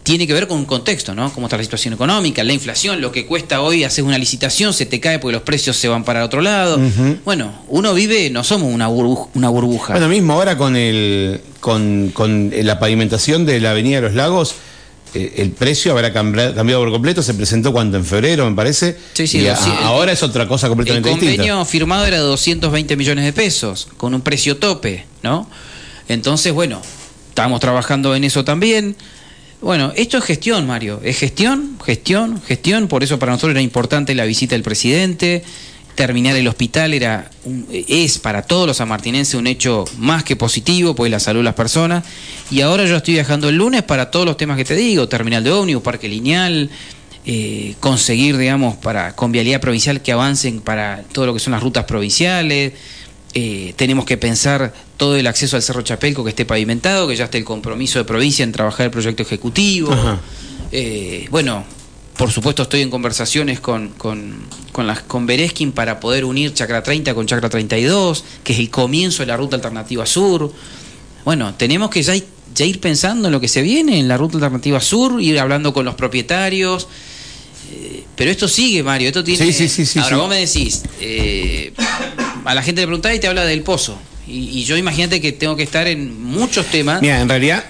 tiene 0.05 0.27
que 0.27 0.33
ver 0.33 0.47
con 0.47 0.59
un 0.59 0.65
contexto, 0.65 1.15
¿no? 1.15 1.33
Cómo 1.33 1.47
está 1.47 1.57
la 1.57 1.63
situación 1.63 1.95
económica, 1.95 2.43
la 2.43 2.53
inflación, 2.53 3.01
lo 3.01 3.11
que 3.11 3.25
cuesta 3.25 3.61
hoy 3.61 3.83
hacer 3.83 4.03
una 4.03 4.19
licitación, 4.19 4.71
se 4.71 4.85
te 4.85 4.99
cae 4.99 5.17
porque 5.17 5.33
los 5.33 5.41
precios 5.41 5.77
se 5.77 5.87
van 5.87 6.03
para 6.03 6.23
otro 6.23 6.41
lado. 6.41 6.79
Bueno, 7.25 7.51
uno 7.69 7.91
vive, 7.95 8.29
no 8.29 8.43
somos 8.43 8.71
una, 8.71 8.87
burbuja, 8.87 9.29
una 9.33 9.49
burbuja. 9.49 9.93
Bueno, 9.93 10.07
mismo 10.07 10.33
ahora 10.33 10.59
con, 10.59 10.75
el, 10.75 11.41
con, 11.59 12.11
con 12.13 12.53
la 12.55 12.77
pavimentación 12.77 13.47
de 13.47 13.59
la 13.59 13.71
Avenida 13.71 13.95
de 13.95 14.01
los 14.03 14.13
Lagos, 14.13 14.53
eh, 15.15 15.33
el 15.37 15.49
precio 15.49 15.91
habrá 15.93 16.13
cambiado, 16.13 16.81
por 16.81 16.91
completo, 16.91 17.23
se 17.23 17.33
presentó 17.33 17.73
cuando 17.73 17.97
en 17.97 18.05
febrero, 18.05 18.47
me 18.47 18.55
parece. 18.55 18.95
Sí, 19.13 19.25
sí, 19.25 19.39
y 19.39 19.47
ahora 19.47 20.11
es 20.11 20.21
otra 20.21 20.47
cosa 20.47 20.67
completamente 20.67 21.09
distinta. 21.09 21.31
El 21.31 21.37
convenio 21.37 21.65
firmado 21.65 22.05
era 22.05 22.17
de 22.17 22.23
220 22.23 22.95
millones 22.95 23.25
de 23.25 23.33
pesos, 23.33 23.87
con 23.97 24.13
un 24.13 24.21
precio 24.21 24.57
tope, 24.57 25.03
¿no? 25.23 25.49
Entonces, 26.07 26.53
bueno, 26.53 26.79
estamos 27.29 27.59
trabajando 27.59 28.15
en 28.15 28.23
eso 28.23 28.45
también. 28.45 28.95
Bueno, 29.65 29.91
esto 29.95 30.19
es 30.19 30.23
gestión, 30.23 30.67
Mario. 30.67 31.01
Es 31.03 31.17
gestión, 31.17 31.79
gestión, 31.83 32.39
gestión. 32.39 32.87
Por 32.87 33.03
eso 33.03 33.17
para 33.17 33.31
nosotros 33.31 33.53
era 33.53 33.63
importante 33.63 34.13
la 34.13 34.25
visita 34.25 34.53
del 34.53 34.61
presidente. 34.61 35.41
Terminar 35.95 36.35
el 36.35 36.47
hospital 36.47 36.93
era 36.93 37.31
es 37.71 38.19
para 38.19 38.43
todos 38.43 38.67
los 38.67 38.79
amartinenses 38.79 39.33
un 39.33 39.47
hecho 39.47 39.85
más 39.97 40.23
que 40.23 40.35
positivo, 40.35 40.93
pues 40.93 41.09
la 41.09 41.19
salud 41.19 41.39
de 41.39 41.45
las 41.45 41.55
personas. 41.55 42.05
Y 42.51 42.61
ahora 42.61 42.85
yo 42.85 42.95
estoy 42.95 43.15
viajando 43.15 43.49
el 43.49 43.55
lunes 43.55 43.81
para 43.81 44.11
todos 44.11 44.27
los 44.27 44.37
temas 44.37 44.55
que 44.57 44.65
te 44.65 44.75
digo: 44.75 45.09
terminal 45.09 45.43
de 45.43 45.51
ómnibus, 45.51 45.81
parque 45.81 46.07
lineal, 46.07 46.69
eh, 47.25 47.73
conseguir, 47.79 48.37
digamos, 48.37 48.75
para 48.75 49.15
con 49.15 49.31
vialidad 49.31 49.61
provincial 49.61 49.99
que 50.03 50.11
avancen 50.11 50.61
para 50.61 51.01
todo 51.11 51.25
lo 51.25 51.33
que 51.33 51.39
son 51.39 51.53
las 51.53 51.63
rutas 51.63 51.85
provinciales, 51.85 52.73
eh, 53.37 53.73
tenemos 53.75 54.05
que 54.05 54.15
pensar 54.15 54.73
todo 54.95 55.17
el 55.17 55.27
acceso 55.27 55.57
al 55.57 55.61
Cerro 55.61 55.81
Chapelco 55.81 56.23
que 56.23 56.29
esté 56.29 56.45
pavimentado, 56.45 57.05
que 57.05 57.17
ya 57.17 57.25
esté 57.25 57.37
el 57.37 57.43
compromiso 57.43 57.99
de 57.99 58.05
provincia 58.05 58.43
en 58.43 58.53
trabajar 58.53 58.85
el 58.85 58.91
proyecto 58.91 59.23
ejecutivo. 59.23 59.93
Eh, 60.71 61.27
bueno, 61.29 61.65
por 62.15 62.31
supuesto 62.31 62.63
estoy 62.63 62.81
en 62.81 62.89
conversaciones 62.89 63.59
con, 63.59 63.89
con, 63.89 64.37
con, 64.71 64.87
las, 64.87 65.01
con 65.01 65.25
Bereskin 65.25 65.73
para 65.73 65.99
poder 65.99 66.23
unir 66.23 66.53
Chacra 66.53 66.81
30 66.81 67.13
con 67.13 67.25
Chacra 67.25 67.49
32, 67.49 68.23
que 68.41 68.53
es 68.53 68.59
el 68.59 68.69
comienzo 68.69 69.23
de 69.23 69.27
la 69.27 69.35
ruta 69.35 69.57
alternativa 69.57 70.05
sur. 70.05 70.53
Bueno, 71.25 71.55
tenemos 71.55 71.89
que 71.89 72.03
ya, 72.03 72.13
ya 72.55 72.65
ir 72.65 72.79
pensando 72.79 73.27
en 73.27 73.33
lo 73.33 73.41
que 73.41 73.49
se 73.49 73.61
viene 73.61 73.99
en 73.99 74.07
la 74.07 74.15
ruta 74.15 74.37
alternativa 74.37 74.79
sur, 74.79 75.21
ir 75.21 75.37
hablando 75.41 75.73
con 75.73 75.83
los 75.83 75.95
propietarios. 75.95 76.87
Eh, 77.73 78.05
pero 78.15 78.31
esto 78.31 78.47
sigue, 78.47 78.81
Mario. 78.81 79.09
Esto 79.09 79.25
tiene. 79.25 79.51
Sí, 79.51 79.67
sí, 79.67 79.85
sí, 79.85 79.99
Ahora 79.99 80.17
vos 80.17 80.29
me 80.29 80.37
decís, 80.37 80.83
a 82.45 82.55
la 82.55 82.61
gente 82.61 82.81
le 82.81 82.87
preguntaba 82.87 83.13
y 83.13 83.19
te 83.19 83.27
habla 83.27 83.43
del 83.43 83.61
pozo. 83.61 83.99
Y, 84.27 84.63
yo 84.63 84.75
imagínate 84.75 85.21
que 85.21 85.31
tengo 85.31 85.55
que 85.55 85.63
estar 85.63 85.87
en 85.87 86.23
muchos 86.23 86.65
temas. 86.67 87.01
Mira, 87.01 87.21
en 87.21 87.29
realidad, 87.29 87.63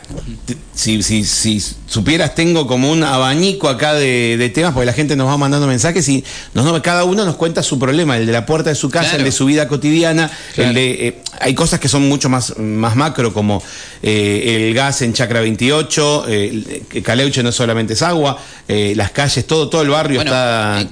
si, 0.75 1.01
si, 1.03 1.23
si 1.23 1.63
supieras, 1.87 2.35
tengo 2.35 2.67
como 2.67 2.91
un 2.91 3.03
abanico 3.03 3.69
acá 3.69 3.93
de, 3.93 4.51
temas, 4.53 4.73
porque 4.73 4.85
la 4.85 4.93
gente 4.93 5.15
nos 5.15 5.27
va 5.27 5.37
mandando 5.37 5.67
mensajes 5.67 6.07
y 6.09 6.23
nos, 6.53 6.81
cada 6.81 7.05
uno 7.05 7.23
nos 7.25 7.35
cuenta 7.35 7.63
su 7.63 7.79
problema, 7.79 8.17
el 8.17 8.25
de 8.25 8.33
la 8.33 8.45
puerta 8.45 8.69
de 8.69 8.75
su 8.75 8.89
casa, 8.89 9.15
el 9.15 9.23
de 9.23 9.31
su 9.31 9.45
vida 9.45 9.67
cotidiana, 9.69 10.29
el 10.57 10.73
de, 10.73 11.07
eh, 11.07 11.21
hay 11.39 11.55
cosas 11.55 11.79
que 11.79 11.87
son 11.87 12.07
mucho 12.07 12.27
más, 12.27 12.57
más 12.57 12.95
macro, 12.97 13.33
como 13.33 13.63
eh, 14.03 14.67
el 14.67 14.73
gas 14.73 15.01
en 15.01 15.13
Chacra 15.13 15.39
28, 15.39 16.25
eh, 16.27 16.83
Caleuche 17.01 17.41
no 17.41 17.53
solamente 17.53 17.93
es 17.93 18.01
agua, 18.01 18.37
las 18.67 19.11
calles, 19.11 19.47
todo, 19.47 19.69
todo 19.69 19.81
el 19.81 19.89
barrio 19.89 20.21
está... 20.21 20.85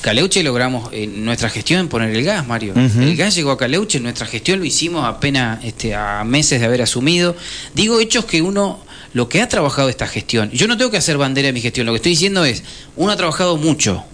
Caleuche 0.00 0.42
logramos 0.42 0.90
en 0.92 1.24
nuestra 1.24 1.50
gestión 1.50 1.88
poner 1.88 2.10
el 2.10 2.24
gas, 2.24 2.46
Mario. 2.46 2.72
El 2.74 3.16
gas 3.16 3.34
llegó 3.34 3.50
a 3.50 3.58
Caleuche, 3.58 3.98
en 3.98 4.04
nuestra 4.04 4.26
gestión 4.26 4.60
lo 4.60 4.64
hicimos 4.64 5.04
apenas 5.04 5.62
este, 5.62 5.94
a 5.94 6.24
meses 6.24 6.60
de 6.60 6.66
haber 6.66 6.80
asumido. 6.80 7.36
Digo 7.74 8.00
hechos 8.00 8.24
que 8.24 8.40
uno, 8.40 8.80
lo 9.16 9.30
que 9.30 9.40
ha 9.40 9.48
trabajado 9.48 9.88
esta 9.88 10.06
gestión, 10.06 10.50
yo 10.50 10.68
no 10.68 10.76
tengo 10.76 10.90
que 10.90 10.98
hacer 10.98 11.16
bandera 11.16 11.46
de 11.46 11.54
mi 11.54 11.62
gestión, 11.62 11.86
lo 11.86 11.92
que 11.92 11.96
estoy 11.96 12.12
diciendo 12.12 12.44
es, 12.44 12.62
uno 12.96 13.10
ha 13.10 13.16
trabajado 13.16 13.56
mucho. 13.56 14.04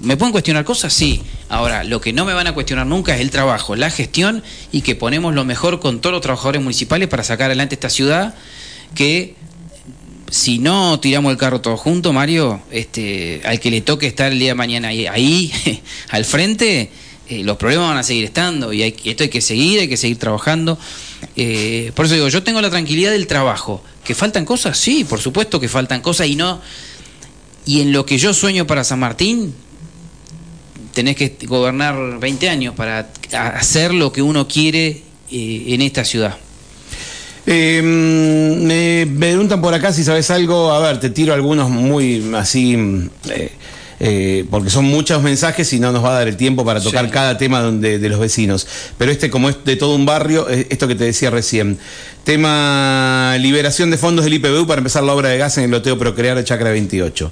¿Me 0.00 0.16
pueden 0.16 0.30
cuestionar 0.30 0.64
cosas? 0.64 0.92
Sí. 0.92 1.20
Ahora, 1.48 1.82
lo 1.82 2.00
que 2.00 2.12
no 2.12 2.24
me 2.24 2.32
van 2.32 2.46
a 2.46 2.54
cuestionar 2.54 2.86
nunca 2.86 3.12
es 3.16 3.22
el 3.22 3.32
trabajo, 3.32 3.74
la 3.74 3.90
gestión 3.90 4.44
y 4.70 4.82
que 4.82 4.94
ponemos 4.94 5.34
lo 5.34 5.44
mejor 5.44 5.80
con 5.80 6.00
todos 6.00 6.12
los 6.12 6.22
trabajadores 6.22 6.62
municipales 6.62 7.08
para 7.08 7.24
sacar 7.24 7.46
adelante 7.46 7.74
esta 7.74 7.90
ciudad 7.90 8.36
que 8.94 9.34
si 10.30 10.60
no 10.60 11.00
tiramos 11.00 11.32
el 11.32 11.38
carro 11.38 11.60
todos 11.60 11.80
juntos, 11.80 12.14
Mario, 12.14 12.62
este, 12.70 13.42
al 13.44 13.58
que 13.58 13.68
le 13.68 13.80
toque 13.80 14.06
estar 14.06 14.30
el 14.30 14.38
día 14.38 14.50
de 14.50 14.54
mañana 14.54 14.88
ahí, 14.88 15.08
ahí 15.08 15.52
al 16.10 16.24
frente, 16.24 16.88
eh, 17.28 17.42
los 17.42 17.56
problemas 17.56 17.88
van 17.88 17.98
a 17.98 18.04
seguir 18.04 18.26
estando 18.26 18.72
y 18.72 18.84
esto 18.84 19.24
hay 19.24 19.28
que 19.28 19.40
seguir, 19.40 19.80
hay 19.80 19.88
que 19.88 19.96
seguir 19.96 20.18
trabajando. 20.18 20.78
Eh, 21.36 21.92
por 21.94 22.06
eso 22.06 22.14
digo, 22.14 22.28
yo 22.28 22.42
tengo 22.42 22.60
la 22.60 22.70
tranquilidad 22.70 23.12
del 23.12 23.26
trabajo. 23.26 23.82
¿Que 24.04 24.14
faltan 24.14 24.44
cosas? 24.44 24.76
Sí, 24.78 25.04
por 25.04 25.20
supuesto 25.20 25.60
que 25.60 25.68
faltan 25.68 26.00
cosas 26.00 26.26
y 26.26 26.36
no... 26.36 26.60
Y 27.64 27.80
en 27.80 27.92
lo 27.92 28.04
que 28.04 28.18
yo 28.18 28.34
sueño 28.34 28.66
para 28.66 28.82
San 28.82 28.98
Martín, 28.98 29.54
tenés 30.92 31.14
que 31.14 31.36
gobernar 31.46 32.18
20 32.18 32.48
años 32.48 32.74
para 32.74 33.08
hacer 33.32 33.94
lo 33.94 34.12
que 34.12 34.20
uno 34.20 34.48
quiere 34.48 35.02
eh, 35.30 35.64
en 35.68 35.80
esta 35.80 36.04
ciudad. 36.04 36.36
me 37.46 39.06
preguntan 39.18 39.60
por 39.60 39.74
acá 39.74 39.92
si 39.92 40.02
sabes 40.02 40.30
algo, 40.32 40.72
a 40.72 40.80
ver, 40.80 40.98
te 40.98 41.10
tiro 41.10 41.32
algunos 41.34 41.70
muy 41.70 42.32
así 42.34 42.76
eh, 44.04 44.44
porque 44.50 44.68
son 44.68 44.86
muchos 44.86 45.22
mensajes 45.22 45.72
y 45.72 45.78
no 45.78 45.92
nos 45.92 46.04
va 46.04 46.10
a 46.10 46.14
dar 46.14 46.26
el 46.26 46.36
tiempo 46.36 46.64
para 46.64 46.80
tocar 46.80 47.08
cada 47.08 47.38
tema 47.38 47.62
de, 47.62 48.00
de, 48.00 48.08
los 48.08 48.18
vecinos. 48.18 48.66
Pero 48.98 49.12
este, 49.12 49.30
como 49.30 49.48
es 49.48 49.64
de 49.64 49.76
todo 49.76 49.94
un 49.94 50.04
barrio, 50.04 50.48
esto 50.48 50.88
que 50.88 50.96
te 50.96 51.04
decía 51.04 51.30
recién. 51.30 51.78
Tema 52.24 53.36
liberación 53.38 53.92
de 53.92 53.98
fondos 53.98 54.24
del 54.24 54.34
IPBU 54.34 54.66
para 54.66 54.80
empezar 54.80 55.04
la 55.04 55.12
obra 55.12 55.28
de 55.28 55.38
gas 55.38 55.56
en 55.58 55.64
el 55.64 55.70
loteo 55.70 55.96
Procrear 55.98 56.36
de 56.36 56.42
Chacra 56.42 56.72
28. 56.72 57.30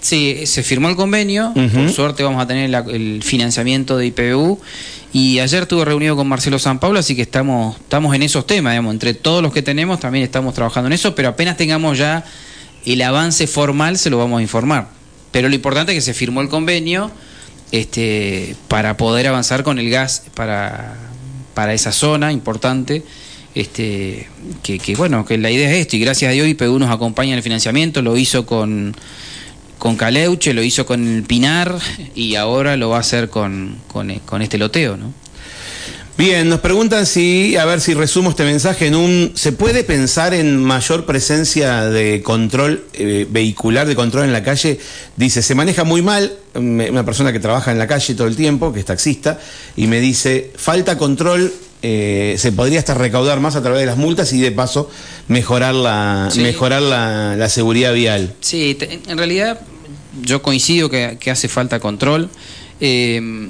Sí, 0.00 0.44
se 0.46 0.64
firmó 0.64 0.88
el 0.88 0.96
convenio, 0.96 1.52
por 1.54 1.92
suerte 1.92 2.24
vamos 2.24 2.42
a 2.42 2.48
tener 2.48 2.74
el 2.88 3.22
financiamiento 3.22 3.96
de 3.96 4.06
IPBU 4.06 4.58
y 5.12 5.38
ayer 5.38 5.62
estuve 5.62 5.84
reunido 5.84 6.16
con 6.16 6.26
Marcelo 6.26 6.58
San 6.58 6.80
Pablo, 6.80 6.98
así 6.98 7.14
que 7.14 7.22
estamos, 7.22 7.76
estamos 7.76 8.12
en 8.16 8.24
esos 8.24 8.44
temas, 8.44 8.72
digamos, 8.72 8.92
entre 8.92 9.14
todos 9.14 9.40
los 9.40 9.52
que 9.52 9.62
tenemos 9.62 10.00
también 10.00 10.24
estamos 10.24 10.52
trabajando 10.52 10.88
en 10.88 10.94
eso, 10.94 11.14
pero 11.14 11.28
apenas 11.28 11.56
tengamos 11.56 11.96
ya 11.96 12.24
el 12.84 13.02
avance 13.02 13.46
formal 13.46 13.98
se 13.98 14.10
lo 14.10 14.18
vamos 14.18 14.40
a 14.40 14.42
informar. 14.42 14.99
Pero 15.30 15.48
lo 15.48 15.54
importante 15.54 15.92
es 15.92 15.98
que 15.98 16.02
se 16.02 16.14
firmó 16.14 16.40
el 16.40 16.48
convenio 16.48 17.10
este, 17.72 18.56
para 18.68 18.96
poder 18.96 19.26
avanzar 19.26 19.62
con 19.62 19.78
el 19.78 19.90
gas 19.90 20.24
para, 20.34 20.96
para 21.54 21.74
esa 21.74 21.92
zona 21.92 22.32
importante. 22.32 23.02
Este, 23.54 24.28
que, 24.62 24.78
que, 24.78 24.94
bueno, 24.94 25.24
que 25.24 25.36
la 25.36 25.50
idea 25.50 25.68
es 25.70 25.78
esto, 25.78 25.96
y 25.96 26.00
gracias 26.00 26.30
a 26.30 26.32
Dios 26.32 26.46
IPU 26.46 26.78
nos 26.78 26.90
acompaña 26.90 27.32
en 27.32 27.38
el 27.38 27.42
financiamiento, 27.42 28.00
lo 28.00 28.16
hizo 28.16 28.46
con, 28.46 28.94
con 29.78 29.96
Caleuche, 29.96 30.54
lo 30.54 30.62
hizo 30.62 30.86
con 30.86 31.16
el 31.16 31.24
Pinar 31.24 31.76
y 32.14 32.36
ahora 32.36 32.76
lo 32.76 32.90
va 32.90 32.98
a 32.98 33.00
hacer 33.00 33.28
con, 33.28 33.78
con, 33.88 34.14
con 34.20 34.42
este 34.42 34.56
loteo, 34.56 34.96
¿no? 34.96 35.12
Bien, 36.20 36.50
nos 36.50 36.60
preguntan 36.60 37.06
si, 37.06 37.56
a 37.56 37.64
ver 37.64 37.80
si 37.80 37.94
resumo 37.94 38.28
este 38.28 38.44
mensaje 38.44 38.86
en 38.88 38.94
un, 38.94 39.32
¿se 39.36 39.52
puede 39.52 39.84
pensar 39.84 40.34
en 40.34 40.62
mayor 40.62 41.06
presencia 41.06 41.86
de 41.86 42.20
control 42.20 42.84
eh, 42.92 43.26
vehicular, 43.30 43.86
de 43.86 43.96
control 43.96 44.24
en 44.24 44.34
la 44.34 44.42
calle? 44.42 44.78
Dice, 45.16 45.40
se 45.40 45.54
maneja 45.54 45.82
muy 45.84 46.02
mal, 46.02 46.30
una 46.54 47.06
persona 47.06 47.32
que 47.32 47.40
trabaja 47.40 47.72
en 47.72 47.78
la 47.78 47.86
calle 47.86 48.14
todo 48.14 48.26
el 48.26 48.36
tiempo, 48.36 48.70
que 48.70 48.80
es 48.80 48.84
taxista, 48.84 49.40
y 49.76 49.86
me 49.86 49.98
dice, 49.98 50.52
falta 50.56 50.98
control, 50.98 51.54
eh, 51.80 52.34
se 52.36 52.52
podría 52.52 52.80
hasta 52.80 52.92
recaudar 52.92 53.40
más 53.40 53.56
a 53.56 53.62
través 53.62 53.80
de 53.80 53.86
las 53.86 53.96
multas 53.96 54.30
y 54.34 54.42
de 54.42 54.52
paso 54.52 54.90
mejorar 55.28 55.74
la, 55.74 56.28
mejorar 56.36 56.82
la, 56.82 57.48
seguridad 57.48 57.94
vial. 57.94 58.34
Sí, 58.40 58.76
en 59.08 59.16
realidad 59.16 59.58
yo 60.20 60.42
coincido 60.42 60.90
que, 60.90 61.16
que 61.18 61.30
hace 61.30 61.48
falta 61.48 61.80
control. 61.80 62.28
Eh, 62.78 63.48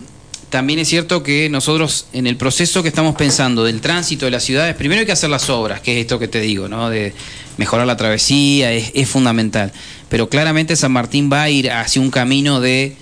también 0.51 0.81
es 0.81 0.89
cierto 0.89 1.23
que 1.23 1.49
nosotros 1.49 2.07
en 2.13 2.27
el 2.27 2.37
proceso 2.37 2.83
que 2.83 2.89
estamos 2.89 3.15
pensando 3.15 3.65
del 3.65 3.81
tránsito 3.81 4.25
de 4.25 4.33
las 4.33 4.43
ciudades, 4.43 4.75
primero 4.75 5.01
hay 5.01 5.07
que 5.07 5.13
hacer 5.13 5.31
las 5.31 5.49
obras, 5.49 5.81
que 5.81 5.93
es 5.93 6.01
esto 6.03 6.19
que 6.19 6.29
te 6.29 6.41
digo, 6.41 6.69
¿no? 6.69 6.91
De 6.91 7.15
mejorar 7.57 7.87
la 7.87 7.97
travesía, 7.97 8.73
es, 8.73 9.09
fundamental. 9.09 9.73
Pero 10.09 10.29
claramente 10.29 10.75
San 10.75 10.93
Martín 10.93 11.31
va 11.33 11.45
a 11.45 11.51
ir 11.51 11.71
hacia 11.71 12.03
un 12.03 12.11
camino 12.11 12.61
de 12.61 12.97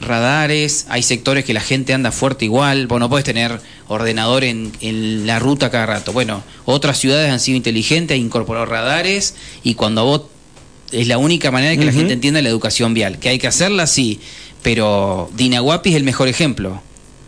radares, 0.00 0.86
hay 0.88 1.02
sectores 1.02 1.44
que 1.44 1.54
la 1.54 1.60
gente 1.60 1.94
anda 1.94 2.10
fuerte 2.10 2.44
igual, 2.44 2.86
vos 2.86 3.00
no 3.00 3.08
podés 3.08 3.24
tener 3.24 3.60
ordenador 3.86 4.44
en, 4.44 4.72
en, 4.80 5.26
la 5.26 5.38
ruta 5.38 5.70
cada 5.70 5.86
rato. 5.86 6.12
Bueno, 6.12 6.42
otras 6.64 6.98
ciudades 6.98 7.30
han 7.30 7.40
sido 7.40 7.56
inteligentes, 7.56 8.16
han 8.16 8.20
incorporado 8.20 8.66
radares 8.66 9.34
y 9.62 9.74
cuando 9.74 10.04
vos 10.04 10.22
es 10.90 11.06
la 11.06 11.18
única 11.18 11.50
manera 11.50 11.70
de 11.70 11.78
que 11.78 11.84
la 11.84 11.92
gente 11.92 12.14
entienda 12.14 12.42
la 12.42 12.48
educación 12.48 12.94
vial, 12.94 13.18
que 13.18 13.28
hay 13.28 13.38
que 13.38 13.46
hacerla 13.46 13.86
sí, 13.86 14.20
pero 14.62 15.30
Dinahuapi 15.36 15.90
es 15.90 15.96
el 15.96 16.04
mejor 16.04 16.28
ejemplo. 16.28 16.82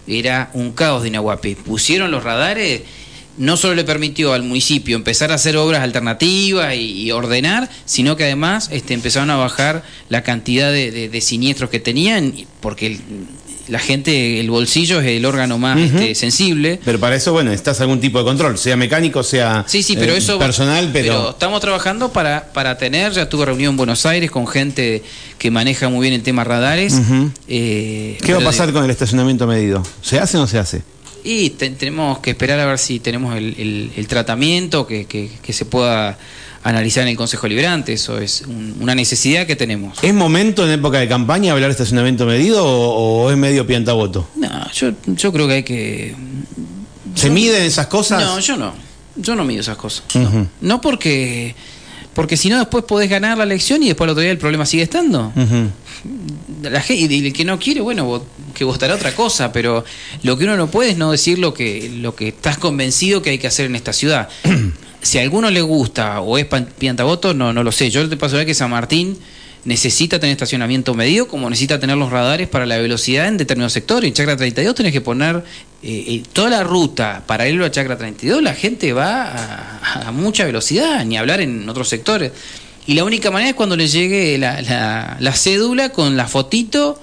Era 0.06 0.50
un 0.54 0.72
caos 0.72 1.02
Dinahuapi. 1.02 1.54
Pusieron 1.54 2.10
los 2.10 2.24
radares 2.24 2.82
no 3.40 3.56
solo 3.56 3.74
le 3.74 3.84
permitió 3.84 4.34
al 4.34 4.42
municipio 4.42 4.96
empezar 4.96 5.32
a 5.32 5.36
hacer 5.36 5.56
obras 5.56 5.82
alternativas 5.82 6.74
y, 6.76 7.10
ordenar, 7.10 7.70
sino 7.86 8.14
que 8.16 8.24
además 8.24 8.68
este, 8.70 8.92
empezaron 8.92 9.30
a 9.30 9.36
bajar 9.36 9.82
la 10.10 10.22
cantidad 10.22 10.70
de, 10.70 11.20
siniestros 11.22 11.70
que 11.70 11.80
tenían, 11.80 12.34
porque 12.60 12.98
la 13.70 13.78
gente, 13.78 14.40
el 14.40 14.50
bolsillo 14.50 15.00
es 15.00 15.06
el 15.06 15.24
órgano 15.24 15.58
más 15.58 15.78
este, 15.78 16.14
sensible. 16.14 16.80
Pero 16.84 16.98
para 16.98 17.16
eso, 17.16 17.32
bueno, 17.32 17.52
estás 17.52 17.80
algún 17.80 18.00
tipo 18.00 18.18
de 18.18 18.24
control, 18.24 18.58
sea 18.58 18.76
mecánico, 18.76 19.22
sea 19.22 19.64
sí, 19.66 19.82
sí, 19.82 19.96
pero 19.96 20.12
eh, 20.12 20.18
eso, 20.18 20.38
personal, 20.38 20.90
pero... 20.92 21.30
estamos 21.30 21.60
trabajando 21.60 22.12
para, 22.12 22.52
para 22.52 22.76
tener, 22.76 23.12
ya 23.12 23.28
tuve 23.28 23.46
reunión 23.46 23.70
en 23.70 23.76
Buenos 23.76 24.04
Aires 24.06 24.30
con 24.30 24.46
gente 24.46 25.02
que 25.38 25.50
maneja 25.50 25.88
muy 25.88 26.02
bien 26.02 26.14
el 26.14 26.22
tema 26.22 26.44
radares. 26.44 27.00
Eh, 27.48 28.18
¿Qué 28.22 28.32
va 28.34 28.40
a 28.40 28.44
pasar 28.44 28.72
con 28.72 28.84
el 28.84 28.90
estacionamiento 28.90 29.46
medido? 29.46 29.82
¿Se 30.02 30.18
hace 30.18 30.36
o 30.36 30.40
no 30.40 30.46
se 30.46 30.58
hace? 30.58 30.82
Y 31.22 31.50
tenemos 31.50 32.18
que 32.18 32.30
esperar 32.30 32.58
a 32.60 32.66
ver 32.66 32.78
si 32.78 32.98
tenemos 32.98 33.36
el, 33.36 34.06
tratamiento 34.08 34.86
que, 34.86 35.06
que, 35.06 35.52
se 35.52 35.64
pueda 35.64 36.18
analizar 36.62 37.02
en 37.02 37.08
el 37.08 37.16
Consejo 37.16 37.46
Liberante. 37.48 37.92
Eso 37.92 38.18
es 38.18 38.44
una 38.80 38.94
necesidad 38.94 39.46
que 39.46 39.56
tenemos. 39.56 39.98
¿Es 40.02 40.14
momento 40.14 40.64
en 40.64 40.72
época 40.72 40.98
de 40.98 41.08
campaña 41.08 41.52
hablar 41.52 41.68
de 41.68 41.72
estacionamiento 41.72 42.26
medido 42.26 42.64
o, 42.66 43.30
es 43.30 43.36
medio 43.36 43.66
piantaboto? 43.66 44.28
No, 44.36 44.70
yo, 44.72 44.92
yo 45.06 45.32
creo 45.32 45.48
que 45.48 45.54
hay 45.54 45.62
que. 45.62 46.14
¿Se 47.14 47.30
miden 47.30 47.62
esas 47.62 47.86
cosas? 47.86 48.22
No, 48.22 48.38
yo 48.40 48.56
no. 48.56 48.72
Yo 49.16 49.34
no 49.34 49.44
mido 49.44 49.60
esas 49.60 49.76
cosas. 49.76 50.04
no. 50.60 50.80
porque. 50.80 51.54
Porque 52.14 52.36
si 52.36 52.48
no, 52.48 52.58
después 52.58 52.84
podés 52.84 53.08
ganar 53.08 53.38
la 53.38 53.44
elección 53.44 53.82
y 53.84 53.86
después 53.86 54.06
al 54.06 54.10
otro 54.10 54.22
día 54.22 54.32
el 54.32 54.38
problema 54.38 54.66
sigue 54.66 54.82
estando 54.82 55.32
la 56.62 56.80
gente, 56.80 57.14
y 57.14 57.26
el 57.26 57.32
que 57.32 57.44
no 57.44 57.58
quiere, 57.58 57.80
bueno, 57.80 58.24
que 58.54 58.64
votará 58.64 58.94
otra 58.94 59.14
cosa, 59.14 59.52
pero 59.52 59.84
lo 60.22 60.36
que 60.36 60.44
uno 60.44 60.56
no 60.56 60.70
puede 60.70 60.90
es 60.90 60.96
no 60.96 61.12
decir 61.12 61.38
lo 61.38 61.54
que, 61.54 61.90
lo 61.96 62.14
que 62.14 62.28
estás 62.28 62.58
convencido 62.58 63.22
que 63.22 63.30
hay 63.30 63.38
que 63.38 63.46
hacer 63.46 63.66
en 63.66 63.76
esta 63.76 63.92
ciudad. 63.92 64.28
si 65.02 65.18
a 65.18 65.22
alguno 65.22 65.50
le 65.50 65.62
gusta 65.62 66.20
o 66.20 66.38
es 66.38 66.46
piantaboto, 66.78 67.34
no, 67.34 67.52
no 67.52 67.62
lo 67.62 67.72
sé. 67.72 67.90
Yo 67.90 68.08
te 68.08 68.16
paso 68.16 68.36
a 68.36 68.38
ver 68.38 68.46
que 68.46 68.54
San 68.54 68.70
Martín 68.70 69.18
necesita 69.64 70.18
tener 70.18 70.32
estacionamiento 70.32 70.94
medido, 70.94 71.28
como 71.28 71.50
necesita 71.50 71.78
tener 71.78 71.96
los 71.96 72.10
radares 72.10 72.48
para 72.48 72.66
la 72.66 72.78
velocidad 72.78 73.28
en 73.28 73.36
determinados 73.36 73.72
sectores. 73.72 74.08
En 74.08 74.14
Chacra 74.14 74.36
32 74.36 74.74
tenés 74.74 74.92
que 74.92 75.00
poner 75.00 75.36
eh, 75.82 76.04
eh, 76.08 76.22
toda 76.32 76.50
la 76.50 76.64
ruta 76.64 77.22
paralelo 77.26 77.64
a 77.64 77.70
Chacra 77.70 77.96
32, 77.96 78.42
la 78.42 78.54
gente 78.54 78.92
va 78.92 79.22
a, 79.22 80.08
a 80.08 80.12
mucha 80.12 80.44
velocidad, 80.44 81.04
ni 81.04 81.16
hablar 81.16 81.40
en 81.40 81.68
otros 81.68 81.88
sectores. 81.88 82.32
Y 82.86 82.94
la 82.94 83.04
única 83.04 83.30
manera 83.30 83.50
es 83.50 83.56
cuando 83.56 83.76
le 83.76 83.86
llegue 83.86 84.38
la, 84.38 85.16
la, 85.20 85.32
cédula 85.32 85.90
con 85.90 86.16
la 86.16 86.26
fotito 86.26 87.00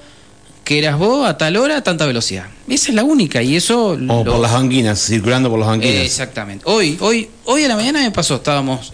que 0.68 0.78
eras 0.78 0.99
vos 0.99 1.26
a 1.26 1.38
tal 1.38 1.55
hora 1.55 1.78
a 1.78 1.82
tanta 1.82 2.05
velocidad. 2.05 2.47
Esa 2.68 2.89
es 2.89 2.93
la 2.93 3.05
única 3.05 3.41
y 3.41 3.55
eso... 3.55 3.97
O 4.09 4.26
por 4.26 4.39
las 4.39 4.51
banquinas, 4.51 5.01
circulando 5.01 5.49
por 5.49 5.59
las 5.59 5.70
banquinas. 5.70 6.03
Exactamente. 6.03 6.65
Hoy, 6.68 6.97
hoy, 6.99 7.30
hoy 7.45 7.63
a 7.63 7.70
la 7.70 7.78
mañana 7.78 8.01
me 8.01 8.11
pasó, 8.11 8.36
estábamos 8.36 8.91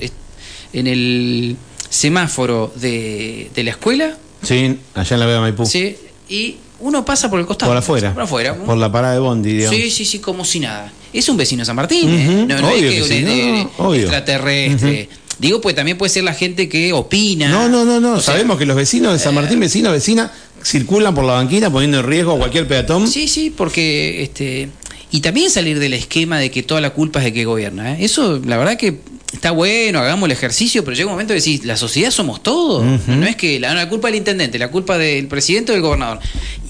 en 0.72 0.86
el 0.86 1.58
semáforo 1.90 2.72
de, 2.76 3.50
de 3.56 3.64
la 3.64 3.72
escuela. 3.72 4.16
Sí, 4.44 4.78
allá 4.94 5.16
en 5.16 5.20
la 5.20 5.26
Vega 5.26 5.42
Maipú. 5.42 5.66
Sí, 5.66 5.96
y 6.30 6.58
uno 6.80 7.04
pasa 7.04 7.28
por 7.28 7.40
el 7.40 7.48
costado. 7.48 7.72
Por 7.72 7.78
afuera. 7.78 8.14
Por 8.14 8.22
afuera. 8.22 8.54
Por 8.54 8.78
la 8.78 8.92
parada 8.92 9.16
de 9.16 9.20
Bondi, 9.20 9.54
digamos. 9.54 9.76
Sí, 9.76 9.90
sí, 9.90 10.06
sí, 10.06 10.20
como 10.20 10.46
si 10.46 10.60
nada. 10.60 10.94
Es 11.12 11.28
un 11.28 11.38
vecino 11.38 11.62
de 11.62 11.66
San 11.66 11.76
Martín, 11.76 12.08
¿eh? 12.08 12.46
No, 12.48 12.70
es 12.70 12.82
que, 13.10 13.70
un 13.80 13.96
extraterrestre. 13.96 15.10
Digo, 15.40 15.60
pues 15.60 15.76
también 15.76 15.98
puede 15.98 16.12
ser 16.12 16.24
la 16.24 16.36
gente 16.36 16.70
que 16.70 16.94
opina. 16.94 17.50
No, 17.50 17.68
no, 17.68 17.84
no, 17.84 18.00
no. 18.00 18.22
Sabemos 18.22 18.60
que 18.60 18.68
los 18.68 18.76
vecinos 18.76 19.14
de 19.14 19.20
San 19.20 19.34
Martín, 19.34 19.58
eh, 19.58 19.62
vecinos, 19.62 19.92
vecina, 19.92 20.32
circulan 20.64 21.14
por 21.14 21.24
la 21.26 21.34
banquina 21.34 21.70
poniendo 21.72 22.00
en 22.00 22.06
riesgo 22.06 22.34
a 22.34 22.38
cualquier 22.38 22.68
peatón. 22.68 23.08
Sí, 23.08 23.28
sí, 23.28 23.54
porque 23.56 24.24
este 24.24 24.70
y 25.14 25.22
también 25.22 25.52
salir 25.52 25.78
del 25.78 25.94
esquema 25.94 26.40
de 26.40 26.50
que 26.50 26.64
toda 26.64 26.82
la 26.82 26.90
culpa 26.90 27.20
es 27.20 27.26
de 27.26 27.34
que 27.34 27.46
gobierna. 27.46 27.94
¿eh? 27.94 27.98
Eso, 28.04 28.42
la 28.44 28.58
verdad 28.58 28.78
que 28.78 28.98
está 29.32 29.52
bueno, 29.52 30.00
hagamos 30.00 30.26
el 30.26 30.32
ejercicio, 30.32 30.84
pero 30.84 30.98
llega 30.98 31.06
un 31.06 31.14
momento 31.14 31.34
de 31.34 31.36
decir, 31.36 31.64
la 31.66 31.78
sociedad 31.78 32.10
somos 32.10 32.42
todos. 32.42 32.84
No 33.08 33.28
es 33.28 33.36
que 33.36 33.60
la, 33.60 33.76
la, 33.76 33.88
culpa 33.90 34.08
del 34.08 34.18
intendente, 34.18 34.58
la 34.58 34.72
culpa 34.72 34.98
del 34.98 35.28
presidente 35.28 35.72
o 35.72 35.76
del 35.76 35.84
gobernador. 35.84 36.20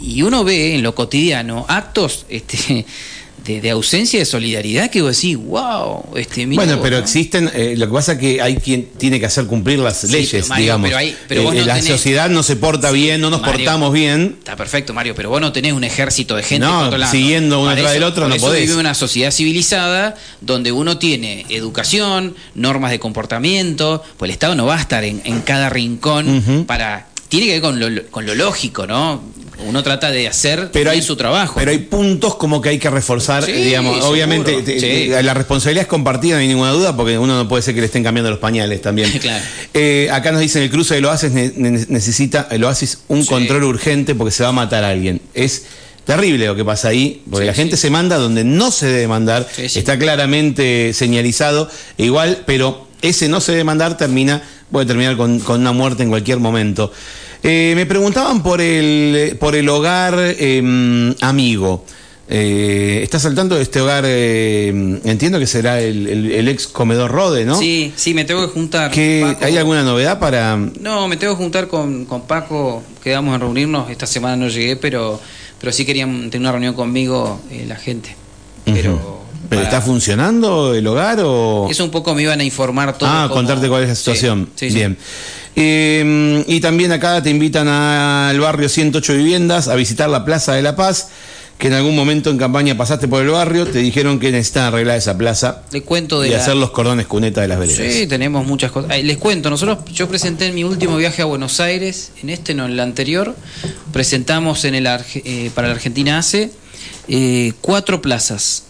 Y 0.02 0.24
uno 0.24 0.44
ve 0.44 0.76
en 0.76 0.84
lo 0.84 0.94
cotidiano 0.94 1.66
actos 1.70 2.26
este, 2.28 2.86
de, 3.46 3.70
ausencia 3.70 4.20
de 4.20 4.26
solidaridad 4.26 4.90
que 4.90 5.02
vos 5.02 5.16
decís, 5.16 5.38
wow, 5.38 6.04
este 6.16 6.46
Bueno, 6.46 6.80
pero 6.82 6.98
existen, 6.98 7.52
eh, 7.54 7.76
lo 7.78 7.88
que 7.88 7.94
pasa 7.94 8.14
es 8.14 8.18
que 8.20 8.42
hay 8.42 8.56
quien 8.58 8.86
tiene 8.98 9.20
que 9.20 9.26
hacer 9.26 9.46
cumplir 9.46 9.80
las 9.80 10.04
leyes, 10.06 10.48
digamos. 10.56 10.90
Pero 11.28 11.52
eh, 11.52 11.66
la 11.66 11.82
sociedad 11.82 12.30
no 12.30 12.44
se 12.44 12.56
porta 12.56 12.92
bien, 12.92 13.20
no 13.20 13.30
nos 13.30 13.42
portamos 13.42 13.92
bien. 13.92 14.38
Está 14.40 14.56
perfecto, 14.56 14.94
Mario, 14.94 15.14
pero 15.16 15.30
vos 15.30 15.42
no 15.42 15.52
tenés 15.52 15.74
un 15.74 15.84
ejército 15.84 16.36
de 16.36 16.44
gente 16.44 16.66
no, 16.66 17.08
siguiendo 17.08 17.62
uno 17.62 17.76
tras 17.76 17.94
del 17.94 18.04
otro, 18.04 18.28
no 18.28 18.36
eso 18.36 18.48
podés. 18.48 18.62
vive 18.62 18.80
una 18.80 18.94
sociedad 18.94 19.32
civilizada 19.32 20.16
donde 20.42 20.72
uno 20.72 20.98
tiene 20.98 21.46
educación, 21.50 22.36
normas 22.56 22.92
de 22.92 23.00
comportamiento, 23.00 24.04
pues 24.18 24.30
el 24.30 24.34
Estado 24.34 24.56
no 24.56 24.66
va 24.66 24.78
a 24.78 24.82
estar 24.82 25.04
en, 25.04 25.22
cada 25.42 25.70
rincón 25.70 26.64
para 26.66 27.08
tiene 27.40 27.48
que 27.48 27.54
ver 27.54 27.62
con 27.62 27.80
lo, 27.80 28.12
con 28.12 28.28
lo 28.28 28.36
lógico, 28.36 28.86
¿no? 28.86 29.34
uno 29.66 29.82
trata 29.82 30.12
de 30.12 30.28
hacer 30.28 30.70
pero 30.72 30.92
hay, 30.92 31.02
su 31.02 31.16
trabajo. 31.16 31.56
Pero 31.58 31.72
hay 31.72 31.80
puntos 31.80 32.36
como 32.36 32.62
que 32.62 32.70
hay 32.70 32.78
que 32.78 32.92
reforzar, 32.92 33.44
digamos, 33.44 34.04
obviamente 34.04 34.62
la 35.24 35.34
responsabilidad 35.34 35.84
es 35.84 35.88
compartida, 35.88 36.36
no 36.36 36.42
hay 36.42 36.48
ninguna 36.48 36.72
duda, 36.72 36.96
porque 36.96 37.18
uno 37.18 37.36
no 37.36 37.48
puede 37.48 37.64
ser 37.64 37.74
que 37.74 37.80
le 37.80 37.88
estén 37.88 38.04
cambiando 38.04 38.30
los 38.30 38.40
pañales 38.40 38.82
también. 38.82 39.12
Eh, 39.76 40.10
acá 40.12 40.32
nos 40.32 40.42
dicen 40.42 40.62
el 40.62 40.70
cruce 40.70 40.94
del 40.94 41.06
oasis 41.06 41.32
necesita 41.32 42.48
el 42.52 42.64
oasis 42.64 43.00
un 43.08 43.26
control 43.26 43.64
urgente 43.64 44.14
porque 44.14 44.32
se 44.32 44.44
va 44.44 44.50
a 44.50 44.52
matar 44.52 44.84
a 44.84 44.90
alguien. 44.90 45.20
Es 45.34 45.64
terrible 46.06 46.46
lo 46.46 46.56
que 46.56 46.64
pasa 46.64 46.90
ahí, 46.90 47.24
porque 47.30 47.46
la 47.46 47.54
gente 47.54 47.78
se 47.78 47.90
manda 47.90 48.18
donde 48.18 48.44
no 48.44 48.70
se 48.70 48.86
debe 48.86 49.08
mandar, 49.08 49.48
está 49.58 49.98
claramente 49.98 50.94
señalizado, 50.94 51.70
igual, 51.98 52.44
pero 52.46 52.88
ese 53.02 53.30
no 53.30 53.42
se 53.42 53.54
debe 53.54 53.64
mandar 53.64 53.98
termina, 53.98 54.44
puede 54.74 54.88
terminar 54.88 55.16
con, 55.16 55.40
con 55.40 55.62
una 55.62 55.72
muerte 55.72 56.04
en 56.04 56.10
cualquier 56.10 56.40
momento. 56.40 56.92
Eh, 57.44 57.74
me 57.76 57.86
preguntaban 57.86 58.42
por 58.42 58.60
el, 58.60 59.38
por 59.40 59.56
el 59.56 59.70
hogar 59.70 60.16
em, 60.18 61.14
amigo. 61.22 61.86
Eh, 62.28 63.02
¿Estás 63.04 63.22
saltando 63.22 63.56
de 63.56 63.62
este 63.62 63.82
hogar? 63.82 64.04
Em, 64.08 65.00
entiendo 65.04 65.38
que 65.38 65.46
será 65.46 65.80
el, 65.80 66.48
ex 66.48 66.68
comedor 66.68 67.12
Rode, 67.12 67.46
¿no? 67.46 67.56
Sí, 67.56 67.94
sí, 67.96 68.14
me 68.16 68.26
tengo 68.26 68.42
que 68.42 68.52
juntar. 68.52 68.92
¿Hay 69.42 69.58
alguna 69.58 69.84
novedad 69.84 70.20
para.? 70.20 70.58
No, 70.58 71.08
me 71.08 71.18
tengo 71.18 71.38
que 71.38 71.44
juntar 71.44 71.68
con, 71.68 72.06
con 72.06 72.24
Paco. 72.24 72.82
Quedamos 73.04 73.36
en 73.36 73.42
reunirnos. 73.42 73.92
Esta 73.92 74.08
semana 74.08 74.38
no 74.38 74.48
llegué, 74.48 74.76
pero, 74.76 75.22
pero 75.60 75.72
sí 75.72 75.86
querían 75.86 76.32
tener 76.32 76.42
una 76.42 76.52
reunión 76.52 76.74
conmigo 76.74 77.40
eh, 77.52 77.66
la 77.68 77.76
gente. 77.76 78.16
Pero. 78.66 79.23
¿Pero 79.50 79.62
está 79.62 79.82
funcionando 79.82 80.74
el 80.74 80.86
hogar 80.88 81.20
o...? 81.22 81.68
Eso 81.70 81.84
un 81.84 81.92
poco 81.92 82.16
me 82.16 82.24
iban 82.24 82.40
a 82.40 82.44
informar 82.44 82.98
todo. 82.98 83.10
Ah, 83.10 83.30
contarte 83.32 83.68
cuál 83.68 83.84
es 83.84 83.90
la 83.90 83.96
situación. 83.96 84.50
Bien. 84.60 84.98
Eh, 85.56 86.44
y 86.48 86.60
también 86.60 86.92
acá 86.92 87.22
te 87.22 87.30
invitan 87.30 87.68
al 87.68 88.40
barrio 88.40 88.70
108 88.70 89.14
Viviendas 89.14 89.68
a 89.68 89.76
visitar 89.76 90.10
la 90.10 90.26
Plaza 90.26 90.54
de 90.54 90.62
la 90.62 90.76
Paz 90.76 91.10
que 91.58 91.68
en 91.68 91.74
algún 91.74 91.96
momento 91.96 92.30
en 92.30 92.38
campaña 92.38 92.76
pasaste 92.76 93.08
por 93.08 93.22
el 93.22 93.30
barrio, 93.30 93.66
te 93.66 93.80
dijeron 93.80 94.20
que 94.20 94.32
necesitan 94.32 94.66
arreglar 94.66 94.98
esa 94.98 95.18
plaza 95.18 95.64
Le 95.72 95.82
cuento 95.82 96.20
de 96.20 96.30
y 96.30 96.34
hacer 96.34 96.56
los 96.56 96.72
cordones 96.72 97.08
cuneta 97.08 97.42
de 97.42 97.48
las 97.48 97.60
veredas. 97.60 97.94
Sí, 97.94 98.08
tenemos 98.08 98.46
muchas 98.46 98.72
cosas. 98.72 99.02
Les 99.02 99.18
cuento, 99.18 99.50
nosotros, 99.50 99.78
yo 99.94 100.10
presenté 100.10 100.48
en 100.48 100.56
mi 100.56 100.64
último 100.64 100.98
viaje 100.98 101.22
a 101.22 101.26
Buenos 101.26 101.60
Aires, 101.60 102.12
en 102.22 102.32
este 102.32 102.54
no, 102.54 102.66
en 102.66 102.72
el 102.72 102.80
anterior, 102.80 103.36
presentamos 103.94 104.66
en 104.66 104.76
el 104.76 104.88
eh, 104.88 105.52
para 105.54 105.68
la 105.68 105.76
Argentina 105.76 106.18
ACE 106.18 106.52
eh, 107.08 107.54
cuatro 107.62 108.02
plazas 108.02 108.64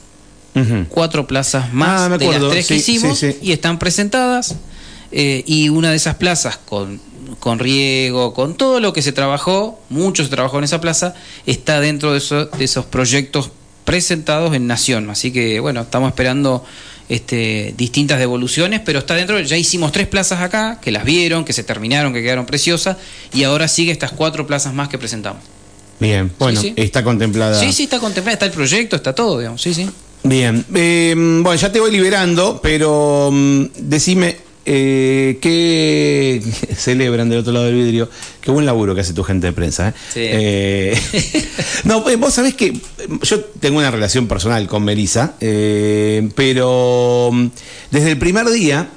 cuatro 0.89 1.27
plazas 1.27 1.73
más 1.73 2.11
ah, 2.11 2.17
de 2.17 2.27
las 2.27 2.49
tres 2.49 2.67
que 2.67 2.75
hicimos 2.75 3.23
y 3.23 3.51
están 3.51 3.79
presentadas. 3.79 4.55
Eh, 5.15 5.43
y 5.45 5.69
una 5.69 5.91
de 5.91 5.95
esas 5.95 6.15
plazas 6.15 6.57
con, 6.57 6.99
con 7.39 7.59
riego, 7.59 8.33
con 8.33 8.55
todo 8.55 8.79
lo 8.79 8.93
que 8.93 9.03
se 9.03 9.11
trabajó, 9.11 9.79
mucho 9.89 10.23
se 10.23 10.29
trabajó 10.29 10.57
en 10.57 10.63
esa 10.63 10.81
plaza, 10.81 11.13
está 11.45 11.79
dentro 11.79 12.13
de, 12.13 12.19
de 12.57 12.65
esos 12.65 12.85
proyectos 12.85 13.51
presentados 13.85 14.55
en 14.55 14.65
Nación. 14.65 15.09
Así 15.11 15.31
que 15.31 15.59
bueno, 15.59 15.81
estamos 15.81 16.09
esperando 16.09 16.65
este, 17.09 17.75
distintas 17.77 18.17
devoluciones, 18.17 18.81
pero 18.83 18.99
está 18.99 19.13
dentro, 19.13 19.39
ya 19.39 19.57
hicimos 19.57 19.91
tres 19.91 20.07
plazas 20.07 20.41
acá, 20.41 20.79
que 20.81 20.91
las 20.91 21.05
vieron, 21.05 21.45
que 21.45 21.53
se 21.53 21.63
terminaron, 21.63 22.13
que 22.13 22.23
quedaron 22.23 22.45
preciosas, 22.45 22.97
y 23.33 23.43
ahora 23.43 23.67
sigue 23.67 23.91
estas 23.91 24.11
cuatro 24.11 24.47
plazas 24.47 24.73
más 24.73 24.89
que 24.89 24.97
presentamos. 24.97 25.43
Bien, 25.99 26.31
bueno, 26.39 26.59
está 26.75 27.03
contemplada. 27.03 27.59
Sí, 27.59 27.71
sí, 27.71 27.83
está 27.83 27.99
contemplada, 27.99 28.33
está 28.33 28.45
el 28.45 28.51
proyecto, 28.51 28.95
está 28.95 29.13
todo, 29.13 29.37
digamos, 29.37 29.61
sí, 29.61 29.73
sí. 29.73 29.87
Bien, 30.23 30.65
em, 30.73 31.43
bueno, 31.43 31.59
ya 31.59 31.71
te 31.71 31.79
voy 31.79 31.91
liberando, 31.91 32.59
pero 32.63 33.29
mm, 33.31 33.65
decime, 33.77 34.37
eh, 34.65 35.37
¿qué 35.41 36.41
celebran 36.77 37.27
del 37.27 37.39
otro 37.39 37.51
lado 37.51 37.65
del 37.65 37.75
vidrio? 37.75 38.09
Qué 38.39 38.49
buen 38.49 38.65
laburo 38.65 38.95
que 38.95 39.01
hace 39.01 39.13
tu 39.13 39.23
gente 39.23 39.47
de 39.47 39.53
prensa. 39.53 39.89
¿eh? 39.89 39.93
Sí. 40.13 40.19
Eh, 40.23 41.01
no, 41.83 42.03
pues, 42.03 42.17
vos 42.17 42.33
sabés 42.33 42.53
que 42.53 42.73
yo 43.21 43.41
tengo 43.59 43.79
una 43.79 43.91
relación 43.91 44.27
personal 44.27 44.65
con 44.67 44.85
Melissa, 44.85 45.35
eh, 45.41 46.29
pero 46.35 47.29
mm, 47.31 47.47
desde 47.91 48.11
el 48.11 48.17
primer 48.17 48.49
día 48.49 48.89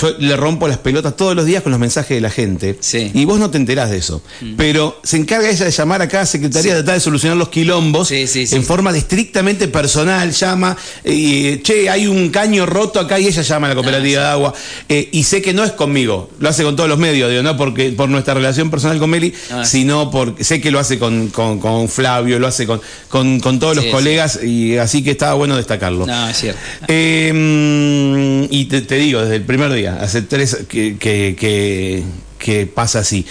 yo 0.00 0.14
le 0.18 0.36
rompo 0.36 0.68
las 0.68 0.78
pelotas 0.78 1.16
todos 1.16 1.34
los 1.34 1.44
días 1.44 1.62
con 1.62 1.70
los 1.72 1.80
mensajes 1.80 2.16
de 2.16 2.20
la 2.20 2.30
gente. 2.30 2.76
Sí. 2.80 3.10
Y 3.14 3.24
vos 3.24 3.38
no 3.38 3.50
te 3.50 3.56
enterás 3.58 3.90
de 3.90 3.96
eso. 3.98 4.22
Pero 4.56 5.00
se 5.02 5.16
encarga 5.16 5.48
ella 5.48 5.64
de 5.64 5.70
llamar 5.70 6.02
acá 6.02 6.20
a 6.22 6.26
Secretaría 6.26 6.74
de 6.74 6.80
tratar 6.82 6.94
de 6.96 7.00
solucionar 7.00 7.36
los 7.36 7.48
quilombos 7.48 8.08
Sí, 8.08 8.26
sí, 8.26 8.46
sí. 8.46 8.56
en 8.56 8.64
forma 8.64 8.92
de 8.92 8.98
estrictamente 8.98 9.68
personal. 9.68 10.30
Llama, 10.32 10.76
y, 11.04 11.58
che, 11.58 11.88
hay 11.88 12.06
un 12.06 12.28
caño 12.30 12.66
roto 12.66 13.00
acá 13.00 13.18
y 13.18 13.26
ella 13.26 13.42
llama 13.42 13.66
a 13.66 13.70
la 13.70 13.74
cooperativa 13.74 14.22
de 14.22 14.28
agua. 14.28 14.54
Eh, 14.88 15.08
y 15.12 15.24
sé 15.24 15.40
que 15.42 15.52
no 15.52 15.64
es 15.64 15.72
conmigo, 15.72 16.30
lo 16.40 16.48
hace 16.48 16.62
con 16.62 16.76
todos 16.76 16.88
los 16.88 16.98
medios, 16.98 17.30
digo, 17.30 17.42
no 17.42 17.56
porque 17.56 17.90
por 17.90 18.08
nuestra 18.08 18.34
relación 18.34 18.70
personal 18.70 18.98
con 18.98 19.10
Meli, 19.10 19.32
Ah. 19.50 19.64
sino 19.64 20.10
porque 20.10 20.44
sé 20.44 20.60
que 20.60 20.70
lo 20.70 20.78
hace 20.78 20.98
con, 20.98 21.28
con- 21.28 21.58
con 21.60 21.88
Flavio, 21.88 22.38
lo 22.38 22.46
hace 22.46 22.66
con, 22.66 22.80
con, 23.08 23.40
con 23.40 23.58
todos 23.58 23.76
los 23.76 23.84
Sí, 23.86 23.90
colegas, 23.90 24.40
y 24.42 24.76
así 24.76 25.02
que 25.02 25.12
estaba 25.12 25.34
bueno 25.34 25.56
destacarlo. 25.56 26.06
No, 26.06 26.28
es 26.28 26.36
cierto. 26.38 26.60
Eh, 26.88 28.46
y 28.50 28.64
te, 28.66 28.80
te 28.82 28.96
digo, 28.96 29.20
desde 29.20 29.36
el 29.36 29.42
primer 29.42 29.72
día, 29.72 29.85
hace 29.86 30.22
tres 30.22 30.56
que, 30.68 30.96
que- 30.98 31.36
que- 31.38 32.02
que 32.38 32.66
pasa 32.66 32.98
así. 33.00 33.24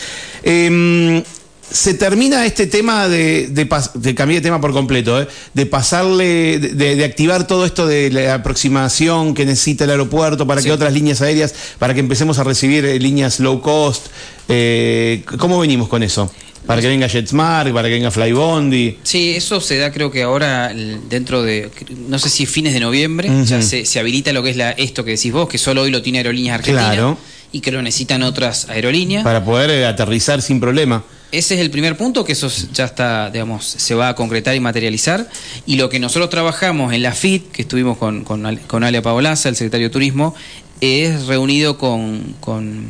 Eh, 0.43 1.23
se 1.69 1.95
termina 1.95 2.45
este 2.45 2.67
tema 2.67 3.07
de, 3.07 3.47
de, 3.47 3.67
de 3.95 4.15
cambiar 4.15 4.41
de 4.41 4.41
tema 4.41 4.61
por 4.61 4.71
completo, 4.71 5.19
¿eh? 5.21 5.27
de 5.53 5.65
pasarle, 5.65 6.59
de, 6.59 6.95
de 6.95 7.03
activar 7.05 7.47
todo 7.47 7.65
esto 7.65 7.87
de 7.87 8.11
la 8.11 8.35
aproximación 8.35 9.33
que 9.33 9.45
necesita 9.45 9.83
el 9.85 9.89
aeropuerto 9.89 10.45
para 10.45 10.61
Sí. 10.61 10.67
que 10.67 10.73
otras 10.73 10.93
líneas 10.93 11.21
aéreas, 11.21 11.53
para 11.79 11.93
que 11.95 11.99
empecemos 12.01 12.37
a 12.39 12.43
recibir 12.43 12.85
eh, 12.85 12.99
líneas 12.99 13.39
low 13.39 13.61
cost. 13.61 14.07
Eh, 14.47 15.23
¿Cómo 15.39 15.59
venimos 15.59 15.87
con 15.87 16.03
eso? 16.03 16.31
Para 16.65 16.81
que 16.81 16.87
venga 16.87 17.07
JetSmart, 17.07 17.71
para 17.73 17.87
que 17.87 17.93
venga 17.93 18.09
Flybondi. 18.11 18.97
Sí, 19.03 19.35
eso 19.35 19.61
se 19.61 19.77
da 19.77 19.91
creo 19.91 20.09
que 20.11 20.23
ahora 20.23 20.73
dentro 21.09 21.43
de, 21.43 21.69
no 22.07 22.17
sé 22.19 22.29
si 22.29 22.45
fines 22.45 22.73
de 22.73 22.79
noviembre, 22.79 23.29
ya 23.45 23.61
se, 23.61 23.85
se 23.85 23.99
habilita 23.99 24.33
lo 24.33 24.41
que 24.43 24.49
es 24.51 24.57
la, 24.57 24.71
esto 24.71 25.03
que 25.05 25.11
decís 25.11 25.31
vos, 25.31 25.47
que 25.47 25.57
solo 25.57 25.81
hoy 25.83 25.91
lo 25.91 26.01
tiene 26.01 26.19
Aerolíneas 26.19 26.55
Argentinas 26.59 26.93
Claro. 26.93 27.17
y 27.51 27.59
que 27.61 27.71
lo 27.71 27.81
necesitan 27.81 28.23
otras 28.23 28.67
aerolíneas. 28.69 29.23
Para 29.23 29.43
poder 29.45 29.69
eh, 29.69 29.85
aterrizar 29.85 30.41
sin 30.41 30.59
problema. 30.59 31.03
Ese 31.31 31.55
es 31.55 31.61
el 31.61 31.69
primer 31.69 31.97
punto, 31.97 32.23
que 32.23 32.31
eso 32.31 32.49
ya 32.73 32.85
está, 32.85 33.29
digamos, 33.29 33.65
se 33.65 33.93
va 33.93 34.09
a 34.09 34.15
concretar 34.15 34.55
y 34.55 34.59
materializar. 34.59 35.29
Y 35.65 35.75
lo 35.75 35.89
que 35.89 35.99
nosotros 35.99 36.29
trabajamos 36.29 36.93
en 36.93 37.01
la 37.01 37.11
FIT, 37.11 37.51
que 37.51 37.63
estuvimos 37.63 37.97
con, 37.97 38.23
con, 38.23 38.55
con 38.67 38.83
Ale 38.83 39.01
Paolaza, 39.01 39.49
el 39.49 39.55
secretario 39.55 39.87
de 39.87 39.93
Turismo, 39.93 40.33
es 40.81 41.25
reunido 41.25 41.77
con, 41.77 42.35
con 42.39 42.85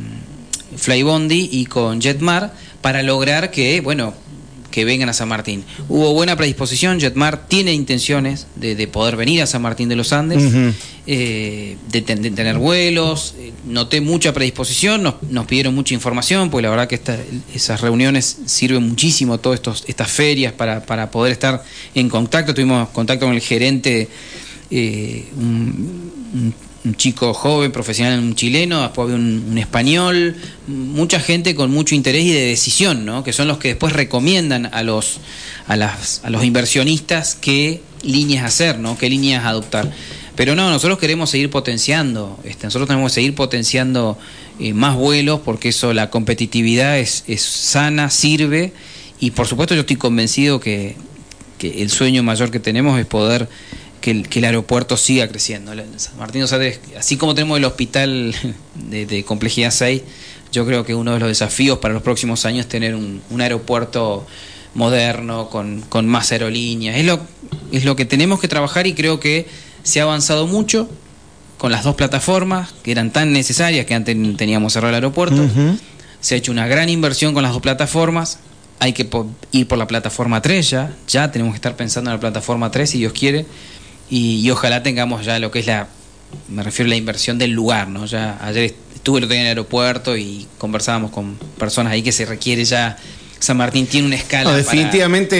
Flybondi 0.76 1.48
y 1.52 1.66
con 1.66 2.00
Jetmar 2.00 2.52
para 2.86 3.02
lograr 3.02 3.50
que, 3.50 3.80
bueno, 3.80 4.14
que 4.70 4.84
vengan 4.84 5.08
a 5.08 5.12
San 5.12 5.26
Martín. 5.28 5.64
Hubo 5.88 6.12
buena 6.12 6.36
predisposición, 6.36 7.00
Jetmar 7.00 7.48
tiene 7.48 7.72
intenciones 7.72 8.46
de, 8.54 8.76
de 8.76 8.86
poder 8.86 9.16
venir 9.16 9.42
a 9.42 9.46
San 9.48 9.60
Martín 9.60 9.88
de 9.88 9.96
los 9.96 10.12
Andes, 10.12 10.40
eh, 11.08 11.76
de, 11.90 12.02
ten- 12.02 12.22
de 12.22 12.30
tener 12.30 12.58
vuelos, 12.58 13.34
eh, 13.40 13.52
noté 13.66 14.00
mucha 14.00 14.32
predisposición, 14.32 15.02
nos, 15.02 15.14
nos 15.28 15.46
pidieron 15.46 15.74
mucha 15.74 15.94
información, 15.94 16.48
pues 16.48 16.62
la 16.62 16.70
verdad 16.70 16.86
que 16.86 16.94
esta- 16.94 17.18
esas 17.52 17.80
reuniones 17.80 18.36
sirven 18.46 18.88
muchísimo, 18.88 19.38
todas 19.38 19.58
estos, 19.58 19.82
estas 19.88 20.08
ferias, 20.12 20.52
para, 20.52 20.86
para 20.86 21.10
poder 21.10 21.32
estar 21.32 21.64
en 21.96 22.08
contacto. 22.08 22.54
Tuvimos 22.54 22.88
contacto 22.90 23.26
con 23.26 23.34
el 23.34 23.40
gerente, 23.40 24.08
eh, 24.70 25.24
un, 25.36 26.12
un- 26.34 26.54
un 26.86 26.94
chico 26.94 27.34
joven, 27.34 27.72
profesional, 27.72 28.20
un 28.20 28.36
chileno, 28.36 28.82
después 28.82 29.06
había 29.06 29.16
un, 29.16 29.58
español, 29.58 30.36
mucha 30.68 31.18
gente 31.18 31.56
con 31.56 31.70
mucho 31.70 31.96
interés 31.96 32.24
y 32.24 32.32
de 32.32 32.46
decisión, 32.46 33.04
¿no? 33.04 33.24
que 33.24 33.32
son 33.32 33.48
los 33.48 33.58
que 33.58 33.68
después 33.68 33.92
recomiendan 33.92 34.70
a 34.72 34.84
los, 34.84 35.18
a 35.66 35.74
las, 35.76 36.20
a 36.24 36.30
los 36.30 36.44
inversionistas 36.44 37.34
qué 37.34 37.82
líneas 38.02 38.44
hacer, 38.44 38.78
¿no? 38.78 38.96
qué 38.96 39.10
líneas 39.10 39.44
adoptar. 39.44 39.90
Pero 40.36 40.54
no, 40.54 40.70
nosotros 40.70 40.98
queremos 40.98 41.30
seguir 41.30 41.50
potenciando, 41.50 42.38
este, 42.44 42.66
nosotros 42.66 42.86
tenemos 42.86 43.10
que 43.10 43.14
seguir 43.16 43.34
potenciando 43.34 44.16
eh, 44.60 44.72
más 44.72 44.94
vuelos 44.94 45.40
porque 45.44 45.70
eso, 45.70 45.92
la 45.92 46.10
competitividad 46.10 46.98
es, 46.98 47.24
es 47.26 47.42
sana, 47.42 48.10
sirve 48.10 48.72
y 49.18 49.32
por 49.32 49.48
supuesto 49.48 49.74
yo 49.74 49.80
estoy 49.80 49.96
convencido 49.96 50.60
que, 50.60 50.94
que 51.58 51.82
el 51.82 51.90
sueño 51.90 52.22
mayor 52.22 52.52
que 52.52 52.60
tenemos 52.60 53.00
es 53.00 53.06
poder 53.06 53.48
que 54.00 54.10
el, 54.10 54.28
que 54.28 54.38
el 54.40 54.44
aeropuerto 54.46 54.96
siga 54.96 55.28
creciendo. 55.28 55.72
San 55.96 56.16
Martín 56.18 56.42
Andes, 56.42 56.80
así 56.98 57.16
como 57.16 57.34
tenemos 57.34 57.58
el 57.58 57.64
hospital 57.64 58.34
de, 58.74 59.06
de 59.06 59.24
complejidad 59.24 59.70
6, 59.70 60.02
yo 60.52 60.64
creo 60.66 60.84
que 60.84 60.94
uno 60.94 61.12
de 61.14 61.18
los 61.20 61.28
desafíos 61.28 61.78
para 61.78 61.92
los 61.94 62.02
próximos 62.02 62.44
años 62.46 62.60
es 62.60 62.68
tener 62.68 62.94
un, 62.94 63.20
un 63.30 63.40
aeropuerto 63.40 64.26
moderno, 64.74 65.48
con, 65.48 65.80
con 65.82 66.06
más 66.06 66.32
aerolíneas. 66.32 66.96
Es 66.96 67.04
lo, 67.04 67.20
es 67.72 67.84
lo 67.84 67.96
que 67.96 68.04
tenemos 68.04 68.40
que 68.40 68.48
trabajar 68.48 68.86
y 68.86 68.94
creo 68.94 69.18
que 69.20 69.46
se 69.82 70.00
ha 70.00 70.04
avanzado 70.04 70.46
mucho 70.46 70.88
con 71.58 71.72
las 71.72 71.84
dos 71.84 71.94
plataformas 71.94 72.74
que 72.82 72.92
eran 72.92 73.10
tan 73.10 73.32
necesarias 73.32 73.86
que 73.86 73.94
antes 73.94 74.14
teníamos 74.36 74.72
cerrado 74.74 74.90
el 74.90 74.94
aeropuerto. 74.96 75.36
Se 76.20 76.34
ha 76.34 76.38
hecho 76.38 76.52
una 76.52 76.66
gran 76.66 76.88
inversión 76.88 77.32
con 77.34 77.42
las 77.42 77.52
dos 77.52 77.62
plataformas. 77.62 78.38
Hay 78.78 78.92
que 78.92 79.06
po- 79.06 79.30
ir 79.52 79.66
por 79.66 79.78
la 79.78 79.86
plataforma 79.86 80.42
3 80.42 80.68
ya. 80.70 80.94
Ya 81.08 81.30
tenemos 81.32 81.52
que 81.54 81.56
estar 81.56 81.76
pensando 81.76 82.10
en 82.10 82.16
la 82.16 82.20
plataforma 82.20 82.70
3 82.70 82.90
si 82.90 82.98
Dios 82.98 83.12
quiere. 83.14 83.46
Y, 84.10 84.40
y 84.40 84.50
ojalá 84.50 84.82
tengamos 84.82 85.24
ya 85.24 85.38
lo 85.38 85.50
que 85.50 85.60
es 85.60 85.66
la. 85.66 85.88
Me 86.48 86.62
refiero 86.62 86.88
a 86.88 86.90
la 86.90 86.96
inversión 86.96 87.38
del 87.38 87.52
lugar, 87.52 87.88
¿no? 87.88 88.06
Ya 88.06 88.38
ayer 88.42 88.74
estuve 88.94 89.18
el 89.18 89.24
otro 89.24 89.32
día 89.34 89.40
en 89.42 89.46
el 89.46 89.50
aeropuerto 89.50 90.16
y 90.16 90.46
conversábamos 90.58 91.10
con 91.10 91.36
personas 91.58 91.92
ahí 91.92 92.02
que 92.02 92.12
se 92.12 92.24
requiere 92.24 92.64
ya. 92.64 92.96
San 93.38 93.58
Martín 93.58 93.86
tiene 93.86 94.06
una 94.06 94.16
escala. 94.16 94.44
No, 94.44 94.48
para- 94.50 94.56
definitivamente 94.56 95.36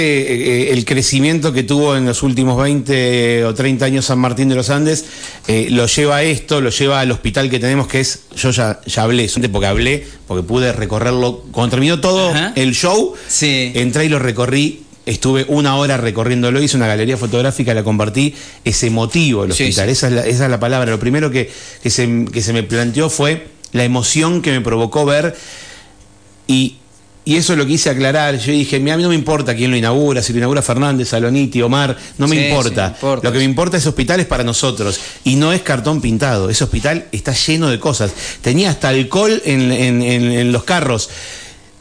eh, 0.68 0.72
el 0.72 0.84
crecimiento 0.84 1.52
que 1.52 1.62
tuvo 1.62 1.96
en 1.96 2.04
los 2.04 2.22
últimos 2.22 2.60
20 2.62 3.44
o 3.46 3.54
30 3.54 3.84
años 3.86 4.04
San 4.04 4.18
Martín 4.18 4.48
de 4.50 4.54
los 4.54 4.68
Andes 4.68 5.06
eh, 5.48 5.68
lo 5.70 5.86
lleva 5.86 6.16
a 6.16 6.22
esto, 6.22 6.60
lo 6.60 6.68
lleva 6.70 7.00
al 7.00 7.10
hospital 7.10 7.48
que 7.48 7.58
tenemos 7.58 7.88
que 7.88 8.00
es, 8.00 8.20
yo 8.36 8.50
ya, 8.50 8.80
ya 8.86 9.02
hablé, 9.02 9.28
porque 9.50 9.66
hablé, 9.66 10.06
porque 10.28 10.42
pude 10.46 10.72
recorrerlo, 10.72 11.44
cuando 11.52 11.70
terminó 11.70 11.98
todo 12.00 12.30
Ajá. 12.30 12.52
el 12.54 12.74
show, 12.74 13.14
Sí. 13.28 13.72
entré 13.74 14.04
y 14.04 14.08
lo 14.10 14.18
recorrí. 14.18 14.82
Estuve 15.06 15.44
una 15.48 15.76
hora 15.76 15.96
recorriéndolo, 15.96 16.60
hice 16.60 16.76
una 16.76 16.88
galería 16.88 17.16
fotográfica, 17.16 17.72
la 17.74 17.84
compartí. 17.84 18.34
Es 18.64 18.82
emotivo 18.82 19.44
el 19.44 19.52
hospital, 19.52 19.86
sí. 19.86 19.92
Esa, 19.92 20.06
es 20.08 20.12
la, 20.12 20.26
esa 20.26 20.44
es 20.46 20.50
la 20.50 20.58
palabra. 20.60 20.90
Lo 20.90 20.98
primero 20.98 21.30
que, 21.30 21.48
que, 21.82 21.90
se, 21.90 22.24
que 22.32 22.42
se 22.42 22.52
me 22.52 22.64
planteó 22.64 23.08
fue 23.08 23.46
la 23.72 23.84
emoción 23.84 24.42
que 24.42 24.50
me 24.50 24.60
provocó 24.60 25.04
ver 25.04 25.36
y, 26.46 26.76
y 27.24 27.36
eso 27.36 27.56
lo 27.56 27.66
quise 27.66 27.90
aclarar. 27.90 28.38
Yo 28.38 28.52
dije, 28.52 28.78
"Mira, 28.80 28.94
a 28.94 28.96
mí 28.96 29.02
no 29.02 29.08
me 29.10 29.14
importa 29.14 29.54
quién 29.54 29.70
lo 29.70 29.76
inaugura, 29.76 30.22
si 30.22 30.32
lo 30.32 30.38
inaugura 30.38 30.62
Fernández, 30.62 31.08
Saloniti, 31.08 31.60
Omar, 31.62 31.96
no 32.18 32.26
me 32.28 32.36
Sí, 32.36 32.44
importa. 32.46 32.88
sí, 32.88 32.94
importa, 32.94 33.26
Lo 33.28 33.32
que 33.32 33.38
me 33.38 33.44
importa 33.44 33.76
ese 33.76 33.88
hospital 33.88 34.20
es 34.20 34.26
para 34.26 34.44
nosotros. 34.44 34.98
Y 35.24 35.36
no 35.36 35.52
es 35.52 35.62
cartón 35.62 36.00
pintado. 36.00 36.50
Ese 36.50 36.64
hospital 36.64 37.06
está 37.12 37.32
lleno 37.32 37.68
de 37.68 37.78
cosas. 37.80 38.12
Tenía 38.42 38.70
hasta 38.70 38.88
alcohol 38.88 39.42
en, 39.44 39.72
en- 39.72 40.02
en- 40.02 40.32
en 40.32 40.52
los 40.52 40.64
carros. 40.64 41.10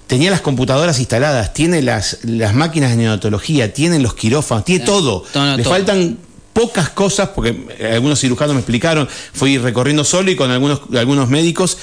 Tenía 0.07 0.29
las 0.29 0.41
computadoras 0.41 0.99
instaladas, 0.99 1.53
tiene 1.53 1.81
las, 1.81 2.19
las 2.23 2.53
máquinas 2.53 2.91
de 2.91 2.97
neonatología, 2.97 3.73
tiene 3.73 3.99
los 3.99 4.13
quirófanos, 4.13 4.63
tiene 4.65 4.85
todo. 4.85 5.23
Le 5.33 5.63
todo. 5.63 5.71
faltan 5.73 6.17
pocas 6.53 6.89
cosas, 6.89 7.29
porque 7.29 7.65
eh, 7.79 7.91
algunos 7.95 8.19
cirujanos 8.19 8.53
me 8.53 8.59
explicaron, 8.61 9.09
fui 9.33 9.57
recorriendo 9.57 10.03
solo 10.03 10.31
y 10.31 10.35
con 10.35 10.51
algunos, 10.51 10.81
algunos 10.95 11.27
médicos, 11.29 11.77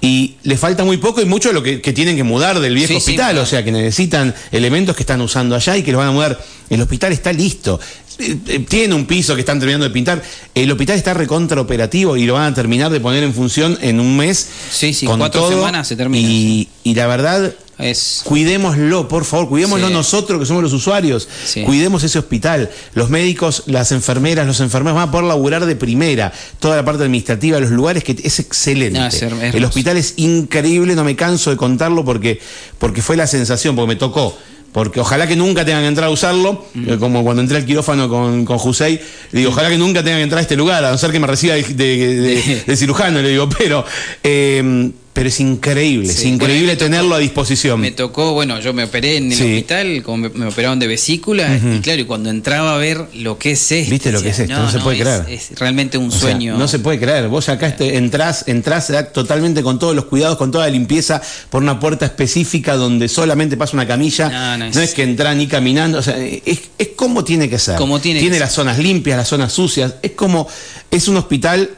y 0.00 0.34
le 0.42 0.56
falta 0.56 0.84
muy 0.84 0.96
poco 0.96 1.22
y 1.22 1.24
mucho 1.24 1.48
de 1.48 1.54
lo 1.54 1.62
que, 1.62 1.80
que 1.80 1.92
tienen 1.92 2.16
que 2.16 2.24
mudar 2.24 2.60
del 2.60 2.74
viejo 2.74 2.88
Sí, 2.88 2.94
sí, 2.94 2.98
hospital, 2.98 3.30
claro. 3.32 3.42
o 3.42 3.46
sea 3.46 3.64
que 3.64 3.72
necesitan 3.72 4.34
elementos 4.50 4.94
que 4.96 5.02
están 5.04 5.20
usando 5.20 5.54
allá 5.54 5.76
y 5.76 5.82
que 5.82 5.92
los 5.92 5.98
van 5.98 6.08
a 6.08 6.12
mudar. 6.12 6.40
El 6.68 6.80
hospital 6.82 7.12
está 7.12 7.32
listo. 7.32 7.78
Eh, 8.18 8.36
eh, 8.48 8.58
Tiene 8.68 8.94
un 8.94 9.06
piso 9.06 9.34
que 9.34 9.40
están 9.40 9.58
terminando 9.58 9.84
de 9.84 9.90
pintar. 9.90 10.22
El 10.54 10.70
hospital 10.70 10.96
está 10.96 11.14
recontraoperativo 11.14 12.16
y 12.16 12.24
lo 12.24 12.34
van 12.34 12.52
a 12.52 12.54
terminar 12.54 12.90
de 12.90 13.00
poner 13.00 13.22
en 13.22 13.34
función 13.34 13.78
en 13.80 14.00
un 14.00 14.16
mes. 14.16 14.46
Sí, 14.70 14.92
sí, 14.94 15.06
con 15.06 15.18
cuatro 15.18 15.42
todo. 15.42 15.50
semanas 15.50 15.88
se 15.88 15.96
termina, 15.96 16.26
Y, 16.28 16.68
y 16.84 16.94
la 16.94 17.06
verdad, 17.06 17.52
Es, 17.78 18.20
Cuidémoslo, 18.24 19.08
por 19.08 19.24
favor, 19.24 19.48
cuidémoslo 19.48 19.88
Sí. 19.88 19.92
nosotros 19.92 20.38
que 20.38 20.46
somos 20.46 20.62
los 20.62 20.72
usuarios. 20.72 21.26
Sí. 21.44 21.62
Cuidemos 21.62 22.04
ese 22.04 22.18
hospital. 22.18 22.70
Los 22.94 23.10
médicos, 23.10 23.64
las 23.66 23.90
enfermeras, 23.92 24.46
los 24.46 24.60
enfermeros 24.60 24.96
van 24.96 25.08
a 25.08 25.10
poder 25.10 25.26
laburar 25.26 25.66
de 25.66 25.74
primera. 25.74 26.32
Toda 26.60 26.76
la 26.76 26.84
parte 26.84 27.02
administrativa, 27.02 27.58
los 27.58 27.70
lugares, 27.70 28.04
que 28.04 28.14
es 28.22 28.38
excelente. 28.38 28.98
No, 29.00 29.06
es 29.06 29.22
El 29.22 29.64
hospital 29.64 29.96
es 29.96 30.14
increíble, 30.18 30.94
no 30.94 31.02
me 31.02 31.16
canso 31.16 31.50
de 31.50 31.56
contarlo 31.56 32.04
porque, 32.04 32.40
porque 32.78 33.02
fue 33.02 33.16
la 33.16 33.26
sensación, 33.26 33.74
porque 33.74 33.88
me 33.88 33.96
tocó. 33.96 34.36
Porque 34.72 35.00
ojalá 35.00 35.26
que 35.26 35.36
nunca 35.36 35.64
tengan 35.64 35.82
que 35.82 35.88
entrar 35.88 36.06
a 36.08 36.10
usarlo, 36.10 36.64
Mm. 36.74 36.88
eh, 36.92 36.98
como 36.98 37.22
cuando 37.22 37.42
entré 37.42 37.58
al 37.58 37.66
quirófano 37.66 38.08
con, 38.08 38.44
con 38.46 38.56
Jusey, 38.58 38.98
le 39.32 39.38
digo, 39.40 39.50
ojalá 39.50 39.68
que 39.68 39.76
nunca 39.76 40.02
tengan 40.02 40.20
que 40.20 40.22
entrar 40.24 40.38
a 40.38 40.42
este 40.42 40.56
lugar, 40.56 40.82
a 40.84 40.90
no 40.90 40.96
ser 40.98 41.10
que 41.12 41.20
me 41.20 41.26
reciba 41.26 41.54
de, 41.54 41.62
de- 41.62 42.16
de- 42.16 42.62
de 42.66 42.76
cirujano, 42.76 43.20
le 43.20 43.28
digo, 43.28 43.48
pero 43.50 43.84
eh, 44.22 44.90
pero 45.12 45.28
es 45.28 45.40
increíble, 45.40 46.08
es 46.10 46.24
increíble 46.24 46.68
Bueno, 46.68 46.78
tenerlo 46.78 47.08
tocó- 47.10 47.14
a 47.16 47.18
disposición. 47.18 47.80
Me 47.80 47.90
tocó, 47.90 48.32
bueno, 48.32 48.58
yo 48.60 48.72
me 48.72 48.84
operé 48.84 49.18
en 49.18 49.30
el 49.30 49.36
Sí. 49.36 49.44
hospital, 49.44 50.02
como 50.02 50.16
me, 50.16 50.28
me 50.30 50.46
operaron 50.46 50.78
de 50.78 50.86
vesícula, 50.86 51.54
y 51.54 51.80
claro, 51.80 52.00
y 52.00 52.04
cuando 52.04 52.30
entraba 52.30 52.74
a 52.74 52.78
ver 52.78 53.08
lo 53.14 53.36
que 53.38 53.50
es 53.50 53.72
esto. 53.72 53.90
¿Viste 53.90 54.10
lo 54.10 54.22
que 54.22 54.30
es 54.30 54.38
esto? 54.38 54.54
No 54.54 54.70
se 54.70 54.78
puede 54.78 54.96
es- 54.96 55.02
creer. 55.02 55.24
Es 55.28 55.50
realmente 55.58 55.98
un 55.98 56.08
O 56.08 56.10
sea, 56.10 56.20
sueño. 56.20 56.56
no 56.56 56.66
se 56.66 56.78
puede 56.78 56.98
creer. 56.98 57.28
Vos 57.28 57.48
acá 57.50 57.66
este, 57.68 57.98
entrás, 57.98 58.44
entrás 58.46 58.90
totalmente 59.12 59.62
con 59.62 59.78
todos 59.78 59.94
los 59.94 60.06
cuidados, 60.06 60.38
con 60.38 60.50
toda 60.50 60.64
la 60.64 60.70
limpieza, 60.72 61.20
por 61.50 61.62
una 61.62 61.78
puerta 61.78 62.06
específica 62.06 62.76
donde 62.76 63.08
solamente 63.08 63.58
pasa 63.58 63.74
una 63.74 63.86
camilla. 63.86 64.56
No, 64.56 64.64
es- 64.64 64.76
es 64.76 64.94
que 64.94 65.02
entrás 65.02 65.36
ni 65.36 65.46
caminando. 65.46 65.98
O 65.98 66.02
sea, 66.02 66.16
es, 66.18 66.58
es 66.78 66.88
como 66.96 67.22
tiene 67.22 67.50
que 67.50 67.58
ser. 67.58 67.76
Como 67.76 68.00
tiene 68.00 68.18
que 68.20 68.22
tiene 68.24 68.36
ser. 68.36 68.46
las 68.46 68.54
zonas 68.54 68.78
limpias, 68.78 69.18
las 69.18 69.28
zonas 69.28 69.52
sucias. 69.52 69.94
Es 70.02 70.12
como, 70.12 70.48
es 70.90 71.06
un 71.08 71.18
hospital 71.18 71.68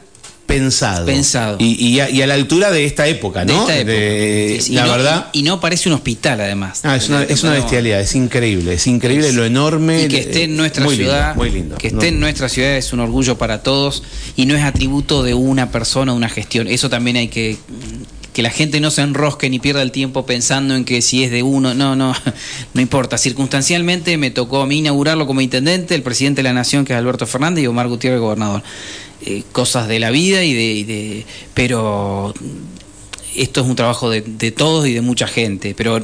pensado. 0.45 1.05
Pensado. 1.05 1.57
Y, 1.59 1.73
y 1.85 1.99
a, 1.99 2.09
y 2.09 2.21
a 2.21 2.27
la 2.27 2.33
altura 2.35 2.71
de 2.71 2.85
esta 2.85 3.07
época, 3.07 3.45
de 3.45 3.53
¿no? 3.53 3.61
esta 3.61 3.75
época. 3.77 3.91
De- 3.93 4.55
Sí, 4.59 4.61
sí, 4.67 4.73
la 4.73 4.81
y 4.81 4.85
no- 4.85 4.91
verdad. 4.91 5.27
Y, 5.33 5.43
no 5.43 5.59
parece 5.59 5.89
un 5.89 5.95
hospital, 5.95 6.39
además. 6.41 6.81
Ah, 6.83 6.95
es 6.95 7.09
una, 7.09 7.23
es 7.23 7.43
una 7.43 7.53
bestialidad, 7.53 7.99
es 7.99 8.15
increíble, 8.15 8.73
es 8.73 8.87
increíble 8.87 9.31
lo 9.33 9.43
enorme. 9.45 10.03
Y 10.03 10.07
que 10.07 10.19
esté 10.19 10.43
en 10.43 10.55
nuestra 10.55 10.83
muy 10.85 10.95
lindo, 10.95 11.11
ciudad, 11.11 11.35
muy 11.35 11.49
lindo. 11.51 11.75
que 11.77 11.91
No. 11.91 11.97
esté 11.99 12.07
en 12.09 12.19
nuestra 12.19 12.47
ciudad 12.49 12.77
es 12.77 12.93
un 12.93 12.99
orgullo 12.99 13.37
para 13.37 13.63
todos 13.63 14.03
y 14.35 14.45
no 14.45 14.55
es 14.55 14.63
atributo 14.63 15.23
de 15.23 15.33
una 15.33 15.71
persona, 15.71 16.13
una 16.13 16.29
gestión. 16.29 16.67
Eso 16.67 16.89
también 16.89 17.17
hay 17.17 17.27
que 17.27 17.57
que 18.33 18.41
la 18.41 18.49
gente 18.49 18.81
no 18.81 18.91
se 18.91 19.01
enrosque 19.01 19.49
ni 19.49 19.59
pierda 19.59 19.81
el 19.81 19.93
tiempo 19.93 20.25
pensando 20.25 20.75
en 20.75 20.83
que 20.83 21.01
si 21.01 21.23
es 21.23 21.31
de 21.31 21.41
uno, 21.41 21.73
no, 21.73 21.95
no, 21.95 22.13
no 22.73 22.81
importa. 22.81 23.17
Circunstancialmente 23.17 24.17
me 24.17 24.29
tocó 24.29 24.61
a 24.61 24.65
mí 24.67 24.79
inaugurarlo 24.79 25.25
como 25.25 25.39
intendente, 25.39 25.95
el 25.95 26.01
presidente 26.03 26.39
de 26.39 26.43
la 26.43 26.51
nación 26.53 26.83
que 26.83 26.91
es 26.91 26.99
Alberto 26.99 27.25
Fernández 27.27 27.63
y 27.63 27.67
Omar 27.67 27.87
Gutiérrez 27.87 28.19
gobernador. 28.19 28.61
Eh, 29.27 29.43
cosas 29.51 29.87
de 29.87 29.99
la 29.99 30.11
vida 30.11 30.43
y 30.43 30.53
de, 30.53 30.63
y 30.63 30.83
de 30.83 31.25
pero 31.55 32.33
esto 33.35 33.61
es 33.61 33.67
un 33.67 33.75
trabajo 33.75 34.09
de, 34.09 34.21
de 34.21 34.51
todos 34.51 34.87
y 34.87 34.93
de 34.93 35.01
mucha 35.01 35.27
gente, 35.27 35.73
pero 35.75 36.01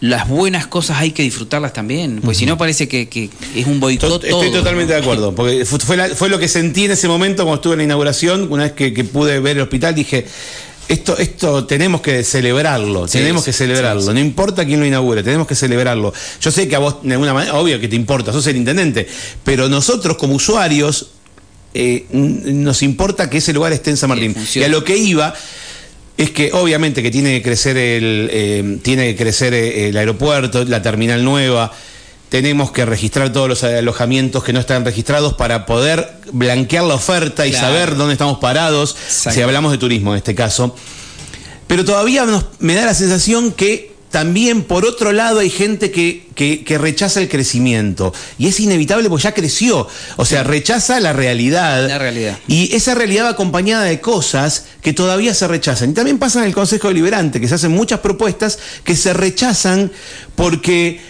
las 0.00 0.28
buenas 0.28 0.66
cosas 0.66 0.98
hay 0.98 1.12
que 1.12 1.22
disfrutarlas 1.22 1.72
también, 1.72 2.20
pues 2.22 2.36
si 2.38 2.46
no 2.46 2.58
parece 2.58 2.88
que, 2.88 3.08
que 3.08 3.30
es 3.54 3.66
un 3.66 3.80
boicot. 3.80 4.20
To- 4.20 4.26
Estoy 4.26 4.50
totalmente 4.50 4.92
de 4.92 4.98
acuerdo, 5.00 5.34
porque 5.34 5.64
fu- 5.64 5.78
fue, 5.78 5.96
la- 5.96 6.08
fue 6.08 6.28
lo 6.28 6.38
que 6.38 6.48
sentí 6.48 6.84
en 6.86 6.90
ese 6.92 7.06
momento 7.08 7.44
cuando 7.44 7.56
estuve 7.56 7.74
en 7.74 7.78
la 7.78 7.84
inauguración, 7.84 8.50
una 8.50 8.64
vez 8.64 8.72
que, 8.72 8.92
que 8.92 9.04
pude 9.04 9.38
ver 9.40 9.56
el 9.58 9.62
hospital, 9.62 9.94
dije, 9.94 10.26
esto, 10.88 11.16
esto 11.16 11.64
tenemos 11.66 12.00
que 12.02 12.22
celebrarlo, 12.24 13.08
Sí, 13.08 13.18
tenemos 13.18 13.42
sí, 13.44 13.50
que 13.50 13.52
celebrarlo, 13.56 14.02
sí. 14.02 14.08
no 14.12 14.20
importa 14.20 14.64
quién 14.66 14.80
lo 14.80 14.86
inaugure, 14.86 15.22
tenemos 15.22 15.46
que 15.46 15.54
celebrarlo. 15.54 16.12
Yo 16.40 16.50
sé 16.50 16.66
que 16.68 16.76
a 16.76 16.80
vos, 16.80 16.96
de 17.02 17.12
alguna 17.12 17.32
manera, 17.32 17.54
obvio 17.58 17.78
que 17.80 17.88
te 17.88 17.96
importa, 17.96 18.32
sos 18.32 18.46
el 18.48 18.56
intendente, 18.56 19.06
pero 19.44 19.68
nosotros 19.68 20.16
como 20.18 20.34
usuarios, 20.34 21.08
eh, 21.74 22.06
nos 22.12 22.82
importa 22.82 23.28
que 23.28 23.38
ese 23.38 23.52
lugar 23.52 23.72
esté 23.72 23.90
en 23.90 23.96
San 23.96 24.08
Martín. 24.08 24.34
Y 24.54 24.62
a 24.62 24.68
lo 24.68 24.84
que 24.84 24.96
iba 24.96 25.34
es 26.16 26.30
que 26.30 26.52
obviamente 26.52 27.02
que 27.02 27.10
tiene 27.10 27.32
que 27.38 27.42
crecer 27.42 27.76
el 27.76 28.28
eh, 28.32 28.78
tiene 28.82 29.06
que 29.08 29.16
crecer 29.16 29.52
eh, 29.54 29.88
el 29.88 29.96
aeropuerto, 29.96 30.64
la 30.64 30.80
terminal 30.82 31.24
nueva. 31.24 31.72
Tenemos 32.28 32.72
que 32.72 32.84
registrar 32.84 33.32
todos 33.32 33.48
los 33.48 33.62
alojamientos 33.64 34.42
que 34.42 34.52
no 34.52 34.58
están 34.60 34.84
registrados 34.84 35.34
para 35.34 35.66
poder 35.66 36.08
blanquear 36.32 36.84
la 36.84 36.94
oferta 36.94 37.46
y 37.46 37.50
Claro. 37.50 37.66
saber 37.68 37.96
dónde 37.96 38.14
estamos 38.14 38.38
parados, 38.38 38.96
Exacto. 39.06 39.36
si 39.36 39.42
hablamos 39.42 39.70
de 39.72 39.78
turismo 39.78 40.12
en 40.12 40.18
este 40.18 40.34
caso. 40.34 40.74
Pero 41.66 41.84
todavía 41.84 42.24
nos- 42.24 42.44
me 42.58 42.74
da 42.74 42.86
la 42.86 42.94
sensación 42.94 43.52
que 43.52 43.93
también 44.14 44.62
por 44.62 44.84
otro 44.86 45.10
lado 45.10 45.40
hay 45.40 45.50
gente 45.50 45.90
que, 45.90 46.24
que- 46.36 46.62
que 46.62 46.78
rechaza 46.78 47.20
el 47.20 47.28
crecimiento. 47.28 48.14
Y 48.38 48.46
es 48.46 48.60
inevitable 48.60 49.08
porque 49.08 49.24
ya 49.24 49.34
creció. 49.34 49.88
O 50.16 50.24
sea, 50.24 50.44
rechaza 50.44 51.00
la 51.00 51.12
realidad. 51.12 51.88
La 51.88 51.98
realidad. 51.98 52.38
Y 52.46 52.72
esa 52.76 52.94
realidad 52.94 53.24
va 53.24 53.30
acompañada 53.30 53.82
de 53.82 54.00
cosas 54.00 54.66
que 54.82 54.92
todavía 54.92 55.34
se 55.34 55.48
rechazan. 55.48 55.90
Y 55.90 55.94
también 55.94 56.18
pasa 56.20 56.38
en 56.38 56.44
el 56.46 56.54
Consejo 56.54 56.86
Deliberante, 56.86 57.40
que 57.40 57.48
se 57.48 57.56
hacen 57.56 57.72
muchas 57.72 57.98
propuestas 57.98 58.60
que 58.84 58.94
se 58.94 59.14
rechazan 59.14 59.90
porque, 60.36 61.00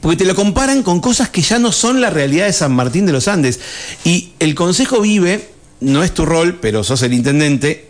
porque 0.00 0.16
te 0.16 0.24
lo 0.24 0.34
comparan 0.34 0.82
con 0.82 0.98
cosas 1.00 1.28
que 1.28 1.42
ya 1.42 1.60
no 1.60 1.70
son 1.70 2.00
la 2.00 2.10
realidad 2.10 2.46
de 2.46 2.52
San 2.52 2.72
Martín 2.72 3.06
de 3.06 3.12
los 3.12 3.28
Andes. 3.28 3.60
Y 4.04 4.32
el 4.40 4.56
Consejo 4.56 5.00
vive, 5.00 5.48
no 5.78 6.02
es 6.02 6.12
tu 6.12 6.26
rol, 6.26 6.58
pero 6.60 6.82
sos 6.82 7.02
el 7.02 7.12
intendente, 7.14 7.86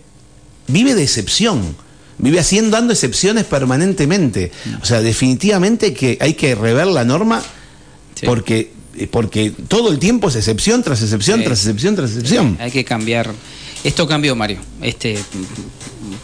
vive 0.68 0.94
de 0.94 1.04
excepción. 1.04 1.74
Vive 2.18 2.40
haciendo, 2.40 2.70
dando 2.76 2.92
excepciones 2.92 3.44
permanentemente. 3.44 4.50
O 4.82 4.84
sea, 4.84 5.00
definitivamente 5.02 5.92
que 5.94 6.16
hay 6.20 6.34
que 6.34 6.54
rever 6.54 6.86
la 6.86 7.04
norma 7.04 7.42
Sí. 8.14 8.24
porque, 8.24 8.72
porque 9.10 9.52
todo 9.68 9.90
el 9.90 9.98
tiempo 9.98 10.28
es 10.28 10.36
excepción 10.36 10.82
tras 10.82 11.02
excepción, 11.02 11.40
Sí. 11.40 11.44
tras 11.44 11.58
excepción, 11.60 11.94
tras 11.96 12.10
excepción. 12.10 12.56
Hay 12.60 12.70
que 12.70 12.84
cambiar. 12.84 13.30
Esto 13.84 14.06
cambió, 14.06 14.34
Mario. 14.34 14.58
Este, 14.80 15.18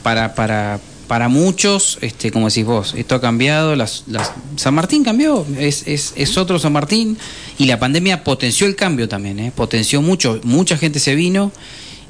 para, 0.03 0.35
para, 0.35 0.81
para 1.07 1.29
muchos, 1.29 1.99
este, 2.01 2.31
como 2.33 2.49
decís 2.49 2.65
vos, 2.65 2.95
esto 2.97 3.15
ha 3.15 3.21
cambiado. 3.21 3.77
Las, 3.77 4.05
las- 4.07 4.33
San 4.57 4.75
Martín 4.75 5.05
cambió. 5.05 5.47
Es, 5.59 5.87
es, 5.87 6.13
es 6.17 6.37
otro 6.39 6.59
San 6.59 6.73
Martín. 6.73 7.19
Y 7.59 7.67
la 7.67 7.79
pandemia 7.79 8.25
potenció 8.25 8.67
el 8.67 8.75
cambio 8.75 9.09
también. 9.09 9.39
¿eh? 9.39 9.53
Potenció 9.55 10.01
mucho. 10.03 10.41
Mucha 10.43 10.77
gente 10.79 10.99
se 10.99 11.15
vino. 11.15 11.53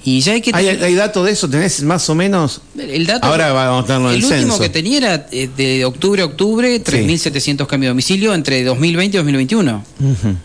Y 0.04 0.20
ya 0.20 0.32
hay 0.32 0.40
que 0.40 0.50
¿Hay, 0.52 0.64
tener- 0.66 0.82
hay 0.84 0.94
dato 0.94 1.22
de 1.22 1.32
eso? 1.32 1.48
¿Tenés 1.48 1.82
más 1.82 2.08
o 2.10 2.14
menos? 2.14 2.60
El 2.76 3.06
dato, 3.06 3.26
Ahora 3.26 3.52
vamos 3.52 3.84
a 3.84 3.86
tenerlo 3.86 4.08
en 4.10 4.14
el 4.16 4.20
el 4.20 4.24
último 4.24 4.42
censo. 4.54 4.60
que 4.62 4.68
tenía 4.68 4.98
era 4.98 5.28
eh, 5.30 5.48
de 5.56 5.84
octubre 5.84 6.22
a 6.22 6.24
octubre, 6.24 6.82
3.700 6.82 7.66
cambios 7.66 7.88
de 7.88 7.90
domicilio 7.90 8.34
entre 8.34 8.64
2020 8.64 9.16
y 9.16 9.18
2021. 9.18 9.84
Ujú. 10.00 10.36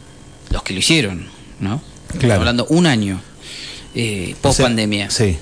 Los 0.52 0.64
que 0.64 0.74
lo 0.74 0.80
hicieron, 0.80 1.28
¿no? 1.60 1.82
Claro. 2.10 2.22
Estamos 2.22 2.38
hablando 2.40 2.66
un 2.70 2.86
año 2.86 3.20
eh, 3.96 4.36
post 4.42 4.54
O 4.54 4.58
sea, 4.58 4.66
pandemia. 4.68 5.10
Sí. 5.10 5.38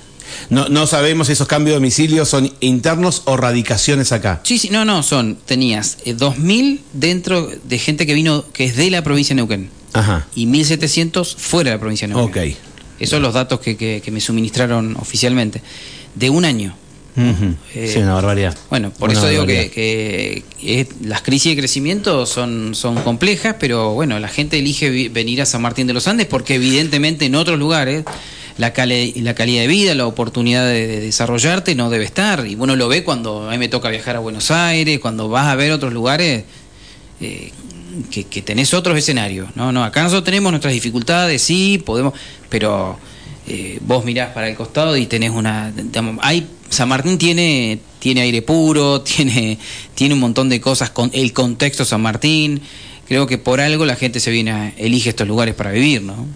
No, 0.50 0.68
no 0.68 0.86
sabemos 0.86 1.28
si 1.28 1.34
esos 1.34 1.46
cambios 1.46 1.72
de 1.72 1.76
domicilio 1.76 2.24
son 2.24 2.50
internos 2.60 3.22
o 3.26 3.36
radicaciones 3.36 4.12
acá. 4.12 4.40
Sí, 4.44 4.58
sí, 4.58 4.70
no, 4.70 4.84
no, 4.84 5.02
son, 5.02 5.36
tenías 5.44 5.98
eh, 6.04 6.16
2.000 6.16 6.80
dentro 6.94 7.48
de 7.64 7.78
gente 7.78 8.06
que 8.06 8.14
vino, 8.14 8.44
que 8.52 8.64
es 8.64 8.76
de 8.76 8.90
la 8.90 9.02
provincia 9.02 9.34
de 9.34 9.36
Neuquén, 9.36 9.70
Ajá. 9.92 10.26
y 10.34 10.46
1.700 10.46 11.36
fuera 11.36 11.70
de 11.70 11.76
la 11.76 11.80
provincia 11.80 12.08
de 12.08 12.14
Neuquén. 12.14 12.50
Ok. 12.52 12.56
Esos 12.98 13.10
son 13.10 13.22
los 13.22 13.34
datos 13.34 13.60
que, 13.60 13.76
que- 13.76 14.00
que 14.04 14.10
me 14.10 14.20
suministraron 14.20 14.96
oficialmente. 14.98 15.60
De 16.14 16.30
un 16.30 16.44
año. 16.44 16.74
Eh, 17.74 17.90
sí, 17.90 17.98
una 18.00 18.12
barbaridad. 18.14 18.54
Bueno, 18.68 18.90
por 18.90 19.08
Una 19.08 19.18
eso 19.18 19.28
digo 19.28 19.46
que, 19.46 19.70
que, 19.70 20.42
eh, 20.62 20.86
las 21.02 21.22
crisis 21.22 21.52
de 21.52 21.56
crecimiento 21.62 22.26
son, 22.26 22.74
son 22.74 22.96
complejas, 23.02 23.56
pero 23.58 23.94
bueno, 23.94 24.18
la 24.18 24.28
gente 24.28 24.58
elige 24.58 25.08
venir 25.08 25.40
a 25.40 25.46
San 25.46 25.62
Martín 25.62 25.86
de 25.86 25.94
los 25.94 26.08
Andes 26.08 26.26
porque 26.26 26.56
evidentemente 26.56 27.24
en 27.24 27.34
otros 27.36 27.58
lugares 27.58 28.04
la, 28.58 28.74
cale- 28.74 29.14
la 29.16 29.34
calidad 29.34 29.62
de 29.62 29.66
vida, 29.68 29.94
la 29.94 30.06
oportunidad 30.06 30.66
de, 30.66 30.86
de 30.86 31.00
desarrollarte 31.00 31.74
no 31.74 31.88
debe 31.88 32.04
estar. 32.04 32.46
Y 32.46 32.54
uno 32.54 32.76
lo 32.76 32.86
ve 32.88 33.02
cuando 33.02 33.48
a 33.48 33.52
mí 33.52 33.56
me 33.58 33.68
toca 33.68 33.88
viajar 33.88 34.16
a 34.16 34.18
Buenos 34.18 34.50
Aires, 34.50 34.98
cuando 35.00 35.30
vas 35.30 35.46
a 35.46 35.54
ver 35.56 35.72
otros 35.72 35.94
lugares. 35.94 36.44
eh, 37.22 37.50
que, 38.10 38.24
que 38.24 38.42
tenés 38.42 38.74
otros 38.74 38.96
escenarios, 38.96 39.48
¿no? 39.54 39.72
No, 39.72 39.84
acá 39.84 40.02
nosotros 40.02 40.24
tenemos 40.24 40.52
nuestras 40.52 40.72
dificultades, 40.72 41.42
sí, 41.42 41.82
podemos, 41.84 42.14
pero 42.48 42.98
eh, 43.46 43.78
vos 43.82 44.04
mirás 44.04 44.32
para 44.32 44.48
el 44.48 44.56
costado 44.56 44.96
y 44.96 45.06
tenés 45.06 45.30
una, 45.30 45.70
digamos, 45.70 46.18
hay, 46.22 46.46
San 46.68 46.88
Martín 46.88 47.16
tiene, 47.16 47.78
tiene 47.98 48.22
aire 48.22 48.42
puro, 48.42 49.00
tiene, 49.02 49.58
tiene 49.94 50.14
un 50.14 50.20
montón 50.20 50.48
de 50.48 50.60
cosas, 50.60 50.90
con 50.90 51.10
el 51.12 51.32
contexto 51.32 51.84
San 51.84 52.02
Martín, 52.02 52.60
creo 53.08 53.26
que 53.26 53.38
por 53.38 53.60
algo 53.60 53.84
la 53.84 53.96
gente 53.96 54.20
se 54.20 54.30
viene, 54.30 54.50
a, 54.52 54.72
elige 54.76 55.10
estos 55.10 55.26
lugares 55.28 55.54
para 55.54 55.70
vivir, 55.70 56.02
¿no? 56.02 56.26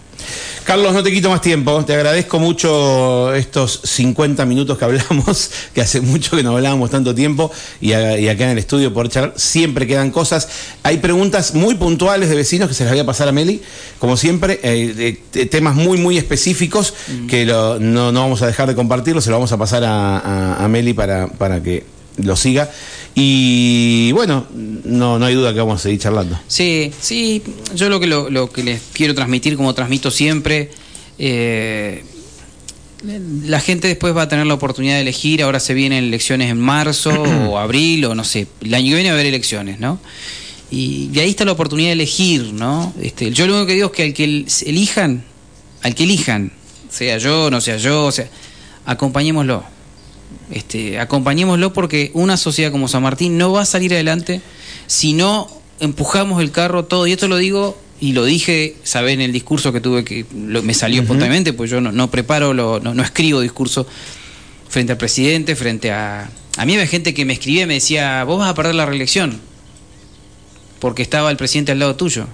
Carlos, 0.64 0.92
no 0.92 1.02
te 1.02 1.10
quito 1.10 1.30
más 1.30 1.40
tiempo. 1.40 1.82
Te 1.84 1.94
agradezco 1.94 2.38
mucho 2.38 3.34
estos 3.34 3.80
50 3.82 4.44
minutos 4.44 4.78
que 4.78 4.84
hablamos, 4.84 5.50
que 5.74 5.80
hace 5.80 6.00
mucho 6.00 6.36
que 6.36 6.42
no 6.42 6.54
hablábamos 6.56 6.90
tanto 6.90 7.14
tiempo, 7.14 7.50
y, 7.80 7.92
a- 7.94 8.18
y 8.18 8.28
acá 8.28 8.44
en 8.44 8.50
el 8.50 8.58
estudio 8.58 8.92
por 8.92 9.08
charlar. 9.08 9.32
Siempre 9.36 9.86
quedan 9.86 10.10
cosas. 10.10 10.48
Hay 10.82 10.98
preguntas 10.98 11.54
muy 11.54 11.74
puntuales 11.74 12.28
de 12.28 12.36
vecinos 12.36 12.68
que 12.68 12.74
se 12.74 12.84
las 12.84 12.92
voy 12.92 13.00
a 13.00 13.06
pasar 13.06 13.28
a 13.28 13.32
Meli, 13.32 13.62
como 13.98 14.16
siempre, 14.16 14.60
eh, 14.62 15.46
temas 15.50 15.74
muy, 15.74 15.98
muy 15.98 16.18
específicos 16.18 16.94
que 17.26 17.46
lo- 17.46 17.80
no, 17.80 18.12
no 18.12 18.20
vamos 18.20 18.42
a 18.42 18.46
dejar 18.46 18.68
de 18.68 18.74
compartirlo, 18.74 19.20
se 19.22 19.30
lo 19.30 19.36
vamos 19.36 19.50
a 19.52 19.56
pasar 19.56 19.82
a, 19.84 20.18
a- 20.18 20.64
a 20.64 20.68
Meli 20.68 20.92
para, 20.92 21.26
para 21.28 21.62
que 21.62 21.84
lo 22.18 22.36
siga. 22.36 22.70
Y 23.14 24.12
bueno, 24.12 24.46
no, 24.52 25.18
no 25.18 25.26
hay 25.26 25.34
duda 25.34 25.52
que 25.52 25.58
vamos 25.58 25.80
a 25.80 25.82
seguir 25.82 25.98
charlando. 26.00 26.38
Sí, 26.46 26.92
sí, 27.00 27.42
yo 27.74 27.88
lo 27.88 27.98
que, 28.00 28.06
lo, 28.06 28.30
lo 28.30 28.50
que 28.50 28.62
les 28.62 28.80
quiero 28.92 29.14
transmitir, 29.14 29.56
como 29.56 29.74
transmito 29.74 30.10
siempre, 30.10 30.70
eh, 31.18 32.04
la 33.46 33.60
gente 33.60 33.88
después 33.88 34.14
va 34.16 34.22
a 34.22 34.28
tener 34.28 34.46
la 34.46 34.54
oportunidad 34.54 34.94
de 34.94 35.00
elegir, 35.00 35.42
ahora 35.42 35.58
se 35.58 35.74
vienen 35.74 36.04
elecciones 36.04 36.50
en 36.50 36.60
marzo 36.60 37.10
o 37.10 37.58
abril 37.58 38.04
o 38.04 38.14
no 38.14 38.24
sé, 38.24 38.46
el 38.60 38.74
año 38.74 38.90
que 38.90 38.94
viene 38.94 39.08
va 39.10 39.14
a 39.16 39.20
haber 39.20 39.26
elecciones, 39.26 39.80
¿no? 39.80 39.98
Y 40.70 41.08
de 41.08 41.22
ahí 41.22 41.30
está 41.30 41.44
la 41.44 41.52
oportunidad 41.52 41.88
de 41.88 41.92
elegir, 41.94 42.52
¿no? 42.52 42.92
Este, 43.02 43.32
yo 43.32 43.46
lo 43.46 43.54
único 43.54 43.66
que 43.66 43.74
digo 43.74 43.86
es 43.88 43.92
que 43.92 44.02
al 44.04 44.14
que 44.14 44.24
el- 44.24 44.46
elijan, 44.66 45.24
al 45.82 45.94
que 45.94 46.04
elijan, 46.04 46.52
sea 46.88 47.18
yo, 47.18 47.50
no 47.50 47.60
sea 47.60 47.76
yo, 47.78 48.04
o 48.06 48.12
sea, 48.12 48.28
acompañémoslo. 48.86 49.64
Este, 50.50 50.98
acompañémoslo 50.98 51.72
porque 51.72 52.10
una 52.14 52.36
sociedad 52.36 52.72
como 52.72 52.88
San 52.88 53.02
Martín 53.02 53.38
no 53.38 53.52
va 53.52 53.62
a 53.62 53.66
salir 53.66 53.92
adelante 53.94 54.40
si 54.86 55.12
no 55.12 55.48
empujamos 55.78 56.42
el 56.42 56.50
carro 56.50 56.84
todo. 56.84 57.06
Y 57.06 57.12
esto 57.12 57.28
lo 57.28 57.36
digo 57.36 57.80
y 58.00 58.12
lo 58.12 58.24
dije, 58.24 58.76
sabés, 58.82 59.14
en 59.14 59.20
el 59.20 59.32
discurso 59.32 59.72
que 59.72 59.80
tuve 59.80 60.04
que 60.04 60.24
lo- 60.34 60.62
me 60.62 60.74
salió 60.74 61.02
espontáneamente, 61.02 61.52
pues 61.52 61.70
yo 61.70 61.80
no, 61.80 61.92
no 61.92 62.10
preparo, 62.10 62.52
lo- 62.54 62.80
no, 62.80 62.94
no 62.94 63.02
escribo 63.02 63.40
discurso. 63.40 63.86
frente 64.68 64.92
al 64.92 64.98
presidente, 64.98 65.56
frente 65.56 65.90
a... 65.90 66.30
A 66.56 66.64
mí 66.64 66.74
había 66.74 66.86
gente 66.86 67.12
que 67.12 67.24
me 67.24 67.32
escribía 67.32 67.62
y 67.64 67.66
me 67.66 67.74
decía, 67.74 68.22
vos 68.24 68.38
vas 68.38 68.48
a 68.50 68.54
perder 68.54 68.74
la 68.76 68.86
reelección, 68.86 69.40
porque 70.78 71.02
estaba 71.02 71.30
el 71.30 71.36
presidente 71.36 71.72
al 71.72 71.78
lado 71.80 71.96
tuyo. 71.96 72.26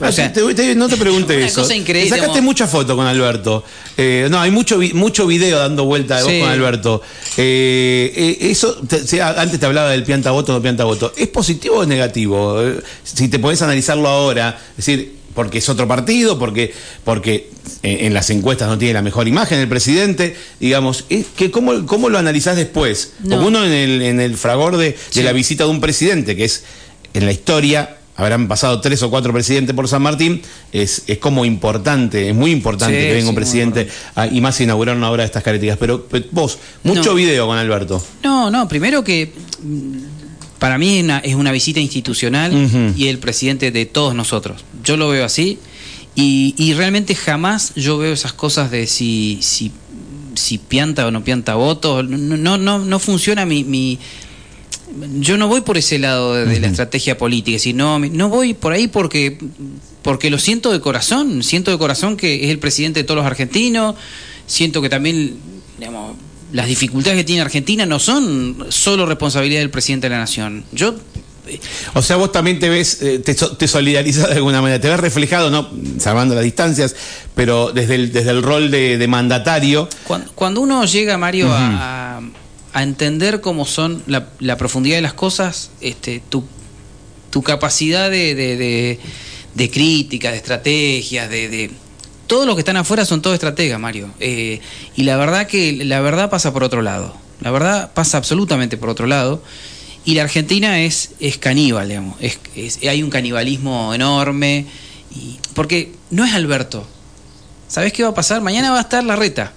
O 0.00 0.10
sea, 0.10 0.32
te, 0.32 0.54
te, 0.54 0.74
no 0.74 0.88
te 0.88 0.96
pregunte 0.96 1.36
una 1.36 1.46
eso. 1.46 1.62
cosa 1.62 1.74
increíble, 1.74 2.04
Te 2.04 2.16
sacaste 2.16 2.32
digamos. 2.32 2.44
mucha 2.44 2.66
foto 2.66 2.96
con 2.96 3.06
Alberto. 3.06 3.62
Eh, 3.96 4.26
no, 4.30 4.40
hay 4.40 4.50
mucho 4.50 4.78
mucho 4.94 5.26
video 5.26 5.58
dando 5.58 5.84
vuelta 5.84 6.16
de 6.16 6.22
vos 6.24 6.32
Sí. 6.32 6.40
con 6.40 6.48
Alberto. 6.48 7.02
Eh, 7.36 8.12
eh, 8.40 8.50
eso, 8.50 8.74
te- 8.88 9.06
sea, 9.06 9.40
antes 9.40 9.60
te 9.60 9.66
hablaba 9.66 9.90
del 9.90 10.02
pianta 10.02 10.30
voto 10.30 10.52
o 10.52 10.56
no 10.56 10.62
pianta 10.62 10.84
voto. 10.84 11.12
¿Es 11.16 11.28
positivo 11.28 11.76
o 11.78 11.86
negativo? 11.86 12.60
Eh, 12.62 12.80
si 13.04 13.28
te 13.28 13.38
podés 13.38 13.62
analizarlo 13.62 14.08
ahora, 14.08 14.58
es 14.70 14.76
decir, 14.84 15.16
porque 15.34 15.58
es 15.58 15.68
otro 15.68 15.86
partido, 15.88 16.38
porque, 16.38 16.72
porque 17.04 17.50
en, 17.82 18.14
las 18.14 18.30
encuestas 18.30 18.68
no 18.68 18.78
tiene 18.78 18.94
la 18.94 19.02
mejor 19.02 19.26
imagen 19.28 19.58
el 19.58 19.68
presidente, 19.68 20.36
digamos, 20.60 21.04
es 21.08 21.26
que 21.36 21.50
¿cómo, 21.50 21.86
cómo 21.86 22.08
lo 22.08 22.18
analizás 22.18 22.56
después? 22.56 23.14
No. 23.20 23.30
Porque 23.36 23.46
uno 23.48 23.64
en 23.64 23.72
el, 23.72 24.02
en 24.02 24.20
el 24.20 24.36
fragor 24.36 24.76
de, 24.76 24.96
de 25.14 25.22
la 25.22 25.32
visita 25.32 25.64
de 25.64 25.70
un 25.70 25.80
presidente, 25.80 26.36
que 26.36 26.44
es 26.44 26.64
en 27.14 27.26
la 27.26 27.32
historia, 27.32 27.96
habrán 28.16 28.46
pasado 28.48 28.80
tres 28.80 29.02
o 29.02 29.10
cuatro 29.10 29.32
presidentes 29.32 29.74
por 29.74 29.88
San 29.88 30.02
Martín, 30.02 30.40
es, 30.72 31.02
es 31.06 31.18
como 31.18 31.44
importante, 31.44 32.28
es 32.28 32.34
muy 32.34 32.50
importante 32.52 32.94
Sí, 32.96 33.02
que 33.06 33.12
venga 33.12 33.22
sí, 33.22 33.28
un 33.28 33.34
presidente, 33.34 33.88
a- 34.14 34.26
y 34.26 34.40
más 34.40 34.60
inaugurar 34.60 34.96
una 34.96 35.10
obra 35.10 35.22
de 35.22 35.26
estas 35.26 35.42
características. 35.42 35.78
Pero, 35.78 36.06
pero 36.10 36.24
vos, 36.30 36.58
mucho 36.84 37.10
No. 37.10 37.14
video 37.14 37.46
con 37.46 37.58
Alberto. 37.58 38.04
No, 38.22 38.50
no, 38.50 38.68
primero 38.68 39.02
que 39.02 39.32
mm, 39.62 40.58
para 40.58 40.78
mí 40.78 40.98
es 40.98 41.04
una, 41.04 41.18
es 41.18 41.34
una 41.34 41.52
visita 41.52 41.80
institucional 41.80 42.94
y 42.96 43.08
el 43.08 43.18
presidente 43.18 43.70
de 43.70 43.84
todos 43.86 44.14
nosotros. 44.14 44.64
Yo 44.84 44.96
lo 44.96 45.08
veo 45.08 45.24
así 45.24 45.58
y, 46.14 46.54
y 46.56 46.72
realmente 46.74 47.14
jamás 47.14 47.72
yo 47.74 47.98
veo 47.98 48.12
esas 48.12 48.32
cosas 48.32 48.70
de 48.70 48.86
si, 48.86 49.38
si, 49.42 49.72
si 50.36 50.58
pianta 50.58 51.06
o 51.06 51.10
no 51.10 51.22
pianta 51.24 51.54
votos. 51.56 52.08
No, 52.08 52.36
no, 52.36 52.56
no, 52.58 52.78
no 52.78 52.98
funciona 52.98 53.44
mi, 53.44 53.64
mi- 53.64 53.98
Yo 55.20 55.36
no 55.36 55.48
voy 55.48 55.62
por 55.62 55.76
ese 55.78 55.98
lado 55.98 56.34
de, 56.34 56.46
de 56.46 56.60
la 56.60 56.66
estrategia 56.68 57.16
política, 57.18 57.58
sino 57.58 57.98
no 57.98 58.28
voy 58.28 58.54
por 58.54 58.72
ahí 58.72 58.86
porque 58.88 59.38
porque 60.02 60.28
lo 60.30 60.38
siento 60.38 60.70
de 60.70 60.80
corazón, 60.80 61.42
siento 61.42 61.70
de 61.70 61.78
corazón 61.78 62.16
que 62.16 62.44
es 62.44 62.50
el 62.50 62.58
presidente 62.58 63.00
de 63.00 63.04
todos 63.04 63.16
los 63.16 63.26
argentinos, 63.26 63.94
siento 64.46 64.82
que 64.82 64.88
también 64.90 65.36
digamos, 65.78 66.16
las 66.52 66.66
dificultades 66.68 67.18
que 67.18 67.24
tiene 67.24 67.40
Argentina 67.42 67.86
no 67.86 67.98
son 67.98 68.66
solo 68.68 69.06
responsabilidad 69.06 69.60
del 69.60 69.70
presidente 69.70 70.06
de 70.08 70.10
la 70.14 70.18
nación. 70.18 70.64
Yo 70.72 70.94
O 71.94 72.02
sea, 72.02 72.16
vos 72.16 72.30
también 72.32 72.58
te 72.58 72.68
ves, 72.68 73.02
eh, 73.02 73.18
te, 73.18 73.34
te 73.34 73.66
solidarizas 73.68 74.28
de 74.28 74.36
alguna 74.36 74.60
manera, 74.62 74.80
te 74.80 74.88
ves 74.88 75.00
reflejado, 75.00 75.50
no 75.50 75.68
salvando 75.98 76.34
las 76.34 76.44
distancias, 76.44 76.94
pero 77.34 77.72
desde 77.72 77.94
el, 77.96 78.12
desde 78.12 78.30
el 78.30 78.42
rol 78.42 78.70
de, 78.70 78.98
de 78.98 79.08
mandatario. 79.08 79.88
Cuando, 80.04 80.30
cuando 80.34 80.60
uno 80.60 80.84
llega, 80.84 81.16
Mario, 81.18 81.48
a- 81.50 82.20
a 82.74 82.82
entender 82.82 83.40
cómo 83.40 83.64
son 83.64 84.02
la, 84.06 84.28
la 84.40 84.56
profundidad 84.58 84.96
de 84.96 85.02
las 85.02 85.14
cosas, 85.14 85.70
este, 85.80 86.20
tu, 86.28 86.44
tu 87.30 87.42
capacidad 87.42 88.10
de, 88.10 88.34
de, 88.34 88.98
de- 89.54 89.70
crítica, 89.70 90.30
de 90.32 90.36
estrategias, 90.36 91.30
de, 91.30 91.70
todos 92.26 92.46
los 92.46 92.56
que 92.56 92.60
están 92.60 92.76
afuera 92.76 93.04
son 93.04 93.22
todos 93.22 93.34
estrategas, 93.34 93.78
Mario. 93.78 94.10
Eh, 94.18 94.60
y 94.96 95.04
la 95.04 95.16
verdad 95.16 95.46
que 95.46 95.72
la 95.84 96.00
verdad 96.00 96.30
pasa 96.30 96.52
por 96.52 96.64
otro 96.64 96.82
lado. 96.82 97.14
La 97.40 97.50
verdad 97.50 97.92
pasa 97.94 98.18
absolutamente 98.18 98.76
por 98.76 98.88
otro 98.88 99.06
lado. 99.06 99.42
Y 100.04 100.14
la 100.14 100.22
Argentina 100.22 100.80
es, 100.80 101.10
es 101.20 101.38
caníbal, 101.38 101.88
digamos. 101.88 102.16
Es, 102.20 102.78
hay 102.82 103.02
un 103.02 103.10
canibalismo 103.10 103.94
enorme. 103.94 104.66
Y, 105.14 105.38
porque 105.54 105.92
no 106.10 106.24
es 106.24 106.32
Alberto. 106.34 106.86
¿Sabés 107.68 107.92
qué 107.92 108.02
va 108.02 108.08
a 108.10 108.14
pasar? 108.14 108.40
Mañana 108.40 108.70
va 108.70 108.78
a 108.78 108.82
estar 108.82 109.04
la 109.04 109.16
reta. 109.16 109.52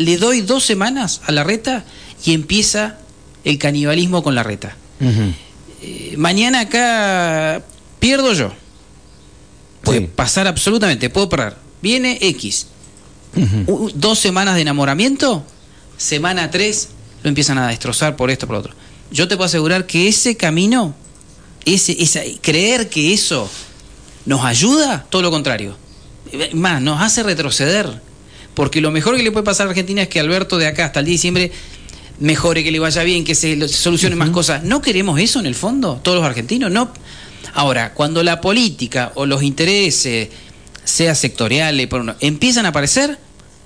Le 0.00 0.16
doy 0.16 0.40
dos 0.40 0.64
semanas 0.64 1.20
a 1.26 1.32
la 1.32 1.44
reta 1.44 1.84
y 2.24 2.32
empieza 2.32 2.96
el 3.44 3.58
canibalismo 3.58 4.22
con 4.22 4.34
la 4.34 4.42
reta. 4.42 4.76
Eh, 5.82 6.14
mañana 6.16 6.60
acá 6.60 7.62
pierdo 7.98 8.32
yo. 8.32 8.52
Puede 9.82 10.00
Sí. 10.00 10.08
pasar 10.14 10.46
absolutamente, 10.46 11.10
puedo 11.10 11.28
perder. 11.28 11.56
Viene 11.82 12.18
X. 12.20 12.66
Dos 13.94 14.18
semanas 14.18 14.54
de 14.56 14.62
enamoramiento, 14.62 15.44
semana 15.96 16.50
tres 16.50 16.88
lo 17.22 17.28
empiezan 17.28 17.58
a 17.58 17.68
destrozar 17.68 18.16
por 18.16 18.30
esto, 18.30 18.46
por 18.46 18.54
lo 18.54 18.60
otro. 18.60 18.72
Yo 19.10 19.28
te 19.28 19.36
puedo 19.36 19.46
asegurar 19.46 19.86
que 19.86 20.08
ese 20.08 20.36
camino, 20.36 20.94
ese, 21.66 22.02
esa, 22.02 22.20
creer 22.40 22.88
que 22.88 23.12
eso 23.12 23.50
nos 24.26 24.44
ayuda, 24.44 25.04
todo 25.10 25.20
lo 25.22 25.30
contrario. 25.30 25.76
Eh, 26.32 26.50
Más, 26.54 26.80
nos 26.80 27.00
hace 27.02 27.22
retroceder. 27.22 28.00
Porque 28.54 28.80
lo 28.80 28.90
mejor 28.90 29.16
que 29.16 29.22
le 29.22 29.30
puede 29.32 29.44
pasar 29.44 29.66
a 29.66 29.70
Argentina 29.70 30.02
es 30.02 30.08
que 30.08 30.20
Alberto 30.20 30.58
de 30.58 30.66
acá 30.66 30.86
hasta 30.86 31.00
el 31.00 31.06
10 31.06 31.12
de 31.12 31.16
diciembre 31.16 31.52
mejore, 32.18 32.62
que 32.64 32.70
le 32.70 32.78
vaya 32.78 33.02
bien, 33.02 33.24
que 33.24 33.34
se 33.34 33.56
lo- 33.56 33.68
se 33.68 33.76
solucionen 33.76 34.18
más 34.18 34.30
cosas. 34.30 34.62
¿No 34.64 34.82
queremos 34.82 35.18
eso 35.20 35.38
en 35.40 35.46
el 35.46 35.54
fondo, 35.54 36.00
todos 36.02 36.18
los 36.18 36.26
argentinos? 36.26 36.70
No. 36.70 36.92
Ahora, 37.54 37.94
cuando 37.94 38.22
la 38.22 38.40
política 38.40 39.12
o 39.14 39.24
los 39.26 39.42
intereses, 39.42 40.28
sea 40.84 41.14
sectoriales, 41.14 41.86
por 41.86 42.00
uno, 42.02 42.14
empiezan 42.20 42.66
a 42.66 42.70
aparecer, 42.70 43.18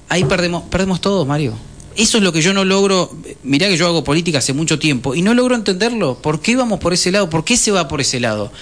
ahí 0.09 0.25
perdemos, 0.25 0.65
perdemos 0.71 1.01
todo, 1.01 1.25
Mario. 1.27 1.55
Eso 1.97 2.19
es 2.19 2.25
lo 2.25 2.33
que 2.33 2.43
yo 2.43 2.53
no 2.53 2.65
logro. 2.65 3.17
Mirá 3.45 3.69
que 3.69 3.77
yo 3.77 3.87
hago 3.87 4.05
política 4.05 4.39
hace 4.39 4.53
mucho 4.53 4.79
tiempo 4.79 5.15
y 5.15 5.23
no 5.23 5.33
logro 5.35 5.55
entenderlo. 5.55 6.19
¿Por 6.21 6.41
qué 6.41 6.57
vamos 6.57 6.81
por 6.81 6.93
ese 6.93 7.11
lado? 7.13 7.31
¿Por 7.31 7.45
qué 7.45 7.57
se 7.57 7.71
va 7.71 7.89
por 7.89 8.01
ese 8.01 8.21
lado? 8.21 8.53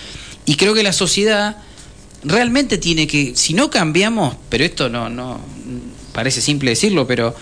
Y 0.45 0.57
creo 0.57 0.75
que 0.75 0.83
la 0.83 0.93
sociedad 0.93 1.57
realmente 2.25 2.79
tiene 2.79 3.07
que, 3.07 3.33
si 3.35 3.55
no 3.55 3.71
cambiamos, 3.71 4.37
pero 4.49 4.65
esto 4.65 4.89
no, 4.89 5.09
no 5.09 5.41
parece 6.13 6.41
simple 6.41 6.71
decirlo, 6.71 7.07
pero 7.07 7.35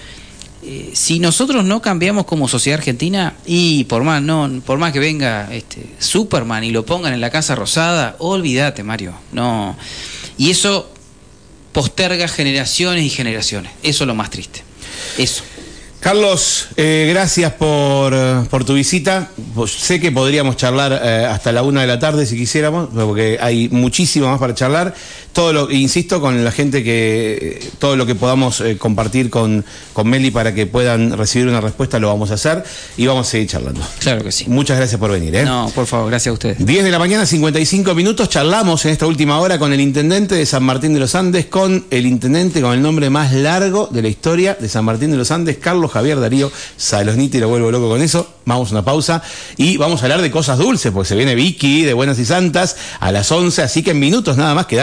eh, 0.63 0.91
si 0.93 1.19
nosotros 1.19 1.65
no 1.65 1.81
cambiamos 1.81 2.27
como 2.27 2.47
sociedad 2.47 2.79
argentina 2.79 3.35
y 3.47 3.85
por 3.85 4.05
más 4.05 4.21
no 4.21 4.61
por 4.67 4.79
más 4.79 4.93
que 4.93 4.99
venga 4.99 5.49
este 5.53 5.87
Superman 5.99 6.65
y 6.65 6.71
lo 6.71 6.85
pongan 6.85 7.15
en 7.15 7.21
la 7.21 7.31
casa 7.31 7.55
rosada, 7.55 8.17
olvídate, 8.19 8.83
Mario. 8.83 9.15
No. 9.33 9.77
Y 10.37 10.51
eso 10.51 10.91
posterga 11.73 12.29
generaciones 12.29 13.05
y 13.05 13.11
generaciones. 13.11 13.73
Eso 13.83 14.05
es 14.05 14.09
lo 14.09 14.15
más 14.15 14.31
triste. 14.31 14.63
Eso. 15.17 15.45
Carlos, 16.01 16.69
eh, 16.77 17.09
gracias 17.11 17.53
por, 17.53 18.15
por 18.49 18.65
tu 18.65 18.73
visita. 18.73 19.31
Sé 19.67 20.01
que 20.01 20.11
podríamos 20.11 20.57
charlar 20.57 20.99
eh, 21.05 21.27
hasta 21.27 21.53
la 21.53 21.63
una 21.63 21.83
de 21.83 21.87
la 21.87 21.99
tarde 21.99 22.25
si 22.25 22.39
quisiéramos, 22.39 22.89
porque 22.95 23.39
hay 23.39 23.69
muchísimo 23.69 24.27
más 24.31 24.41
para 24.41 24.55
charlar. 24.55 24.95
Todo 25.33 25.53
lo, 25.53 25.71
insisto, 25.71 26.21
con 26.21 26.45
la 26.45 26.51
gente 26.51 26.83
que 26.83 27.71
todo 27.79 27.97
lo 27.97 28.07
que 28.07 28.15
podamos 28.15 28.61
eh, 28.61 28.77
compartir 28.77 29.31
con, 29.31 29.65
con 29.93 30.09
Meli 30.09 30.31
para 30.31 30.55
que 30.55 30.67
puedan 30.67 31.17
recibir 31.17 31.49
una 31.49 31.61
respuesta 31.61 31.99
lo 31.99 32.09
vamos 32.09 32.31
a 32.31 32.35
hacer 32.35 32.65
y 32.97 33.07
vamos 33.07 33.29
a 33.29 33.31
seguir 33.31 33.49
charlando. 33.49 33.81
Claro 34.01 34.25
que 34.25 34.33
sí. 34.33 34.47
Muchas 34.49 34.77
gracias 34.77 34.99
por 34.99 35.11
venir. 35.11 35.35
¿eh? 35.37 35.45
No, 35.45 35.71
por 35.75 35.87
favor, 35.87 36.09
gracias 36.09 36.31
a 36.31 36.35
ustedes. 36.35 36.65
10 36.65 36.85
de 36.85 36.91
la 36.91 36.99
mañana, 36.99 37.27
55 37.27 37.95
minutos. 37.95 38.29
Charlamos 38.29 38.85
en 38.85 38.93
esta 38.93 39.07
última 39.07 39.39
hora 39.39 39.59
con 39.59 39.73
el 39.73 39.81
intendente 39.81 40.35
de 40.35 40.47
San 40.47 40.65
Martín 40.65 40.95
de 40.95 41.01
los 41.01 41.15
Andes, 41.15 41.47
con 41.47 41.87
el 41.91 42.07
intendente 42.07 42.61
con 42.61 42.75
el 42.75 42.83
nombre 42.83 43.09
más 43.11 43.33
largo 43.33 43.89
de 43.91 44.03
la 44.03 44.09
historia 44.09 44.57
de 44.59 44.69
San 44.69 44.85
Martín 44.85 45.11
de 45.11 45.17
los 45.17 45.31
Andes, 45.31 45.59
Carlos 45.59 45.91
Javier 45.93 46.19
Darío 46.19 46.51
Salosniti. 46.77 47.39
Lo 47.39 47.49
vuelvo 47.49 47.71
loco 47.71 47.89
con 47.89 48.03
eso. 48.03 48.35
Vamos 48.47 48.71
a 48.71 48.73
una 48.73 48.85
pausa 48.85 49.23
y 49.57 49.77
vamos 49.77 50.01
a 50.01 50.07
hablar 50.07 50.23
de 50.23 50.31
cosas 50.31 50.59
dulces, 50.59 50.91
porque 50.91 51.09
se 51.09 51.15
viene 51.15 51.35
Vicky 51.37 51.83
de 51.83 51.93
Buenas 51.93 52.19
y 52.19 52.25
Santas 52.25 52.77
a 52.99 53.13
las 53.13 53.31
11, 53.31 53.63
así 53.63 53.83
que 53.83 53.93
en 53.93 54.01
minutos 54.01 54.37
nada 54.37 54.55
más 54.55 54.67
queda. 54.67 54.79